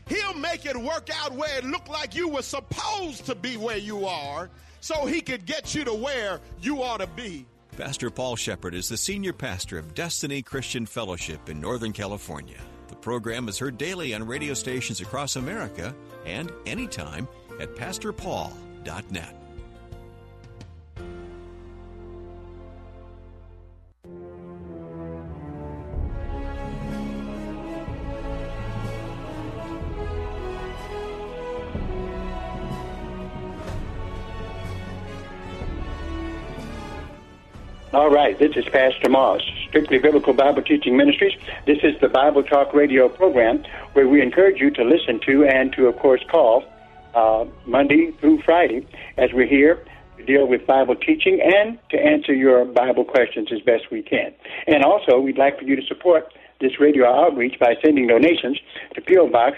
He'll 0.07 0.35
make 0.35 0.67
it 0.67 0.77
work 0.77 1.09
out 1.15 1.33
where 1.33 1.59
it 1.59 1.65
looked 1.65 1.89
like 1.89 2.15
you 2.15 2.29
were 2.29 2.43
supposed 2.43 3.25
to 3.27 3.35
be 3.35 3.57
where 3.57 3.79
you 3.79 4.07
are 4.07 4.51
so 4.81 5.07
He 5.07 5.21
could 5.21 5.47
get 5.47 5.75
you 5.75 5.85
to 5.85 5.95
where 5.95 6.41
you 6.61 6.83
ought 6.83 7.01
to 7.01 7.07
be. 7.07 7.47
Pastor 7.77 8.11
Paul 8.11 8.37
Sheppard 8.37 8.75
is 8.75 8.89
the 8.89 8.97
senior 8.97 9.33
pastor 9.33 9.79
of 9.79 9.95
Destiny 9.95 10.43
Christian 10.43 10.87
Fellowship 10.87 11.49
in 11.49 11.61
Northern 11.61 11.93
California. 11.93 12.61
Program 13.05 13.51
is 13.51 13.59
heard 13.59 13.77
daily 13.77 14.15
on 14.15 14.27
radio 14.27 14.55
stations 14.55 15.03
across 15.03 15.37
America 15.37 15.95
and 16.25 16.51
anytime 16.65 17.29
at 17.61 17.75
pastorpaul.net. 17.75 19.44
All 37.95 38.11
right, 38.11 38.37
this 38.37 38.57
is 38.57 38.65
Pastor 38.65 39.09
Moss, 39.09 39.41
Strictly 39.69 40.01
Biblical 40.01 40.33
Bible 40.33 40.63
Teaching 40.63 40.97
Ministries. 40.97 41.35
This 41.65 41.79
is 41.85 41.95
the 42.01 42.09
Bible 42.09 42.43
Talk 42.43 42.75
radio 42.75 43.09
program 43.09 43.63
where 43.93 44.09
we 44.09 44.21
encourage 44.21 44.61
you 44.61 44.73
to 44.73 44.83
listen 44.83 45.21
to 45.27 45.45
and 45.45 45.73
to, 45.75 45.87
of 45.87 45.97
course, 46.01 46.21
call 46.29 46.65
uh, 47.15 47.45
Monday 47.67 48.11
through 48.19 48.43
Friday 48.43 48.85
as 49.17 49.31
we're 49.33 49.47
here 49.47 49.85
to 50.17 50.25
deal 50.25 50.49
with 50.49 50.67
Bible 50.67 50.97
teaching 50.97 51.41
and 51.41 51.79
to 51.91 51.97
answer 51.97 52.35
your 52.35 52.65
Bible 52.65 53.05
questions 53.05 53.51
as 53.53 53.61
best 53.61 53.85
we 53.93 54.03
can. 54.03 54.35
And 54.67 54.83
also, 54.83 55.21
we'd 55.21 55.39
like 55.39 55.61
for 55.61 55.65
you 55.65 55.77
to 55.77 55.87
support 55.87 56.35
this 56.61 56.81
radio 56.81 57.07
outreach 57.07 57.61
by 57.61 57.77
sending 57.81 58.09
donations 58.09 58.59
to 58.97 59.03
P.O. 59.03 59.29
Box 59.29 59.57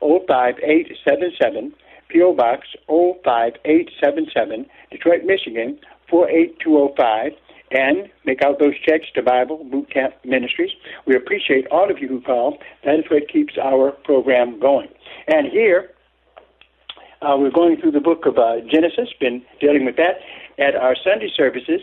05877, 0.00 1.72
P.O. 2.08 2.34
Box 2.34 2.66
05877, 2.88 4.66
Detroit, 4.90 5.22
Michigan 5.24 5.78
48205 6.10 7.32
and 7.70 8.08
make 8.24 8.42
out 8.42 8.58
those 8.58 8.78
checks 8.78 9.06
to 9.14 9.22
Bible 9.22 9.64
Boot 9.64 9.90
Camp 9.90 10.14
Ministries. 10.24 10.70
We 11.06 11.16
appreciate 11.16 11.66
all 11.68 11.90
of 11.90 11.98
you 11.98 12.08
who 12.08 12.20
call. 12.20 12.58
That 12.84 12.98
is 13.00 13.04
what 13.10 13.28
keeps 13.28 13.54
our 13.62 13.92
program 14.04 14.60
going. 14.60 14.88
And 15.26 15.48
here, 15.48 15.90
uh, 17.22 17.36
we're 17.38 17.50
going 17.50 17.80
through 17.80 17.92
the 17.92 18.00
book 18.00 18.26
of 18.26 18.38
uh, 18.38 18.60
Genesis, 18.70 19.08
been 19.18 19.42
dealing 19.60 19.84
with 19.84 19.96
that 19.96 20.20
at 20.58 20.76
our 20.76 20.94
Sunday 21.02 21.30
services 21.34 21.80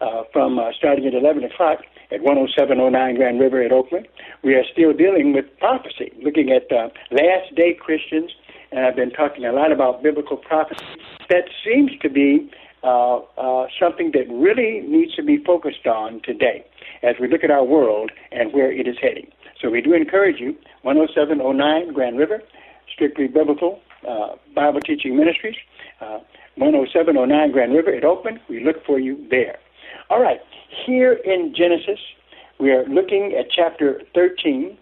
uh, 0.00 0.22
from 0.32 0.58
uh, 0.58 0.70
starting 0.76 1.06
at 1.06 1.14
11 1.14 1.44
o'clock 1.44 1.80
at 2.10 2.20
10709 2.20 3.16
Grand 3.16 3.40
River 3.40 3.62
at 3.62 3.72
Oakland. 3.72 4.06
We 4.42 4.54
are 4.54 4.64
still 4.72 4.92
dealing 4.92 5.32
with 5.32 5.44
prophecy, 5.58 6.12
looking 6.22 6.50
at 6.50 6.70
uh, 6.70 6.88
last 7.10 7.54
day 7.54 7.74
Christians, 7.74 8.30
and 8.70 8.86
I've 8.86 8.96
been 8.96 9.10
talking 9.10 9.44
a 9.44 9.52
lot 9.52 9.72
about 9.72 10.02
biblical 10.02 10.36
prophecy. 10.36 10.84
That 11.28 11.44
seems 11.64 11.90
to 12.02 12.08
be 12.08 12.50
uh, 12.86 13.18
uh, 13.36 13.66
something 13.80 14.12
that 14.12 14.28
really 14.30 14.80
needs 14.86 15.14
to 15.16 15.22
be 15.22 15.42
focused 15.44 15.86
on 15.86 16.20
today 16.22 16.64
as 17.02 17.16
we 17.20 17.26
look 17.28 17.42
at 17.42 17.50
our 17.50 17.64
world 17.64 18.12
and 18.30 18.52
where 18.52 18.70
it 18.70 18.86
is 18.86 18.96
heading. 19.02 19.26
So 19.60 19.70
we 19.70 19.80
do 19.80 19.92
encourage 19.92 20.38
you, 20.38 20.56
10709 20.84 21.92
Grand 21.92 22.16
River, 22.16 22.42
strictly 22.92 23.26
biblical 23.26 23.80
uh, 24.08 24.36
Bible 24.54 24.80
teaching 24.80 25.16
ministries, 25.16 25.56
uh, 26.00 26.20
10709 26.56 27.50
Grand 27.50 27.74
River 27.74 27.90
It 27.90 28.04
Oakland. 28.04 28.38
We 28.48 28.62
look 28.62 28.84
for 28.86 29.00
you 29.00 29.26
there. 29.30 29.58
All 30.08 30.22
right, 30.22 30.38
here 30.86 31.14
in 31.14 31.54
Genesis, 31.56 31.98
we 32.60 32.70
are 32.70 32.86
looking 32.86 33.34
at 33.36 33.46
chapter 33.50 34.00
13, 34.14 34.78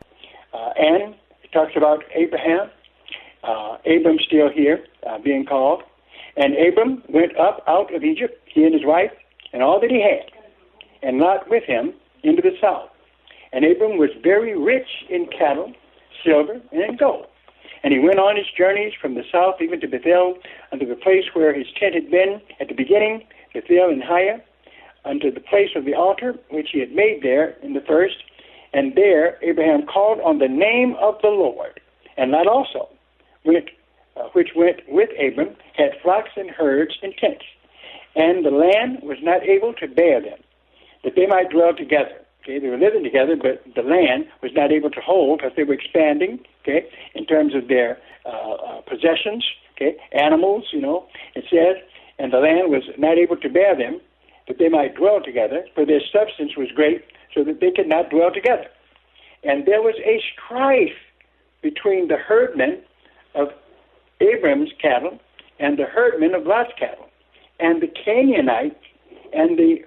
uh, 0.53 0.71
and 0.77 1.15
it 1.43 1.53
talks 1.53 1.73
about 1.75 2.05
Abraham. 2.15 2.69
Uh, 3.43 3.79
Abram's 3.87 4.25
still 4.27 4.51
here, 4.51 4.85
uh, 5.09 5.19
being 5.19 5.47
called. 5.47 5.83
And 6.37 6.55
Abram 6.57 7.03
went 7.09 7.37
up 7.39 7.63
out 7.67 7.95
of 7.95 8.03
Egypt, 8.03 8.41
he 8.47 8.65
and 8.65 8.75
his 8.75 8.85
wife, 8.85 9.13
and 9.53 9.63
all 9.63 9.81
that 9.81 9.91
he 9.91 10.03
had, 10.03 10.31
and 11.03 11.19
Lot 11.19 11.49
with 11.49 11.65
him 11.65 11.95
into 12.23 12.43
the 12.43 12.57
south. 12.61 12.91
And 13.53 13.65
Abram 13.65 13.99
was 13.99 14.11
very 14.23 14.59
rich 14.59 14.89
in 15.09 15.27
cattle, 15.27 15.73
silver, 16.25 16.61
and 16.73 16.99
gold. 16.99 17.27
And 17.85 17.93
he 17.93 18.01
went 18.01 18.19
on 18.19 18.37
his 18.37 18.47
journeys 18.57 18.95
from 19.01 19.15
the 19.15 19.23
south 19.31 19.57
even 19.61 19.81
to 19.81 19.87
Bethel, 19.87 20.39
unto 20.73 20.87
the 20.87 20.97
place 20.97 21.25
where 21.35 21.55
his 21.55 21.67
tent 21.79 21.95
had 21.95 22.11
been 22.11 22.41
at 22.59 22.69
the 22.69 22.75
beginning, 22.75 23.25
Bethel 23.53 23.91
and 23.91 24.03
Hai, 24.03 24.43
unto 25.05 25.31
the 25.31 25.41
place 25.41 25.71
of 25.77 25.85
the 25.85 25.95
altar 25.95 26.35
which 26.51 26.71
he 26.73 26.81
had 26.81 26.93
made 26.93 27.23
there 27.23 27.51
in 27.63 27.75
the 27.75 27.83
first. 27.83 28.17
And 28.73 28.97
there 28.97 29.39
Abraham 29.43 29.87
called 29.87 30.19
on 30.21 30.39
the 30.39 30.49
name 30.49 30.97
of 31.01 31.17
the 31.23 31.29
Lord. 31.29 31.79
And 32.17 32.33
Lot 32.33 32.47
also 32.47 32.89
went 33.45 33.69
uh, 34.17 34.29
which 34.33 34.51
went 34.55 34.81
with 34.89 35.11
Abram, 35.21 35.57
had 35.75 35.91
flocks 36.03 36.31
and 36.37 36.51
herds 36.51 36.99
and 37.03 37.15
tents. 37.17 37.45
And 38.17 38.45
the 38.45 38.51
land 38.51 39.01
was 39.03 39.19
not 39.23 39.43
able 39.43 39.73
to 39.75 39.89
bear 39.89 40.21
them, 40.21 40.39
that 41.03 41.15
they 41.17 41.27
might 41.27 41.51
dwell 41.51 41.75
together. 41.75 42.21
Okay, 42.43 42.59
they 42.59 42.69
were 42.69 42.79
living 42.79 43.03
together, 43.03 43.37
but 43.37 43.65
the 43.75 43.83
land 43.83 44.27
was 44.43 44.53
not 44.55 44.71
able 44.71 44.91
to 44.91 45.01
hold 45.01 45.39
because 45.39 45.53
they 45.57 45.65
were 45.65 45.75
expanding. 45.75 46.41
Okay, 46.63 46.87
in 47.15 47.27
terms 47.27 47.55
of 47.55 47.69
their 47.69 47.99
uh, 48.25 48.29
uh, 48.29 48.81
possessions. 48.83 49.45
Okay, 49.73 49.97
animals. 50.13 50.65
You 50.73 50.81
know, 50.81 51.07
it 51.35 51.45
says, 51.51 51.83
and 52.19 52.33
the 52.33 52.39
land 52.39 52.71
was 52.71 52.83
not 52.99 53.19
able 53.19 53.37
to 53.39 53.49
bear 53.49 53.77
them, 53.77 54.01
that 54.47 54.59
they 54.59 54.69
might 54.69 54.95
dwell 54.95 55.21
together, 55.23 55.65
for 55.75 55.87
their 55.87 56.01
substance 56.13 56.53
was 56.57 56.69
great, 56.75 57.03
so 57.35 57.43
that 57.45 57.61
they 57.61 57.71
could 57.71 57.89
not 57.89 58.11
dwell 58.11 58.31
together. 58.33 58.67
And 59.43 59.67
there 59.67 59.83
was 59.83 59.95
a 60.05 60.23
strife 60.33 60.97
between 61.63 62.09
the 62.09 62.17
herdmen 62.17 62.83
of 63.35 63.49
Abram's 64.29 64.71
cattle 64.81 65.19
and 65.59 65.79
the 65.79 65.85
herdmen 65.85 66.35
of 66.35 66.47
Lot's 66.47 66.73
cattle. 66.79 67.09
And 67.61 67.81
the 67.81 67.89
Canaanite 67.89 68.77
and 69.33 69.59
the 69.59 69.79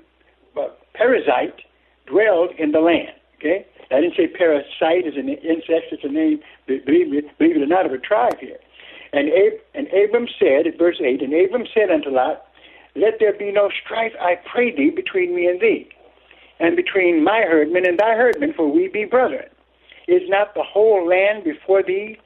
uh, 0.57 0.69
Perizzite 0.95 1.61
dwelled 2.05 2.51
in 2.57 2.71
the 2.71 2.79
land. 2.79 3.13
Okay? 3.37 3.65
I 3.91 4.01
didn't 4.01 4.15
say 4.17 4.27
parasite 4.27 5.07
is 5.07 5.15
an 5.15 5.29
insect, 5.29 5.91
it's 5.91 6.03
a 6.03 6.09
name, 6.09 6.39
believe 6.67 7.13
it, 7.13 7.37
believe 7.37 7.55
it 7.55 7.61
or 7.61 7.67
not, 7.67 7.85
of 7.85 7.93
a 7.93 7.97
tribe 7.97 8.37
here. 8.39 8.57
And, 9.13 9.29
Ab- 9.29 9.61
and 9.73 9.87
Abram 9.93 10.27
said, 10.39 10.67
at 10.67 10.77
verse 10.77 10.97
8, 10.99 11.21
And 11.21 11.33
Abram 11.33 11.65
said 11.73 11.89
unto 11.89 12.09
Lot, 12.09 12.45
Let 12.95 13.19
there 13.19 13.33
be 13.33 13.51
no 13.51 13.69
strife, 13.83 14.11
I 14.19 14.35
pray 14.51 14.75
thee, 14.75 14.89
between 14.89 15.33
me 15.33 15.47
and 15.47 15.61
thee, 15.61 15.87
and 16.59 16.75
between 16.75 17.23
my 17.23 17.43
herdmen 17.47 17.87
and 17.87 17.97
thy 17.97 18.15
herdmen, 18.15 18.53
for 18.53 18.69
we 18.69 18.89
be 18.89 19.05
brethren. 19.05 19.47
Is 20.07 20.23
not 20.27 20.53
the 20.53 20.63
whole 20.63 21.07
land 21.07 21.43
before 21.43 21.83
thee 21.83 22.17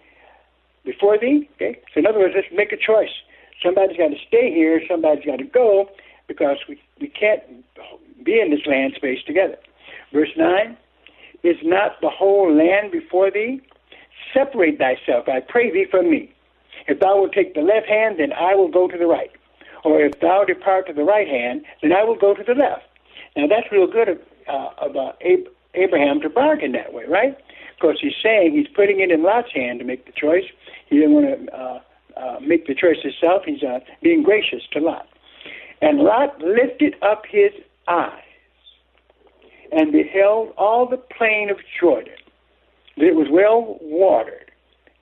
before 0.83 1.17
thee. 1.17 1.49
Okay? 1.55 1.79
So 1.93 1.99
in 1.99 2.05
other 2.05 2.19
words, 2.19 2.33
let's 2.35 2.47
make 2.53 2.71
a 2.71 2.77
choice. 2.77 3.11
Somebody's 3.63 3.97
got 3.97 4.09
to 4.09 4.17
stay 4.27 4.51
here, 4.51 4.81
somebody's 4.89 5.25
got 5.25 5.37
to 5.37 5.45
go, 5.45 5.89
because 6.27 6.57
we, 6.67 6.81
we 6.99 7.07
can't 7.07 7.43
be 8.23 8.39
in 8.39 8.49
this 8.49 8.65
land 8.65 8.93
space 8.95 9.19
together. 9.25 9.57
Verse 10.11 10.31
9, 10.35 10.77
Is 11.43 11.57
not 11.63 12.01
the 12.01 12.09
whole 12.09 12.53
land 12.53 12.91
before 12.91 13.29
thee? 13.31 13.61
Separate 14.33 14.77
thyself, 14.77 15.27
I 15.27 15.41
pray 15.41 15.71
thee, 15.71 15.85
from 15.89 16.09
me. 16.09 16.33
If 16.87 16.99
thou 16.99 17.19
wilt 17.19 17.33
take 17.33 17.53
the 17.53 17.61
left 17.61 17.87
hand, 17.87 18.19
then 18.19 18.33
I 18.33 18.55
will 18.55 18.69
go 18.69 18.87
to 18.87 18.97
the 18.97 19.05
right. 19.05 19.31
Or 19.83 20.01
if 20.01 20.19
thou 20.19 20.43
depart 20.43 20.87
to 20.87 20.93
the 20.93 21.03
right 21.03 21.27
hand, 21.27 21.63
then 21.81 21.91
I 21.91 22.03
will 22.03 22.15
go 22.15 22.33
to 22.33 22.43
the 22.43 22.53
left. 22.53 22.83
Now 23.35 23.47
that's 23.47 23.71
real 23.71 23.87
good 23.87 24.09
of, 24.09 24.19
uh, 24.47 24.69
of 24.77 24.95
uh, 24.95 25.13
Abraham 25.73 26.21
to 26.21 26.29
bargain 26.29 26.71
that 26.73 26.93
way, 26.93 27.05
right? 27.07 27.37
Because 27.81 27.97
he's 27.99 28.13
saying 28.21 28.53
he's 28.53 28.67
putting 28.75 28.99
it 28.99 29.09
in 29.09 29.23
Lot's 29.23 29.51
hand 29.53 29.79
to 29.79 29.85
make 29.85 30.05
the 30.05 30.11
choice. 30.11 30.43
He 30.87 30.97
didn't 30.97 31.13
want 31.13 31.47
to 31.47 31.55
uh, 31.55 31.79
uh, 32.15 32.39
make 32.39 32.67
the 32.67 32.75
choice 32.75 32.97
himself. 33.01 33.43
He's 33.45 33.63
uh, 33.63 33.79
being 34.03 34.21
gracious 34.21 34.61
to 34.73 34.79
Lot. 34.79 35.07
And 35.81 35.99
Lot 35.99 36.39
lifted 36.41 36.95
up 37.01 37.23
his 37.27 37.51
eyes 37.87 38.21
and 39.71 39.91
beheld 39.91 40.53
all 40.57 40.85
the 40.87 40.97
plain 40.97 41.49
of 41.49 41.57
Jordan, 41.79 42.13
that 42.97 43.05
it 43.05 43.15
was 43.15 43.27
well 43.31 43.79
watered 43.81 44.51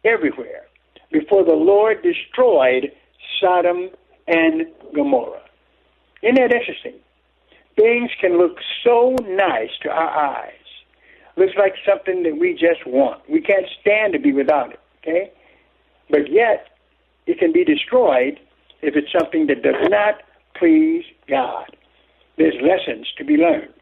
everywhere, 0.06 0.66
before 1.12 1.44
the 1.44 1.52
Lord 1.52 2.02
destroyed 2.02 2.92
Sodom 3.42 3.90
and 4.28 4.68
Gomorrah. 4.96 5.42
Isn't 6.22 6.36
that 6.36 6.54
interesting? 6.54 6.94
Things 7.76 8.12
can 8.22 8.38
look 8.38 8.58
so 8.84 9.16
nice 9.28 9.72
to 9.82 9.90
our 9.90 10.10
eyes. 10.10 10.54
Looks 11.38 11.54
like 11.58 11.74
something 11.88 12.24
that 12.24 12.38
we 12.38 12.54
just 12.54 12.86
want. 12.86 13.22
We 13.30 13.42
can't 13.42 13.66
stand 13.82 14.14
to 14.14 14.20
be 14.20 14.34
without 14.34 14.74
it, 14.74 14.80
okay? 15.02 15.32
But 16.10 16.32
yet, 16.32 16.68
it 17.28 17.40
can 17.40 17.52
be 17.54 17.64
destroyed 17.64 18.40
if 18.82 18.96
it's 18.96 19.12
something 19.18 19.48
that 19.48 19.62
does 19.64 19.76
not 19.90 20.16
please 20.58 21.06
God. 21.28 21.76
There's 22.38 22.56
lessons 22.62 23.08
to 23.18 23.24
be 23.24 23.38
learned 23.38 23.74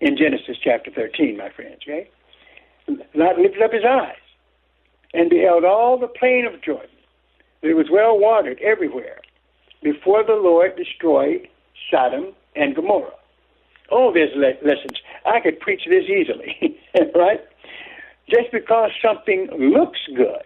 in 0.00 0.16
Genesis 0.16 0.56
chapter 0.62 0.90
13, 0.90 1.36
my 1.36 1.50
friends, 1.50 1.80
okay? 1.82 2.08
Lot 3.14 3.38
lifted 3.38 3.62
up 3.62 3.72
his 3.72 3.84
eyes 3.84 4.16
and 5.14 5.30
beheld 5.30 5.64
all 5.64 5.98
the 5.98 6.08
plain 6.08 6.46
of 6.46 6.60
Jordan. 6.62 6.90
It 7.62 7.74
was 7.74 7.86
well 7.90 8.18
watered 8.18 8.60
everywhere 8.60 9.20
before 9.82 10.24
the 10.24 10.34
Lord 10.34 10.76
destroyed 10.76 11.48
Sodom 11.90 12.34
and 12.54 12.74
Gomorrah. 12.74 13.12
Oh, 13.90 14.12
there's 14.12 14.34
le- 14.34 14.66
lessons. 14.66 14.98
I 15.24 15.40
could 15.40 15.60
preach 15.60 15.82
this 15.88 16.04
easily, 16.04 16.78
right? 17.14 17.40
Just 18.28 18.52
because 18.52 18.90
something 19.02 19.48
looks 19.58 20.00
good 20.14 20.42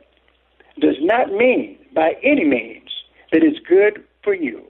does 0.81 0.97
not 1.01 1.33
mean 1.33 1.79
by 1.95 2.13
any 2.23 2.45
means 2.45 2.89
that 3.33 3.43
it's 3.43 3.59
good 3.69 4.05
for 4.23 4.35
you. 4.35 4.63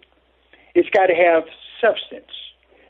It's 0.74 0.88
got 0.90 1.06
to 1.06 1.14
have 1.14 1.44
substance, 1.80 2.32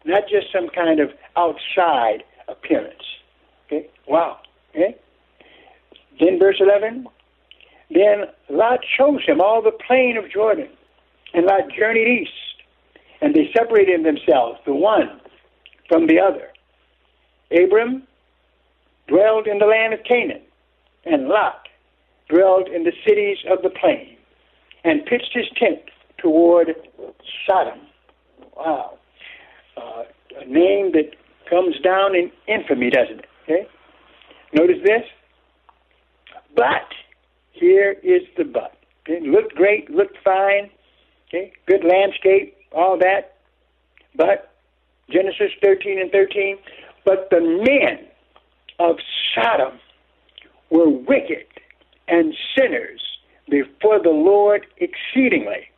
not 0.04 0.22
just 0.28 0.46
some 0.52 0.68
kind 0.68 1.00
of 1.00 1.10
outside 1.36 2.22
appearance. 2.48 3.02
Okay? 3.66 3.88
Wow. 4.06 4.38
Okay? 4.70 4.96
Then 6.20 6.38
verse 6.38 6.60
11. 6.60 7.06
Then 7.90 8.24
Lot 8.50 8.80
chose 8.98 9.24
him 9.26 9.40
all 9.40 9.62
the 9.62 9.72
plain 9.86 10.16
of 10.16 10.30
Jordan, 10.30 10.68
and 11.32 11.46
Lot 11.46 11.70
journeyed 11.76 12.22
east, 12.22 12.32
and 13.20 13.34
they 13.34 13.50
separated 13.56 14.04
themselves, 14.04 14.58
the 14.66 14.74
one 14.74 15.20
from 15.88 16.06
the 16.06 16.18
other. 16.20 16.47
Abram 17.50 18.02
dwelled 19.06 19.46
in 19.46 19.58
the 19.58 19.66
land 19.66 19.94
of 19.94 20.00
Canaan, 20.04 20.42
and 21.04 21.28
Lot 21.28 21.68
dwelled 22.28 22.68
in 22.68 22.84
the 22.84 22.92
cities 23.06 23.38
of 23.50 23.62
the 23.62 23.70
plain 23.70 24.16
and 24.84 25.04
pitched 25.06 25.32
his 25.32 25.46
tent 25.56 25.80
toward 26.18 26.68
Sodom. 27.46 27.80
Wow. 28.56 28.98
Uh, 29.76 30.04
a 30.40 30.44
name 30.44 30.92
that 30.92 31.14
comes 31.48 31.78
down 31.80 32.14
in 32.14 32.30
infamy, 32.46 32.90
doesn't 32.90 33.20
it? 33.20 33.26
Okay? 33.44 33.66
Notice 34.52 34.78
this. 34.84 35.02
But 36.54 36.88
here 37.52 37.96
is 38.02 38.22
the 38.36 38.44
but. 38.44 38.74
It 39.06 39.22
Looked 39.22 39.54
great, 39.54 39.90
looked 39.90 40.18
fine, 40.22 40.70
okay? 41.28 41.52
Good 41.66 41.82
landscape, 41.84 42.56
all 42.72 42.98
that. 42.98 43.36
But 44.14 44.52
Genesis 45.10 45.50
13 45.62 45.98
and 45.98 46.10
13. 46.10 46.58
But 47.04 47.28
the 47.30 47.40
men 47.40 48.06
of 48.78 48.96
Sodom 49.34 49.78
were 50.70 50.88
wicked 50.88 51.46
and 52.06 52.34
sinners 52.56 53.00
before 53.50 54.02
the 54.02 54.10
Lord 54.10 54.66
exceedingly. 54.76 55.68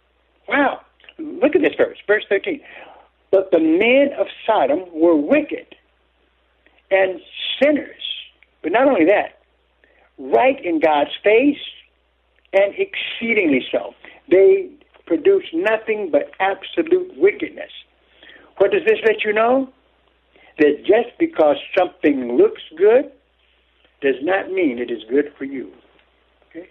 Wow. 0.48 0.80
Look 1.18 1.54
at 1.54 1.62
this 1.62 1.74
verse, 1.76 1.98
verse 2.06 2.24
13. 2.28 2.60
But 3.30 3.50
the 3.52 3.60
men 3.60 4.12
of 4.18 4.26
Sodom 4.46 4.84
were 4.92 5.16
wicked 5.16 5.74
and 6.90 7.20
sinners. 7.62 8.02
But 8.62 8.72
not 8.72 8.88
only 8.88 9.04
that, 9.06 9.40
right 10.18 10.62
in 10.64 10.80
God's 10.80 11.10
face 11.22 11.58
and 12.52 12.74
exceedingly 12.76 13.64
so. 13.70 13.94
They 14.28 14.68
produce 15.06 15.44
nothing 15.52 16.10
but 16.10 16.30
absolute 16.40 17.12
wickedness. 17.16 17.70
What 18.58 18.72
does 18.72 18.82
this 18.84 18.98
let 19.06 19.24
you 19.24 19.32
know? 19.32 19.72
That 20.60 20.84
just 20.84 21.18
because 21.18 21.56
something 21.76 22.36
looks 22.36 22.60
good 22.76 23.10
does 24.02 24.16
not 24.20 24.52
mean 24.52 24.78
it 24.78 24.90
is 24.90 25.02
good 25.08 25.32
for 25.38 25.44
you. 25.44 25.72
Okay? 26.50 26.68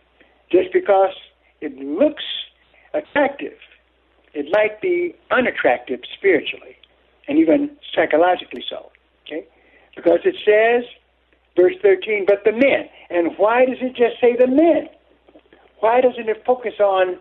Just 0.52 0.72
because 0.72 1.14
it 1.60 1.76
looks 1.76 2.24
attractive, 2.94 3.58
it 4.36 4.46
might 4.52 4.80
be 4.80 5.16
unattractive 5.32 6.02
spiritually 6.16 6.78
and 7.28 7.40
even 7.40 7.72
psychologically 7.96 8.64
so. 8.70 8.92
Okay? 9.26 9.48
Because 9.96 10.20
it 10.24 10.36
says, 10.46 10.88
verse 11.56 11.74
13, 11.82 12.26
but 12.28 12.44
the 12.46 12.52
men. 12.52 12.90
And 13.10 13.38
why 13.38 13.66
does 13.66 13.78
it 13.82 13.96
just 13.96 14.22
say 14.22 14.36
the 14.38 14.48
men? 14.48 14.88
Why 15.80 16.00
doesn't 16.00 16.30
it 16.30 16.44
focus 16.46 16.74
on 16.80 17.18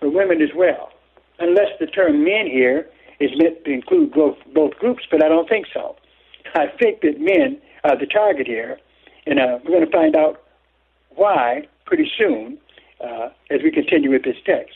the 0.00 0.10
women 0.10 0.42
as 0.42 0.50
well? 0.56 0.90
Unless 1.38 1.78
the 1.78 1.86
term 1.86 2.24
men 2.24 2.46
here 2.46 2.88
is 3.22 3.30
meant 3.36 3.64
to 3.64 3.70
include 3.70 4.12
both, 4.12 4.36
both 4.52 4.74
groups, 4.74 5.04
but 5.10 5.24
I 5.24 5.28
don't 5.28 5.48
think 5.48 5.66
so. 5.72 5.96
I 6.54 6.66
think 6.80 7.00
that 7.02 7.20
men 7.20 7.60
are 7.84 7.98
the 7.98 8.06
target 8.06 8.46
here, 8.46 8.78
and 9.26 9.38
uh, 9.38 9.58
we're 9.64 9.70
going 9.70 9.86
to 9.86 9.92
find 9.92 10.16
out 10.16 10.42
why 11.14 11.66
pretty 11.86 12.10
soon 12.18 12.58
uh, 13.02 13.28
as 13.50 13.60
we 13.62 13.70
continue 13.70 14.10
with 14.10 14.24
this 14.24 14.36
text. 14.44 14.74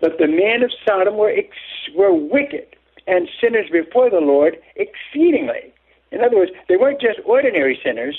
But 0.00 0.18
the 0.18 0.26
men 0.26 0.62
of 0.62 0.70
Sodom 0.86 1.16
were 1.16 1.30
ex- 1.30 1.94
were 1.94 2.12
wicked 2.12 2.76
and 3.06 3.28
sinners 3.40 3.66
before 3.70 4.10
the 4.10 4.20
Lord 4.20 4.56
exceedingly. 4.76 5.72
In 6.10 6.22
other 6.24 6.36
words, 6.36 6.52
they 6.68 6.76
weren't 6.76 7.00
just 7.00 7.18
ordinary 7.24 7.78
sinners; 7.84 8.16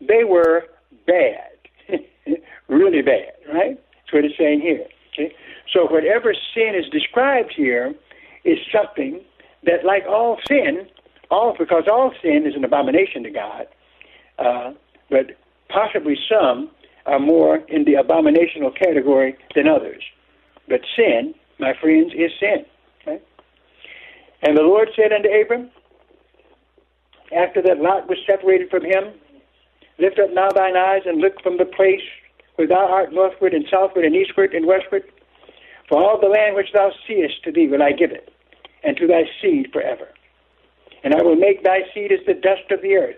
they 0.00 0.24
were 0.24 0.64
bad, 1.06 1.50
really 2.68 3.02
bad. 3.02 3.32
Right? 3.52 3.76
That's 3.76 4.12
what 4.12 4.24
it's 4.24 4.38
saying 4.38 4.60
here. 4.60 4.86
Okay? 5.12 5.34
So 5.72 5.86
whatever 5.86 6.34
sin 6.54 6.74
is 6.74 6.88
described 6.90 7.52
here 7.56 7.94
is 8.44 8.58
something 8.72 9.20
that, 9.64 9.84
like 9.84 10.04
all 10.06 10.38
sin, 10.46 10.88
all 11.30 11.54
because 11.58 11.84
all 11.90 12.12
sin 12.22 12.46
is 12.46 12.54
an 12.54 12.64
abomination 12.64 13.22
to 13.24 13.30
God, 13.30 13.66
uh, 14.38 14.72
but 15.10 15.36
possibly 15.68 16.16
some 16.28 16.70
are 17.06 17.18
more 17.18 17.56
in 17.68 17.84
the 17.84 17.94
abominational 17.94 18.76
category 18.76 19.36
than 19.54 19.68
others. 19.68 20.02
But 20.68 20.80
sin, 20.96 21.34
my 21.58 21.74
friends, 21.80 22.12
is 22.14 22.30
sin. 22.38 22.64
Okay? 23.02 23.20
And 24.42 24.56
the 24.56 24.62
Lord 24.62 24.88
said 24.96 25.12
unto 25.12 25.28
Abram, 25.28 25.70
after 27.36 27.62
that 27.62 27.78
Lot 27.78 28.08
was 28.08 28.18
separated 28.26 28.70
from 28.70 28.84
him, 28.84 29.14
Lift 30.00 30.18
up 30.18 30.32
now 30.32 30.48
thine 30.48 30.78
eyes 30.78 31.02
and 31.04 31.20
look 31.20 31.42
from 31.42 31.58
the 31.58 31.66
place 31.66 32.00
where 32.56 32.66
thou 32.66 32.88
art 32.88 33.12
northward 33.12 33.52
and 33.52 33.66
southward 33.70 34.04
and 34.06 34.16
eastward 34.16 34.54
and 34.54 34.66
westward. 34.66 35.04
For 35.90 36.00
all 36.00 36.20
the 36.20 36.28
land 36.28 36.54
which 36.54 36.72
thou 36.72 36.92
seest 37.06 37.42
to 37.42 37.50
thee 37.50 37.66
will 37.66 37.82
I 37.82 37.90
give 37.90 38.12
it, 38.12 38.32
and 38.84 38.96
to 38.96 39.08
thy 39.08 39.24
seed 39.42 39.70
forever. 39.72 40.06
And 41.02 41.14
I 41.14 41.22
will 41.22 41.34
make 41.34 41.64
thy 41.64 41.80
seed 41.92 42.12
as 42.12 42.24
the 42.26 42.34
dust 42.34 42.70
of 42.70 42.80
the 42.80 42.94
earth, 42.94 43.16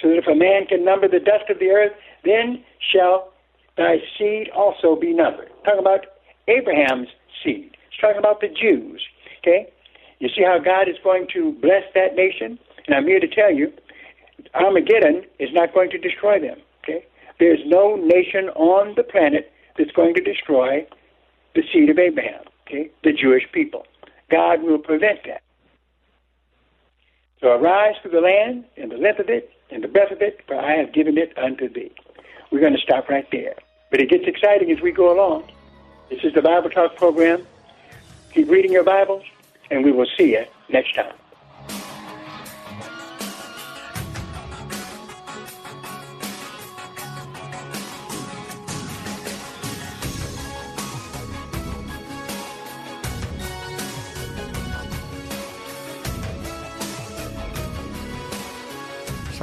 so 0.00 0.08
that 0.08 0.16
if 0.16 0.26
a 0.26 0.34
man 0.34 0.64
can 0.66 0.84
number 0.84 1.06
the 1.06 1.20
dust 1.20 1.50
of 1.50 1.58
the 1.58 1.68
earth, 1.68 1.92
then 2.24 2.64
shall 2.80 3.30
thy 3.76 3.98
seed 4.16 4.48
also 4.56 4.96
be 4.96 5.12
numbered. 5.12 5.50
Talking 5.64 5.80
about 5.80 6.06
Abraham's 6.48 7.08
seed. 7.44 7.76
It's 7.88 8.00
talking 8.00 8.18
about 8.18 8.40
the 8.40 8.48
Jews. 8.48 9.02
Okay? 9.40 9.70
You 10.20 10.30
see 10.34 10.42
how 10.42 10.58
God 10.58 10.88
is 10.88 10.96
going 11.04 11.26
to 11.34 11.52
bless 11.60 11.84
that 11.94 12.16
nation? 12.16 12.58
And 12.86 12.96
I'm 12.96 13.06
here 13.06 13.20
to 13.20 13.28
tell 13.28 13.52
you, 13.52 13.70
Armageddon 14.54 15.24
is 15.38 15.50
not 15.52 15.74
going 15.74 15.90
to 15.90 15.98
destroy 15.98 16.40
them. 16.40 16.56
Okay? 16.82 17.04
There's 17.38 17.60
no 17.66 17.96
nation 17.96 18.48
on 18.56 18.94
the 18.96 19.02
planet 19.02 19.52
that's 19.76 19.92
going 19.92 20.14
to 20.14 20.22
destroy 20.22 20.86
the 21.54 21.62
seed 21.72 21.90
of 21.90 21.98
Abraham, 21.98 22.42
okay? 22.66 22.90
The 23.02 23.12
Jewish 23.12 23.50
people. 23.52 23.86
God 24.30 24.62
will 24.62 24.78
prevent 24.78 25.20
that. 25.26 25.42
So 27.40 27.48
arise 27.48 27.94
through 28.02 28.12
the 28.12 28.20
land, 28.20 28.64
and 28.76 28.90
the 28.90 28.96
length 28.96 29.20
of 29.20 29.28
it, 29.28 29.50
and 29.70 29.84
the 29.84 29.88
breadth 29.88 30.12
of 30.12 30.22
it, 30.22 30.40
for 30.46 30.56
I 30.56 30.76
have 30.76 30.92
given 30.92 31.18
it 31.18 31.36
unto 31.36 31.68
thee. 31.68 31.92
We're 32.50 32.60
going 32.60 32.74
to 32.74 32.80
stop 32.80 33.08
right 33.08 33.26
there. 33.30 33.54
But 33.90 34.00
it 34.00 34.10
gets 34.10 34.24
exciting 34.26 34.70
as 34.70 34.80
we 34.80 34.92
go 34.92 35.12
along. 35.14 35.50
This 36.10 36.24
is 36.24 36.32
the 36.34 36.42
Bible 36.42 36.70
Talk 36.70 36.96
program. 36.96 37.46
Keep 38.32 38.48
reading 38.48 38.72
your 38.72 38.84
Bibles, 38.84 39.24
and 39.70 39.84
we 39.84 39.92
will 39.92 40.08
see 40.16 40.32
you 40.32 40.44
next 40.68 40.94
time. 40.94 41.14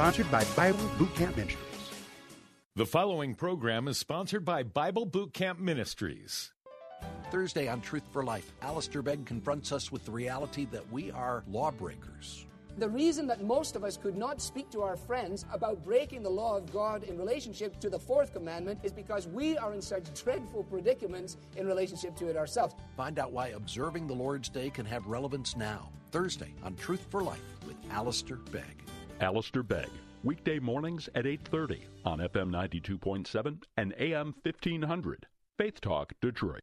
Sponsored 0.02 0.32
by 0.32 0.42
Bible 0.56 0.90
Boot 0.98 1.14
Camp 1.14 1.36
Ministries. 1.36 1.90
The 2.74 2.84
following 2.84 3.36
program 3.36 3.86
is 3.86 3.98
sponsored 3.98 4.44
by 4.44 4.64
Bible 4.64 5.06
Boot 5.06 5.32
Camp 5.32 5.60
Ministries. 5.60 6.50
Thursday 7.30 7.68
on 7.68 7.80
Truth 7.80 8.02
for 8.12 8.24
Life, 8.24 8.52
Alistair 8.62 9.00
Begg 9.02 9.24
confronts 9.26 9.70
us 9.70 9.92
with 9.92 10.04
the 10.04 10.10
reality 10.10 10.66
that 10.72 10.90
we 10.90 11.12
are 11.12 11.44
lawbreakers. 11.46 12.46
The 12.78 12.88
reason 12.88 13.28
that 13.28 13.44
most 13.44 13.76
of 13.76 13.84
us 13.84 13.96
could 13.96 14.16
not 14.16 14.40
speak 14.40 14.70
to 14.70 14.82
our 14.82 14.96
friends 14.96 15.44
about 15.52 15.84
breaking 15.84 16.24
the 16.24 16.30
law 16.30 16.56
of 16.56 16.72
God 16.72 17.04
in 17.04 17.16
relationship 17.16 17.78
to 17.78 17.88
the 17.88 18.00
fourth 18.00 18.32
commandment 18.32 18.80
is 18.82 18.92
because 18.92 19.28
we 19.28 19.56
are 19.56 19.72
in 19.72 19.80
such 19.80 20.12
dreadful 20.20 20.64
predicaments 20.64 21.36
in 21.56 21.64
relationship 21.64 22.16
to 22.16 22.26
it 22.26 22.36
ourselves. 22.36 22.74
Find 22.96 23.20
out 23.20 23.30
why 23.30 23.50
observing 23.50 24.08
the 24.08 24.14
Lord's 24.14 24.48
Day 24.48 24.68
can 24.68 24.84
have 24.84 25.06
relevance 25.06 25.56
now. 25.56 25.90
Thursday 26.10 26.54
on 26.64 26.74
Truth 26.74 27.06
for 27.08 27.22
Life 27.22 27.38
with 27.68 27.76
Alistair 27.92 28.38
Begg. 28.50 28.82
Alistair 29.22 29.62
Begg, 29.62 29.88
weekday 30.24 30.58
mornings 30.58 31.08
at 31.14 31.26
8:30 31.26 31.84
on 32.04 32.18
FM 32.18 32.50
92.7 32.50 33.62
and 33.76 33.94
AM 33.96 34.34
1500. 34.42 35.26
Faith 35.56 35.80
Talk 35.80 36.12
Detroit. 36.20 36.62